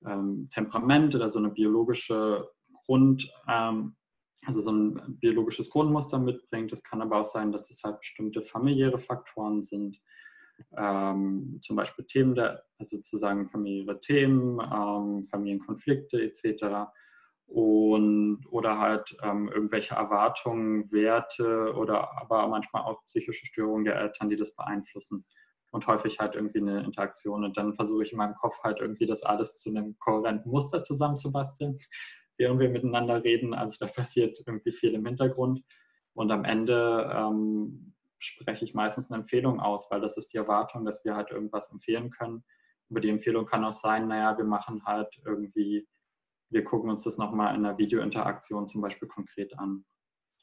ähm, 0.07 0.49
Temperament 0.53 1.15
oder 1.15 1.29
so 1.29 1.39
eine 1.39 1.51
biologische 1.51 2.49
Grund, 2.85 3.31
ähm, 3.49 3.97
also 4.45 4.61
so 4.61 4.71
ein 4.71 5.19
biologisches 5.21 5.71
Grundmuster 5.71 6.19
mitbringt. 6.19 6.73
Es 6.73 6.83
kann 6.83 7.03
aber 7.03 7.21
auch 7.21 7.27
sein, 7.27 7.51
dass 7.51 7.71
es 7.71 7.83
halt 7.83 8.01
bestimmte 8.01 8.43
familiäre 8.43 8.99
Faktoren 8.99 9.63
sind. 9.63 9.99
Ähm, 10.77 11.59
zum 11.63 11.77
Beispiel 11.77 12.07
Themen 12.07 12.35
der, 12.35 12.65
also 12.79 12.97
sozusagen 12.97 13.49
familiäre 13.51 14.01
Themen, 14.01 14.61
ähm, 14.61 15.27
Familienkonflikte 15.27 16.23
etc 16.23 16.89
und 17.47 18.45
oder 18.51 18.79
halt 18.79 19.17
ähm, 19.23 19.49
irgendwelche 19.49 19.95
Erwartungen, 19.95 20.91
Werte 20.91 21.75
oder 21.75 22.21
aber 22.21 22.47
manchmal 22.49 22.83
auch 22.83 23.05
psychische 23.07 23.47
Störungen 23.47 23.85
der 23.85 23.97
Eltern, 23.97 24.29
die 24.29 24.37
das 24.37 24.55
beeinflussen 24.55 25.25
und 25.71 25.87
häufig 25.87 26.19
halt 26.19 26.35
irgendwie 26.35 26.61
eine 26.61 26.83
Interaktion 26.83 27.45
und 27.45 27.57
dann 27.57 27.75
versuche 27.75 28.03
ich 28.03 28.13
in 28.13 28.19
meinem 28.19 28.35
Kopf 28.35 28.59
halt 28.63 28.81
irgendwie 28.81 29.07
das 29.07 29.23
alles 29.23 29.57
zu 29.57 29.71
einem 29.71 29.97
kohärenten 29.99 30.51
Muster 30.51 30.83
zusammenzubasteln, 30.83 31.79
während 32.39 32.61
wir 32.61 32.69
miteinander 32.69 33.23
reden. 33.23 33.55
Also 33.55 33.77
da 33.81 33.87
passiert 33.93 34.43
irgendwie 34.47 34.73
viel 34.73 34.95
im 34.95 35.07
Hintergrund 35.07 35.63
und 36.15 36.31
am 36.33 36.45
Ende 36.45 37.11
ähm, 37.15 37.95
spreche 38.19 38.65
ich 38.65 38.75
meistens 38.75 39.11
eine 39.11 39.23
Empfehlung 39.23 39.61
aus, 39.61 39.91
weil 39.91 40.01
das 40.01 40.17
ist 40.17 40.33
die 40.33 40.39
Erwartung, 40.39 40.85
dass 40.85 41.05
wir 41.05 41.15
halt 41.15 41.31
irgendwas 41.31 41.71
empfehlen 41.71 42.11
können. 42.11 42.43
Aber 42.91 43.01
die 43.01 43.11
Empfehlung 43.11 43.47
kann 43.47 43.65
auch 43.65 43.73
sein, 43.73 44.09
naja, 44.09 44.37
wir 44.39 44.45
machen 44.45 44.85
halt 44.85 45.09
irgendwie 45.25 45.87
wir 46.51 46.65
gucken 46.65 46.91
uns 46.91 47.03
das 47.03 47.19
nochmal 47.19 47.55
in 47.55 47.63
der 47.63 47.79
Videointeraktion 47.79 48.67
zum 48.67 48.81
Beispiel 48.81 49.09
konkret 49.09 49.59
an. 49.59 49.85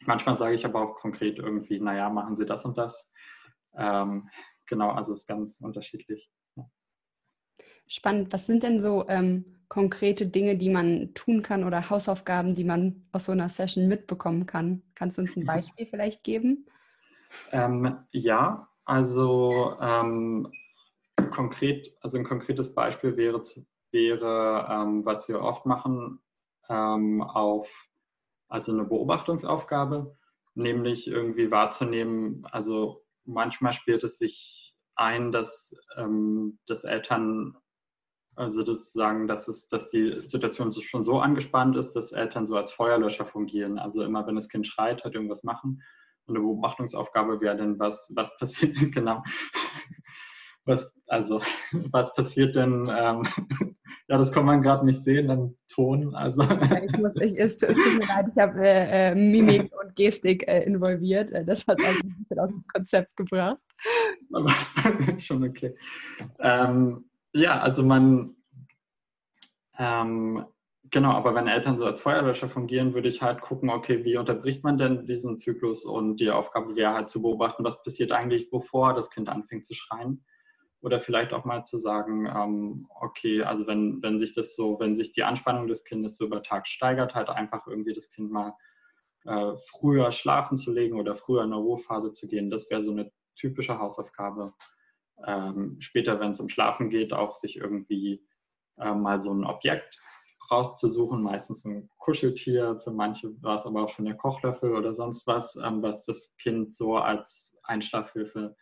Manchmal 0.06 0.38
sage 0.38 0.56
ich 0.56 0.66
aber 0.66 0.82
auch 0.82 0.96
konkret 0.96 1.40
irgendwie, 1.40 1.80
naja, 1.80 2.10
machen 2.10 2.36
Sie 2.36 2.46
das 2.46 2.66
und 2.66 2.78
das. 2.78 3.10
Ähm, 3.76 4.30
genau, 4.68 4.92
also 4.92 5.14
es 5.14 5.22
ist 5.22 5.28
ganz 5.28 5.60
unterschiedlich. 5.62 6.30
Spannend. 7.88 8.32
Was 8.34 8.46
sind 8.46 8.64
denn 8.64 8.80
so 8.80 9.08
ähm, 9.08 9.46
konkrete 9.68 10.26
Dinge, 10.26 10.58
die 10.58 10.70
man 10.70 11.14
tun 11.14 11.42
kann 11.42 11.64
oder 11.64 11.90
Hausaufgaben, 11.90 12.56
die 12.56 12.64
man 12.64 13.08
aus 13.12 13.26
so 13.26 13.32
einer 13.32 13.50
Session 13.50 13.88
mitbekommen 13.88 14.46
kann? 14.46 14.84
Kannst 14.96 15.18
du 15.18 15.22
uns 15.22 15.36
ein 15.36 15.46
Beispiel 15.46 15.86
vielleicht 15.86 16.24
geben? 16.24 16.66
Ähm, 17.52 17.98
ja, 18.12 18.68
also 18.86 19.76
ähm, 19.82 20.52
konkret, 21.32 21.96
also 22.02 22.18
ein 22.18 22.24
konkretes 22.24 22.74
Beispiel 22.74 23.18
wäre 23.18 23.42
zu, 23.42 23.66
wäre, 23.94 24.68
ähm, 24.70 25.06
was 25.06 25.28
wir 25.28 25.42
oft 25.42 25.66
machen, 25.66 26.20
ähm, 26.70 27.22
auf 27.22 27.70
also 28.50 28.72
eine 28.72 28.84
Beobachtungsaufgabe, 28.84 30.16
nämlich 30.54 31.08
irgendwie 31.08 31.50
wahrzunehmen, 31.50 32.46
also 32.52 33.04
manchmal 33.26 33.74
spielt 33.74 34.04
es 34.04 34.18
sich 34.18 34.76
ein, 34.96 35.32
dass, 35.32 35.76
ähm, 35.98 36.60
dass 36.68 36.84
Eltern, 36.84 37.56
also 38.36 38.64
das 38.64 38.94
sagen, 38.94 39.28
dass, 39.28 39.48
es, 39.48 39.68
dass 39.68 39.90
die 39.90 40.22
Situation 40.28 40.72
schon 40.74 41.04
so 41.04 41.20
angespannt 41.20 41.76
ist, 41.78 41.94
dass 41.94 42.12
Eltern 42.12 42.46
so 42.46 42.56
als 42.56 42.72
Feuerlöscher 42.72 43.26
fungieren. 43.26 43.80
Also 43.80 44.04
immer, 44.04 44.28
wenn 44.28 44.36
das 44.36 44.50
Kind 44.50 44.68
schreit, 44.68 45.04
halt 45.04 45.16
irgendwas 45.16 45.44
machen. 45.44 45.82
Und 46.26 46.36
eine 46.36 46.46
Beobachtungsaufgabe 46.46 47.42
wäre 47.42 47.58
dann, 47.58 47.80
was, 47.80 48.12
was 48.16 48.38
passiert, 48.38 48.76
genau, 48.94 49.24
was, 50.66 50.94
also, 51.08 51.42
was 51.92 52.14
passiert 52.14 52.56
denn? 52.56 52.90
Ähm, 52.96 53.28
ja, 54.14 54.20
das 54.20 54.32
kann 54.32 54.46
man 54.46 54.62
gerade 54.62 54.86
nicht 54.86 55.04
sehen, 55.04 55.28
dann 55.28 55.56
Ton. 55.68 56.14
Also. 56.14 56.44
Ich 56.44 56.98
muss, 57.00 57.16
ich, 57.16 57.36
es, 57.36 57.60
es 57.64 57.78
tut 57.78 57.98
mir 57.98 58.06
leid, 58.06 58.28
ich 58.32 58.38
habe 58.38 58.60
äh, 58.60 59.10
äh, 59.10 59.16
Mimik 59.16 59.72
und 59.82 59.96
Gestik 59.96 60.48
äh, 60.48 60.62
involviert. 60.66 61.32
Äh, 61.32 61.44
das 61.44 61.66
hat 61.66 61.84
also 61.84 62.00
ein 62.04 62.16
bisschen 62.20 62.38
aus 62.38 62.54
dem 62.54 62.64
Konzept 62.72 63.16
gebracht. 63.16 63.58
Aber 64.32 64.50
schon 65.18 65.44
okay. 65.44 65.76
Ähm, 66.38 67.06
ja, 67.34 67.60
also 67.60 67.82
man 67.82 68.36
ähm, 69.80 70.46
Genau, 70.92 71.10
aber 71.14 71.34
wenn 71.34 71.48
Eltern 71.48 71.80
so 71.80 71.86
als 71.86 72.02
Feuerlöscher 72.02 72.50
fungieren, 72.50 72.94
würde 72.94 73.10
ich 73.10 73.24
halt 73.24 73.42
gucken, 73.42 73.72
okay, 73.72 74.06
wie 74.06 74.18
unterbricht 74.18 74.64
man 74.64 74.78
denn 74.78 75.08
diesen 75.08 75.40
Zyklus? 75.40 75.86
Und 75.86 76.18
die 76.18 76.30
Aufgabe 76.30 76.76
wäre 76.76 76.94
halt 76.94 77.10
zu 77.10 77.20
beobachten, 77.20 77.64
was 77.64 77.82
passiert 77.82 78.12
eigentlich, 78.12 78.52
bevor 78.52 78.94
das 78.94 79.10
Kind 79.10 79.28
anfängt 79.28 79.66
zu 79.66 79.74
schreien. 79.74 80.24
Oder 80.84 81.00
vielleicht 81.00 81.32
auch 81.32 81.46
mal 81.46 81.64
zu 81.64 81.78
sagen, 81.78 82.28
ähm, 82.28 82.88
okay, 83.00 83.42
also 83.42 83.66
wenn, 83.68 84.04
wenn 84.04 84.20
sich 84.20 84.34
das 84.34 84.54
so, 84.54 84.80
wenn 84.82 84.96
sich 84.96 85.12
die 85.12 85.24
Anspannung 85.24 85.68
des 85.68 85.86
Kindes 85.86 86.18
so 86.18 86.26
über 86.26 86.44
Tag 86.44 86.68
steigert, 86.68 87.16
halt 87.16 87.30
einfach 87.30 87.66
irgendwie 87.68 87.94
das 87.94 88.10
Kind 88.10 88.30
mal 88.32 88.54
äh, 89.24 89.54
früher 89.72 90.12
schlafen 90.12 90.58
zu 90.58 90.74
legen 90.74 91.00
oder 91.00 91.16
früher 91.16 91.44
in 91.44 91.54
eine 91.54 91.62
Ruhephase 91.62 92.12
zu 92.12 92.28
gehen. 92.28 92.50
Das 92.50 92.70
wäre 92.70 92.82
so 92.82 92.92
eine 92.92 93.10
typische 93.38 93.80
Hausaufgabe. 93.80 94.54
Ähm, 95.26 95.78
später, 95.80 96.20
wenn 96.20 96.32
es 96.32 96.42
um 96.42 96.50
Schlafen 96.50 96.90
geht, 96.90 97.14
auch 97.14 97.34
sich 97.34 97.56
irgendwie 97.56 98.22
äh, 98.78 98.94
mal 98.94 99.20
so 99.20 99.34
ein 99.34 99.46
Objekt 99.46 100.02
rauszusuchen, 100.52 101.24
meistens 101.24 101.64
ein 101.64 101.90
Kuscheltier, 101.98 102.82
für 102.84 102.92
manche 102.92 103.42
war 103.42 103.56
es 103.56 103.66
aber 103.66 103.84
auch 103.84 103.90
schon 103.90 104.04
der 104.04 104.18
Kochlöffel 104.18 104.76
oder 104.76 104.94
sonst 104.94 105.26
was, 105.28 105.56
ähm, 105.56 105.82
was 105.82 106.04
das 106.04 106.36
Kind 106.38 106.74
so 106.74 106.98
als 106.98 107.56
Einschlafhilfe 107.64 108.58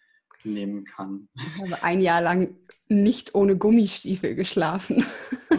nehmen 0.45 0.85
kann. 0.85 1.27
Ich 1.35 1.61
habe 1.61 1.83
ein 1.83 2.01
Jahr 2.01 2.21
lang 2.21 2.55
nicht 2.89 3.35
ohne 3.35 3.57
Gummistiefel 3.57 4.35
geschlafen. 4.35 5.05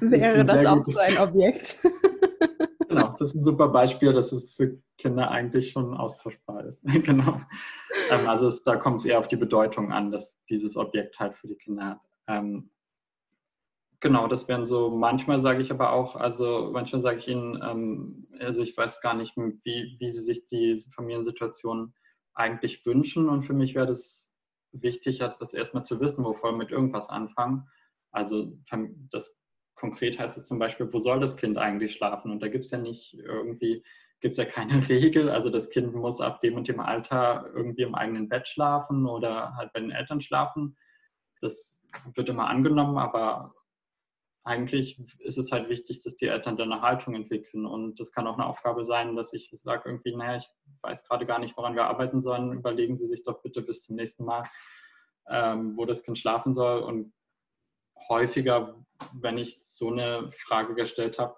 Wäre 0.00 0.44
das 0.44 0.66
auch 0.66 0.84
so 0.84 0.98
ein 0.98 1.18
Objekt? 1.18 1.78
genau, 2.88 3.16
das 3.18 3.30
ist 3.30 3.36
ein 3.36 3.44
super 3.44 3.68
Beispiel, 3.68 4.12
dass 4.12 4.32
es 4.32 4.54
für 4.54 4.78
Kinder 4.98 5.30
eigentlich 5.30 5.70
schon 5.72 5.94
austauschbar 5.94 6.66
ist. 6.66 6.82
genau. 7.04 7.40
Ähm, 8.10 8.28
also 8.28 8.46
es, 8.46 8.62
da 8.62 8.76
kommt 8.76 9.00
es 9.00 9.06
eher 9.06 9.18
auf 9.18 9.28
die 9.28 9.36
Bedeutung 9.36 9.92
an, 9.92 10.10
dass 10.10 10.36
dieses 10.48 10.76
Objekt 10.76 11.18
halt 11.18 11.36
für 11.36 11.48
die 11.48 11.56
Kinder 11.56 11.86
hat. 11.86 12.00
Ähm, 12.28 12.70
Genau, 14.00 14.28
das 14.28 14.46
wären 14.46 14.66
so, 14.66 14.90
manchmal 14.90 15.40
sage 15.40 15.62
ich 15.62 15.70
aber 15.70 15.92
auch, 15.92 16.16
also 16.16 16.70
manchmal 16.72 17.00
sage 17.00 17.18
ich 17.18 17.28
Ihnen, 17.28 17.60
ähm, 17.62 18.26
also 18.40 18.62
ich 18.62 18.76
weiß 18.76 19.00
gar 19.00 19.14
nicht, 19.14 19.34
wie, 19.36 19.96
wie 19.98 20.10
Sie 20.10 20.20
sich 20.20 20.44
diese 20.44 20.90
Familiensituation 20.90 21.94
eigentlich 22.36 22.84
wünschen 22.86 23.28
und 23.28 23.44
für 23.44 23.54
mich 23.54 23.74
wäre 23.74 23.86
das 23.86 24.34
wichtig, 24.72 25.22
also 25.22 25.38
das 25.40 25.54
erstmal 25.54 25.84
zu 25.84 26.00
wissen, 26.00 26.24
wovor 26.24 26.52
wir 26.52 26.58
mit 26.58 26.70
irgendwas 26.70 27.08
anfangen. 27.08 27.68
Also 28.12 28.52
das 29.10 29.40
konkret 29.74 30.18
heißt 30.18 30.36
es 30.36 30.46
zum 30.46 30.58
Beispiel, 30.58 30.92
wo 30.92 30.98
soll 30.98 31.20
das 31.20 31.36
Kind 31.36 31.58
eigentlich 31.58 31.94
schlafen? 31.94 32.30
Und 32.30 32.42
da 32.42 32.48
gibt 32.48 32.64
es 32.64 32.70
ja 32.70 32.78
nicht 32.78 33.14
irgendwie, 33.14 33.84
gibt 34.20 34.32
es 34.32 34.38
ja 34.38 34.44
keine 34.44 34.86
Regel. 34.88 35.30
Also 35.30 35.50
das 35.50 35.70
Kind 35.70 35.94
muss 35.94 36.20
ab 36.20 36.40
dem 36.40 36.54
und 36.54 36.68
dem 36.68 36.80
Alter 36.80 37.50
irgendwie 37.54 37.82
im 37.82 37.94
eigenen 37.94 38.28
Bett 38.28 38.48
schlafen 38.48 39.06
oder 39.06 39.54
halt 39.56 39.72
bei 39.72 39.80
den 39.80 39.90
Eltern 39.90 40.20
schlafen. 40.20 40.76
Das 41.40 41.78
wird 42.14 42.28
immer 42.28 42.48
angenommen, 42.48 42.98
aber 42.98 43.54
eigentlich 44.46 45.00
ist 45.18 45.38
es 45.38 45.50
halt 45.50 45.68
wichtig, 45.68 46.04
dass 46.04 46.14
die 46.14 46.28
Eltern 46.28 46.56
dann 46.56 46.72
eine 46.72 46.80
Haltung 46.80 47.14
entwickeln. 47.16 47.66
Und 47.66 47.98
das 47.98 48.12
kann 48.12 48.28
auch 48.28 48.34
eine 48.34 48.46
Aufgabe 48.46 48.84
sein, 48.84 49.16
dass 49.16 49.32
ich 49.32 49.50
sage 49.52 49.82
irgendwie, 49.86 50.14
naja, 50.14 50.36
ich 50.36 50.48
weiß 50.82 51.02
gerade 51.04 51.26
gar 51.26 51.40
nicht, 51.40 51.56
woran 51.56 51.74
wir 51.74 51.86
arbeiten 51.86 52.20
sollen. 52.20 52.52
Überlegen 52.52 52.96
Sie 52.96 53.06
sich 53.06 53.24
doch 53.24 53.42
bitte 53.42 53.60
bis 53.60 53.82
zum 53.82 53.96
nächsten 53.96 54.24
Mal, 54.24 54.44
ähm, 55.28 55.76
wo 55.76 55.84
das 55.84 56.04
Kind 56.04 56.20
schlafen 56.20 56.54
soll. 56.54 56.78
Und 56.78 57.12
häufiger, 58.08 58.76
wenn 59.14 59.36
ich 59.36 59.60
so 59.60 59.90
eine 59.90 60.30
Frage 60.30 60.76
gestellt 60.76 61.18
habe, 61.18 61.34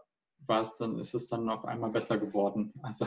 war 0.46 0.60
es 0.60 0.76
dann, 0.76 0.98
ist 0.98 1.14
es 1.14 1.28
dann 1.28 1.48
auf 1.48 1.64
einmal 1.64 1.90
besser 1.90 2.18
geworden. 2.18 2.74
Also 2.82 3.06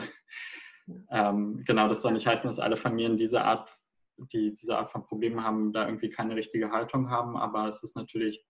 ähm, 1.10 1.62
genau, 1.64 1.86
das 1.86 2.02
soll 2.02 2.12
nicht 2.12 2.26
heißen, 2.26 2.50
dass 2.50 2.58
alle 2.58 2.76
Familien 2.76 3.16
diese 3.16 3.44
Art, 3.44 3.72
die 4.16 4.50
diese 4.50 4.76
Art 4.76 4.90
von 4.90 5.04
Problemen 5.04 5.44
haben, 5.44 5.72
da 5.72 5.86
irgendwie 5.86 6.10
keine 6.10 6.34
richtige 6.34 6.72
Haltung 6.72 7.08
haben. 7.08 7.36
Aber 7.36 7.68
es 7.68 7.84
ist 7.84 7.94
natürlich 7.94 8.44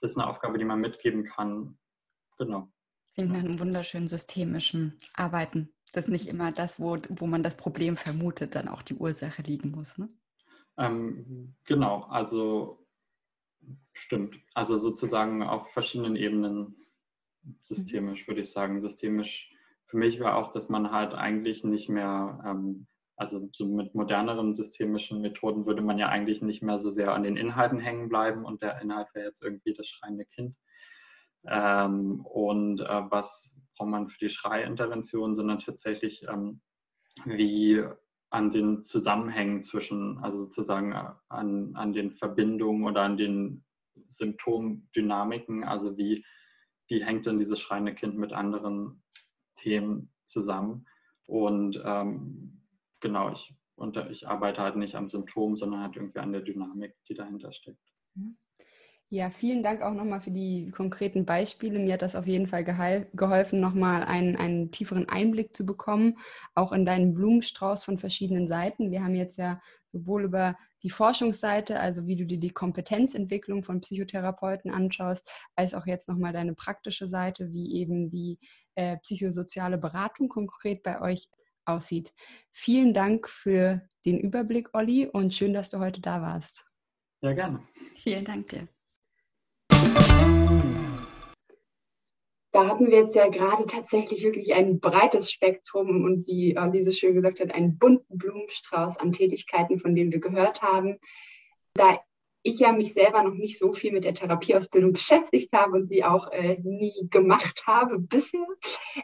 das 0.00 0.12
ist 0.12 0.16
eine 0.18 0.26
Aufgabe, 0.26 0.58
die 0.58 0.64
man 0.64 0.80
mitgeben 0.80 1.24
kann. 1.24 1.78
Genau. 2.38 2.68
Klingt 3.14 3.32
nach 3.32 3.38
einem 3.38 3.60
wunderschönen 3.60 4.08
systemischen 4.08 4.98
Arbeiten. 5.14 5.72
Das 5.92 6.06
ist 6.06 6.10
nicht 6.10 6.26
immer 6.26 6.50
das, 6.50 6.80
wo, 6.80 6.98
wo 7.10 7.26
man 7.26 7.42
das 7.42 7.56
Problem 7.56 7.96
vermutet, 7.96 8.54
dann 8.54 8.68
auch 8.68 8.82
die 8.82 8.96
Ursache 8.96 9.42
liegen 9.42 9.70
muss. 9.70 9.96
Ne? 9.96 10.08
Ähm, 10.76 11.54
genau, 11.64 12.02
also 12.04 12.84
stimmt. 13.92 14.36
Also 14.54 14.76
sozusagen 14.76 15.42
auf 15.42 15.70
verschiedenen 15.72 16.16
Ebenen 16.16 16.76
systemisch, 17.60 18.22
mhm. 18.22 18.26
würde 18.26 18.40
ich 18.40 18.50
sagen. 18.50 18.80
Systemisch 18.80 19.52
für 19.86 19.96
mich 19.96 20.18
war 20.18 20.36
auch, 20.36 20.50
dass 20.50 20.68
man 20.68 20.90
halt 20.90 21.14
eigentlich 21.14 21.62
nicht 21.62 21.88
mehr 21.88 22.42
ähm, 22.44 22.86
also 23.16 23.48
so 23.52 23.66
mit 23.66 23.94
moderneren 23.94 24.56
systemischen 24.56 25.20
Methoden 25.20 25.66
würde 25.66 25.82
man 25.82 25.98
ja 25.98 26.08
eigentlich 26.08 26.42
nicht 26.42 26.62
mehr 26.62 26.78
so 26.78 26.90
sehr 26.90 27.14
an 27.14 27.22
den 27.22 27.36
Inhalten 27.36 27.78
hängen 27.78 28.08
bleiben 28.08 28.44
und 28.44 28.62
der 28.62 28.80
Inhalt 28.80 29.08
wäre 29.14 29.28
jetzt 29.28 29.42
irgendwie 29.42 29.74
das 29.74 29.86
schreiende 29.86 30.24
Kind. 30.24 30.56
Ähm, 31.46 32.24
und 32.24 32.80
äh, 32.80 33.02
was 33.10 33.56
braucht 33.76 33.90
man 33.90 34.08
für 34.08 34.18
die 34.18 34.30
Schreiintervention, 34.30 35.34
sondern 35.34 35.60
tatsächlich 35.60 36.26
ähm, 36.28 36.60
wie 37.24 37.84
an 38.30 38.50
den 38.50 38.82
Zusammenhängen 38.82 39.62
zwischen, 39.62 40.18
also 40.18 40.38
sozusagen 40.38 40.92
äh, 40.92 41.04
an, 41.28 41.76
an 41.76 41.92
den 41.92 42.10
Verbindungen 42.10 42.84
oder 42.84 43.02
an 43.02 43.16
den 43.16 43.64
Symptomdynamiken, 44.08 45.62
also 45.62 45.96
wie, 45.96 46.24
wie 46.88 47.04
hängt 47.04 47.26
denn 47.26 47.38
dieses 47.38 47.60
schreiende 47.60 47.94
Kind 47.94 48.16
mit 48.16 48.32
anderen 48.32 49.04
Themen 49.56 50.12
zusammen 50.24 50.86
und 51.26 51.80
ähm, 51.84 52.63
genau, 53.04 53.30
ich, 53.30 53.54
und 53.76 53.96
ich 54.10 54.26
arbeite 54.26 54.62
halt 54.62 54.76
nicht 54.76 54.96
am 54.96 55.08
Symptom, 55.08 55.56
sondern 55.56 55.82
halt 55.82 55.94
irgendwie 55.94 56.18
an 56.18 56.32
der 56.32 56.40
Dynamik, 56.40 56.94
die 57.06 57.14
dahinter 57.14 57.52
steckt. 57.52 57.78
Mhm. 58.14 58.36
Ja, 59.10 59.30
vielen 59.30 59.62
Dank 59.62 59.82
auch 59.82 59.92
nochmal 59.92 60.20
für 60.20 60.32
die 60.32 60.70
konkreten 60.70 61.24
Beispiele. 61.24 61.78
Mir 61.78 61.92
hat 61.92 62.02
das 62.02 62.16
auf 62.16 62.26
jeden 62.26 62.48
Fall 62.48 62.64
geholfen, 62.64 63.60
nochmal 63.60 64.02
einen, 64.02 64.34
einen 64.34 64.72
tieferen 64.72 65.08
Einblick 65.08 65.54
zu 65.54 65.64
bekommen, 65.64 66.18
auch 66.54 66.72
in 66.72 66.84
deinen 66.84 67.14
Blumenstrauß 67.14 67.84
von 67.84 67.98
verschiedenen 67.98 68.48
Seiten. 68.48 68.90
Wir 68.90 69.04
haben 69.04 69.14
jetzt 69.14 69.36
ja 69.36 69.60
sowohl 69.92 70.24
über 70.24 70.56
die 70.82 70.90
Forschungsseite, 70.90 71.78
also 71.78 72.06
wie 72.08 72.16
du 72.16 72.26
dir 72.26 72.40
die 72.40 72.50
Kompetenzentwicklung 72.50 73.62
von 73.62 73.82
Psychotherapeuten 73.82 74.72
anschaust, 74.72 75.30
als 75.54 75.74
auch 75.74 75.86
jetzt 75.86 76.08
nochmal 76.08 76.32
deine 76.32 76.54
praktische 76.54 77.06
Seite, 77.06 77.52
wie 77.52 77.76
eben 77.76 78.10
die 78.10 78.38
äh, 78.74 78.96
psychosoziale 78.96 79.78
Beratung 79.78 80.28
konkret 80.28 80.82
bei 80.82 81.00
euch 81.00 81.28
aussieht. 81.66 82.12
Vielen 82.52 82.94
Dank 82.94 83.28
für 83.28 83.82
den 84.04 84.18
Überblick, 84.18 84.70
Olli, 84.74 85.06
und 85.06 85.34
schön, 85.34 85.52
dass 85.52 85.70
du 85.70 85.78
heute 85.78 86.00
da 86.00 86.22
warst. 86.22 86.64
Ja, 87.20 87.32
gerne. 87.32 87.62
Vielen 88.02 88.24
Dank 88.24 88.48
dir. 88.48 88.68
Da 92.52 92.68
hatten 92.68 92.86
wir 92.86 92.98
jetzt 92.98 93.16
ja 93.16 93.28
gerade 93.28 93.66
tatsächlich 93.66 94.22
wirklich 94.22 94.54
ein 94.54 94.78
breites 94.78 95.32
Spektrum 95.32 96.04
und 96.04 96.26
wie 96.28 96.56
Olli 96.56 96.84
so 96.84 96.92
schön 96.92 97.14
gesagt 97.14 97.40
hat, 97.40 97.52
einen 97.52 97.78
bunten 97.78 98.16
Blumenstrauß 98.16 98.98
an 98.98 99.10
Tätigkeiten, 99.10 99.80
von 99.80 99.96
denen 99.96 100.12
wir 100.12 100.20
gehört 100.20 100.62
haben. 100.62 100.98
Da 101.74 101.98
ich 102.46 102.58
ja 102.58 102.72
mich 102.72 102.92
selber 102.92 103.22
noch 103.22 103.34
nicht 103.34 103.58
so 103.58 103.72
viel 103.72 103.90
mit 103.90 104.04
der 104.04 104.14
Therapieausbildung 104.14 104.92
beschäftigt 104.92 105.50
habe 105.52 105.72
und 105.72 105.88
sie 105.88 106.04
auch 106.04 106.30
äh, 106.30 106.58
nie 106.62 107.08
gemacht 107.10 107.64
habe 107.66 107.98
bisher, 107.98 108.46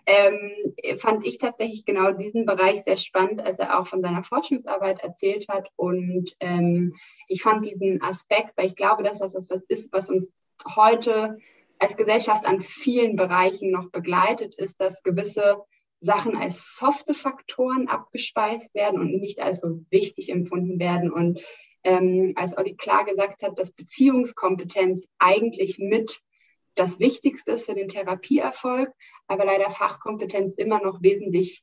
ähm, 0.04 0.52
fand 0.98 1.26
ich 1.26 1.38
tatsächlich 1.38 1.86
genau 1.86 2.12
diesen 2.12 2.44
Bereich 2.44 2.84
sehr 2.84 2.98
spannend, 2.98 3.40
als 3.40 3.58
er 3.58 3.80
auch 3.80 3.86
von 3.86 4.02
seiner 4.02 4.22
Forschungsarbeit 4.22 5.00
erzählt 5.00 5.48
hat. 5.48 5.70
Und 5.76 6.36
ähm, 6.40 6.94
ich 7.28 7.42
fand 7.42 7.64
diesen 7.64 8.02
Aspekt, 8.02 8.52
weil 8.56 8.66
ich 8.66 8.76
glaube, 8.76 9.02
dass 9.02 9.20
das 9.20 9.34
etwas 9.34 9.62
ist, 9.68 9.90
was 9.90 10.10
uns 10.10 10.30
heute 10.76 11.38
als 11.78 11.96
Gesellschaft 11.96 12.44
an 12.44 12.60
vielen 12.60 13.16
Bereichen 13.16 13.70
noch 13.70 13.90
begleitet, 13.90 14.54
ist, 14.54 14.78
dass 14.78 15.02
gewisse 15.02 15.62
Sachen 15.98 16.36
als 16.36 16.76
softe 16.76 17.14
Faktoren 17.14 17.88
abgespeist 17.88 18.74
werden 18.74 19.00
und 19.00 19.18
nicht 19.18 19.40
als 19.40 19.60
so 19.60 19.80
wichtig 19.88 20.28
empfunden 20.28 20.78
werden. 20.78 21.10
Und 21.10 21.40
ähm, 21.84 22.32
als 22.36 22.56
Olli 22.56 22.74
klar 22.74 23.04
gesagt 23.04 23.42
hat, 23.42 23.58
dass 23.58 23.72
Beziehungskompetenz 23.72 25.06
eigentlich 25.18 25.78
mit 25.78 26.20
das 26.74 26.98
Wichtigste 26.98 27.52
ist 27.52 27.66
für 27.66 27.74
den 27.74 27.88
Therapieerfolg, 27.88 28.92
aber 29.26 29.44
leider 29.44 29.70
Fachkompetenz 29.70 30.54
immer 30.54 30.80
noch 30.80 31.02
wesentlich 31.02 31.62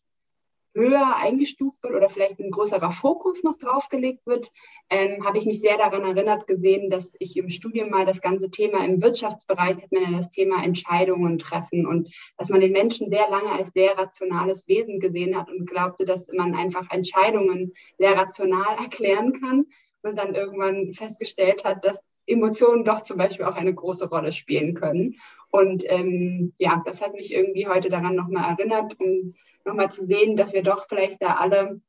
höher 0.78 1.16
eingestuft 1.16 1.82
wird 1.82 1.96
oder 1.96 2.08
vielleicht 2.08 2.40
ein 2.40 2.52
größerer 2.52 2.92
Fokus 2.92 3.44
noch 3.44 3.58
draufgelegt 3.58 4.26
wird, 4.28 4.52
ähm, 4.90 5.26
habe 5.26 5.38
ich 5.40 5.46
mich 5.46 5.60
sehr 5.60 5.78
daran 5.78 6.04
erinnert 6.04 6.46
gesehen, 6.46 6.90
dass 6.90 7.12
ich 7.20 7.36
im 7.36 7.50
Studium 7.50 7.90
mal 7.90 8.06
das 8.06 8.22
ganze 8.22 8.52
Thema 8.52 8.86
im 8.86 9.02
Wirtschaftsbereich 9.02 9.82
hat 9.82 9.92
man 9.92 10.04
ja 10.04 10.12
das 10.12 10.30
Thema 10.30 10.64
Entscheidungen 10.64 11.40
treffen 11.40 11.88
und 11.88 12.14
dass 12.38 12.50
man 12.50 12.62
den 12.62 12.72
Menschen 12.72 13.10
sehr 13.10 13.28
lange 13.28 13.52
als 13.52 13.70
sehr 13.74 13.98
rationales 13.98 14.68
Wesen 14.68 15.00
gesehen 15.00 15.36
hat 15.36 15.50
und 15.50 15.68
glaubte, 15.68 16.06
dass 16.06 16.28
man 16.32 16.54
einfach 16.54 16.90
Entscheidungen 16.92 17.74
sehr 17.98 18.16
rational 18.16 18.78
erklären 18.80 19.34
kann 19.42 19.66
und 20.04 20.16
dann 20.18 20.36
irgendwann 20.36 20.94
festgestellt 20.94 21.64
hat, 21.64 21.84
dass 21.84 22.00
Emotionen 22.26 22.84
doch 22.84 23.02
zum 23.02 23.18
Beispiel 23.18 23.46
auch 23.46 23.56
eine 23.56 23.74
große 23.74 24.10
Rolle 24.10 24.32
spielen 24.32 24.74
können. 24.74 25.16
Und 25.50 25.84
ähm, 25.88 26.54
ja, 26.58 26.82
das 26.86 27.02
hat 27.02 27.14
mich 27.14 27.34
irgendwie 27.34 27.68
heute 27.68 27.90
daran 27.90 28.16
nochmal 28.16 28.52
erinnert, 28.52 29.00
um 29.00 29.34
nochmal 29.64 29.90
zu 29.90 30.06
sehen, 30.06 30.36
dass 30.36 30.54
wir 30.54 30.62
doch 30.62 30.88
vielleicht 30.90 31.22
da 31.22 31.36
alle 31.36 31.82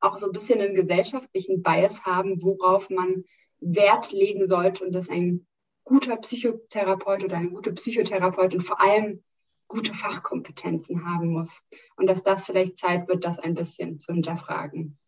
auch 0.00 0.18
so 0.18 0.26
ein 0.26 0.32
bisschen 0.32 0.60
einen 0.60 0.74
gesellschaftlichen 0.74 1.62
Bias 1.62 2.04
haben, 2.04 2.42
worauf 2.42 2.90
man 2.90 3.24
Wert 3.60 4.12
legen 4.12 4.46
sollte 4.46 4.84
und 4.84 4.92
das 4.92 5.08
ein 5.08 5.46
guter 5.84 6.16
Psychotherapeut 6.16 7.24
oder 7.24 7.36
eine 7.36 7.50
gute 7.50 7.72
Psychotherapeutin 7.72 8.60
vor 8.60 8.80
allem 8.80 9.22
gute 9.68 9.94
Fachkompetenzen 9.94 11.04
haben 11.06 11.28
muss 11.28 11.64
und 11.96 12.06
dass 12.06 12.22
das 12.22 12.44
vielleicht 12.44 12.76
Zeit 12.76 13.08
wird, 13.08 13.24
das 13.24 13.38
ein 13.38 13.54
bisschen 13.54 13.98
zu 13.98 14.12
hinterfragen. 14.12 14.98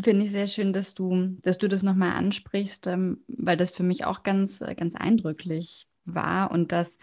Finde 0.00 0.26
ich 0.26 0.30
sehr 0.30 0.46
schön, 0.46 0.72
dass 0.72 0.94
du, 0.94 1.36
dass 1.42 1.58
du 1.58 1.68
das 1.68 1.82
nochmal 1.82 2.12
ansprichst, 2.12 2.86
ähm, 2.86 3.22
weil 3.26 3.56
das 3.56 3.70
für 3.70 3.82
mich 3.82 4.04
auch 4.04 4.22
ganz, 4.22 4.60
ganz 4.76 4.94
eindrücklich 4.94 5.88
war 6.04 6.50
und 6.50 6.72
dass 6.72 6.98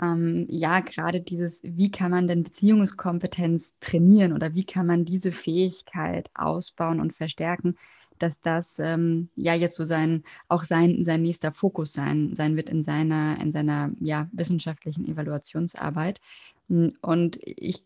ähm, 0.00 0.46
ja 0.48 0.80
gerade 0.80 1.20
dieses, 1.20 1.60
wie 1.62 1.90
kann 1.90 2.10
man 2.10 2.26
denn 2.26 2.44
Beziehungskompetenz 2.44 3.74
trainieren 3.80 4.32
oder 4.32 4.54
wie 4.54 4.64
kann 4.64 4.86
man 4.86 5.04
diese 5.04 5.32
Fähigkeit 5.32 6.30
ausbauen 6.34 7.00
und 7.00 7.14
verstärken, 7.14 7.76
dass 8.18 8.40
das 8.40 8.78
ähm, 8.78 9.28
ja 9.36 9.54
jetzt 9.54 9.76
so 9.76 9.84
sein, 9.84 10.24
auch 10.48 10.62
sein, 10.64 11.04
sein 11.04 11.22
nächster 11.22 11.52
Fokus 11.52 11.92
sein, 11.92 12.34
sein 12.34 12.56
wird 12.56 12.68
in 12.70 12.84
seiner, 12.84 13.38
in 13.40 13.52
seiner 13.52 13.90
ja, 14.00 14.28
wissenschaftlichen 14.32 15.06
Evaluationsarbeit. 15.06 16.20
Hm, 16.68 16.92
und 17.00 17.38
ich 17.42 17.84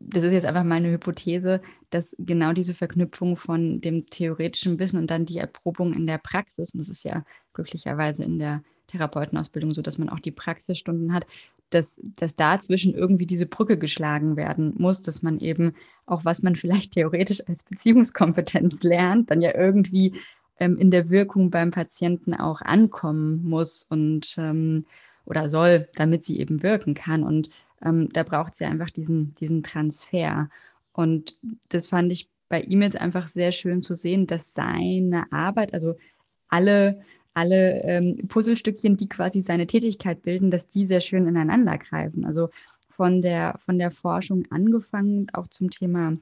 das 0.00 0.22
ist 0.22 0.32
jetzt 0.32 0.46
einfach 0.46 0.64
meine 0.64 0.90
Hypothese, 0.90 1.60
dass 1.90 2.14
genau 2.18 2.52
diese 2.52 2.74
Verknüpfung 2.74 3.36
von 3.36 3.80
dem 3.80 4.06
theoretischen 4.06 4.78
Wissen 4.78 4.98
und 4.98 5.10
dann 5.10 5.26
die 5.26 5.38
Erprobung 5.38 5.92
in 5.92 6.06
der 6.06 6.18
Praxis, 6.18 6.72
und 6.72 6.78
das 6.80 6.88
ist 6.88 7.04
ja 7.04 7.24
glücklicherweise 7.52 8.24
in 8.24 8.38
der 8.38 8.62
Therapeutenausbildung 8.86 9.74
so, 9.74 9.82
dass 9.82 9.98
man 9.98 10.08
auch 10.08 10.20
die 10.20 10.30
Praxisstunden 10.30 11.12
hat, 11.12 11.26
dass, 11.70 12.00
dass 12.16 12.36
dazwischen 12.36 12.94
irgendwie 12.94 13.26
diese 13.26 13.46
Brücke 13.46 13.76
geschlagen 13.76 14.36
werden 14.36 14.72
muss, 14.78 15.02
dass 15.02 15.22
man 15.22 15.38
eben 15.40 15.74
auch, 16.06 16.24
was 16.24 16.42
man 16.42 16.56
vielleicht 16.56 16.92
theoretisch 16.92 17.46
als 17.48 17.64
Beziehungskompetenz 17.64 18.82
lernt, 18.82 19.30
dann 19.30 19.42
ja 19.42 19.54
irgendwie 19.54 20.14
ähm, 20.58 20.76
in 20.76 20.90
der 20.90 21.10
Wirkung 21.10 21.50
beim 21.50 21.72
Patienten 21.72 22.34
auch 22.34 22.62
ankommen 22.62 23.42
muss 23.48 23.82
und 23.82 24.36
ähm, 24.38 24.86
oder 25.24 25.50
soll, 25.50 25.88
damit 25.96 26.24
sie 26.24 26.38
eben 26.38 26.62
wirken 26.62 26.94
kann. 26.94 27.24
Und 27.24 27.50
ähm, 27.84 28.08
da 28.12 28.22
braucht 28.22 28.56
sie 28.56 28.64
einfach 28.64 28.90
diesen, 28.90 29.34
diesen 29.36 29.62
Transfer. 29.62 30.48
Und 30.92 31.36
das 31.68 31.88
fand 31.88 32.12
ich 32.12 32.30
bei 32.48 32.60
ihm 32.60 32.82
jetzt 32.82 33.00
einfach 33.00 33.26
sehr 33.26 33.52
schön 33.52 33.82
zu 33.82 33.96
sehen, 33.96 34.26
dass 34.26 34.54
seine 34.54 35.30
Arbeit, 35.32 35.74
also 35.74 35.96
alle 36.48 37.00
alle 37.36 37.82
ähm, 37.82 38.16
Puzzlestückchen, 38.28 38.96
die 38.96 39.10
quasi 39.10 39.42
seine 39.42 39.66
Tätigkeit 39.66 40.22
bilden, 40.22 40.50
dass 40.50 40.70
die 40.70 40.86
sehr 40.86 41.02
schön 41.02 41.28
ineinander 41.28 41.76
greifen. 41.76 42.24
Also 42.24 42.48
von 42.88 43.20
der, 43.20 43.58
von 43.58 43.78
der 43.78 43.90
Forschung 43.90 44.44
angefangen, 44.48 45.26
auch 45.34 45.46
zum 45.48 45.68
Thema 45.68 46.14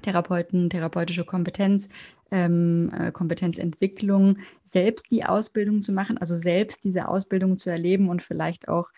Therapeuten, 0.00 0.70
therapeutische 0.70 1.26
Kompetenz, 1.26 1.90
ähm, 2.30 2.90
äh, 2.96 3.12
Kompetenzentwicklung, 3.12 4.38
selbst 4.64 5.10
die 5.10 5.26
Ausbildung 5.26 5.82
zu 5.82 5.92
machen, 5.92 6.16
also 6.16 6.34
selbst 6.36 6.84
diese 6.84 7.08
Ausbildung 7.08 7.58
zu 7.58 7.68
erleben 7.68 8.08
und 8.08 8.22
vielleicht 8.22 8.68
auch 8.68 8.88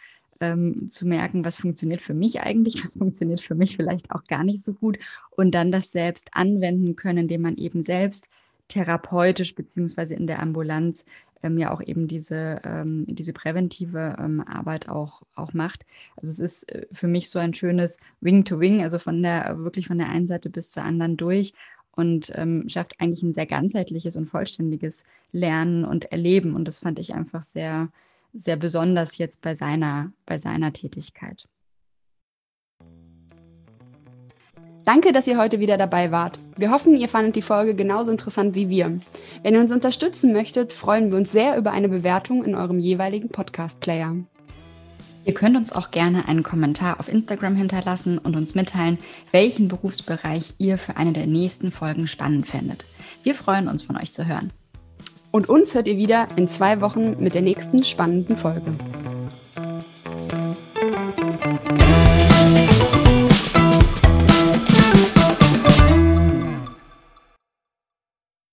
ähm, 0.43 0.91
zu 0.91 1.07
merken, 1.07 1.45
was 1.45 1.57
funktioniert 1.57 2.03
für 2.03 2.15
mich 2.15 2.41
eigentlich, 2.41 2.85
was 2.85 2.97
funktioniert 2.99 3.41
für 3.41 3.55
mich 3.55 3.77
vielleicht 3.77 4.11
auch 4.11 4.25
gar 4.25 4.45
nicht 4.45 4.63
so 4.63 4.75
gut 4.75 4.99
und 5.31 5.53
dann 5.53 5.73
das 5.73 5.93
selbst 5.93 6.31
anwenden 6.33 6.97
können, 6.97 7.19
indem 7.19 7.43
man 7.43 7.57
eben 7.57 7.83
selbst 7.83 8.29
therapeutisch 8.69 9.55
beziehungsweise 9.55 10.15
in 10.15 10.27
der 10.27 10.41
Ambulanz 10.41 11.05
ähm, 11.43 11.59
ja 11.59 11.73
auch 11.73 11.81
eben 11.81 12.09
diese, 12.09 12.61
ähm, 12.65 13.05
diese 13.07 13.33
präventive 13.33 14.17
ähm, 14.19 14.41
Arbeit 14.41 14.89
auch, 14.89 15.23
auch 15.35 15.53
macht. 15.53 15.85
Also 16.17 16.31
es 16.31 16.39
ist 16.39 16.73
äh, 16.73 16.87
für 16.93 17.09
mich 17.09 17.31
so 17.31 17.39
ein 17.39 17.55
schönes 17.55 17.99
Wing-to-Wing, 18.21 18.79
-Wing, 18.79 18.83
also 18.83 18.99
von 18.99 19.23
der, 19.23 19.59
wirklich 19.59 19.89
von 19.89 19.99
der 19.99 20.09
einen 20.09 20.27
Seite 20.27 20.51
bis 20.51 20.71
zur 20.71 20.85
anderen 20.85 21.17
durch 21.17 21.55
und 21.95 22.33
ähm, 22.35 22.69
schafft 22.69 23.01
eigentlich 23.01 23.23
ein 23.23 23.35
sehr 23.35 23.47
ganzheitliches 23.47 24.17
und 24.17 24.27
vollständiges 24.27 25.05
Lernen 25.33 25.85
und 25.85 26.07
Erleben. 26.07 26.55
Und 26.55 26.67
das 26.67 26.81
fand 26.81 26.99
ich 26.99 27.15
einfach 27.15 27.43
sehr, 27.43 27.89
sehr 28.33 28.57
besonders 28.57 29.19
jetzt 29.19 29.41
bei 29.41 29.55
seiner, 29.55 30.13
bei 30.27 30.39
seiner 30.39 30.73
Tätigkeit. 30.73 31.49
Danke, 34.85 35.13
dass 35.13 35.29
ihr 35.29 35.39
heute 35.39 35.61
wieder 35.61 35.79
dabei 35.79 36.11
wart. 36.11 36.37
Wir 36.57 36.73
hoffen, 36.73 36.97
ihr 36.97 37.09
fandet 37.09 37.37
die 37.37 37.43
Folge 37.43 37.77
genauso 37.77 38.11
interessant 38.11 38.57
wie 38.57 38.69
wir. 38.69 38.99
Wenn 39.43 39.55
ihr 39.55 39.61
uns 39.61 39.71
unterstützen 39.71 40.33
möchtet, 40.33 40.73
freuen 40.73 41.11
wir 41.11 41.19
uns 41.19 41.31
sehr 41.31 41.57
über 41.57 41.71
eine 41.71 41.89
Bewertung 41.89 42.45
in 42.45 42.57
eurem 42.57 42.81
jeweiligen 42.81 43.29
Podcast-Player. 43.29 44.17
Ihr 45.25 45.35
könnt 45.35 45.57
uns 45.57 45.73
auch 45.73 45.93
gerne 45.93 46.27
einen 46.27 46.43
Kommentar 46.43 46.99
auf 46.99 47.09
Instagram 47.09 47.55
hinterlassen 47.55 48.19
und 48.19 48.35
uns 48.35 48.57
mitteilen, 48.57 48.99
welchen 49.31 49.69
Berufsbereich 49.69 50.55
ihr 50.59 50.79
für 50.79 50.97
eine 50.97 51.13
der 51.13 51.27
nächsten 51.27 51.71
Folgen 51.71 52.09
spannend 52.09 52.49
findet. 52.49 52.85
Wir 53.23 53.37
freuen 53.37 53.69
uns, 53.69 53.85
von 53.85 53.97
euch 53.97 54.13
zu 54.13 54.27
hören. 54.27 54.53
Und 55.33 55.49
uns 55.49 55.75
hört 55.75 55.89
ihr 55.89 55.97
wieder 55.97 56.29
in 56.37 56.47
zwei 56.47 56.83
Wochen 56.83 57.17
mit 57.19 57.35
der 57.35 57.41
nächsten 57.41 57.85
spannenden 57.85 58.37
Folge. 58.37 58.71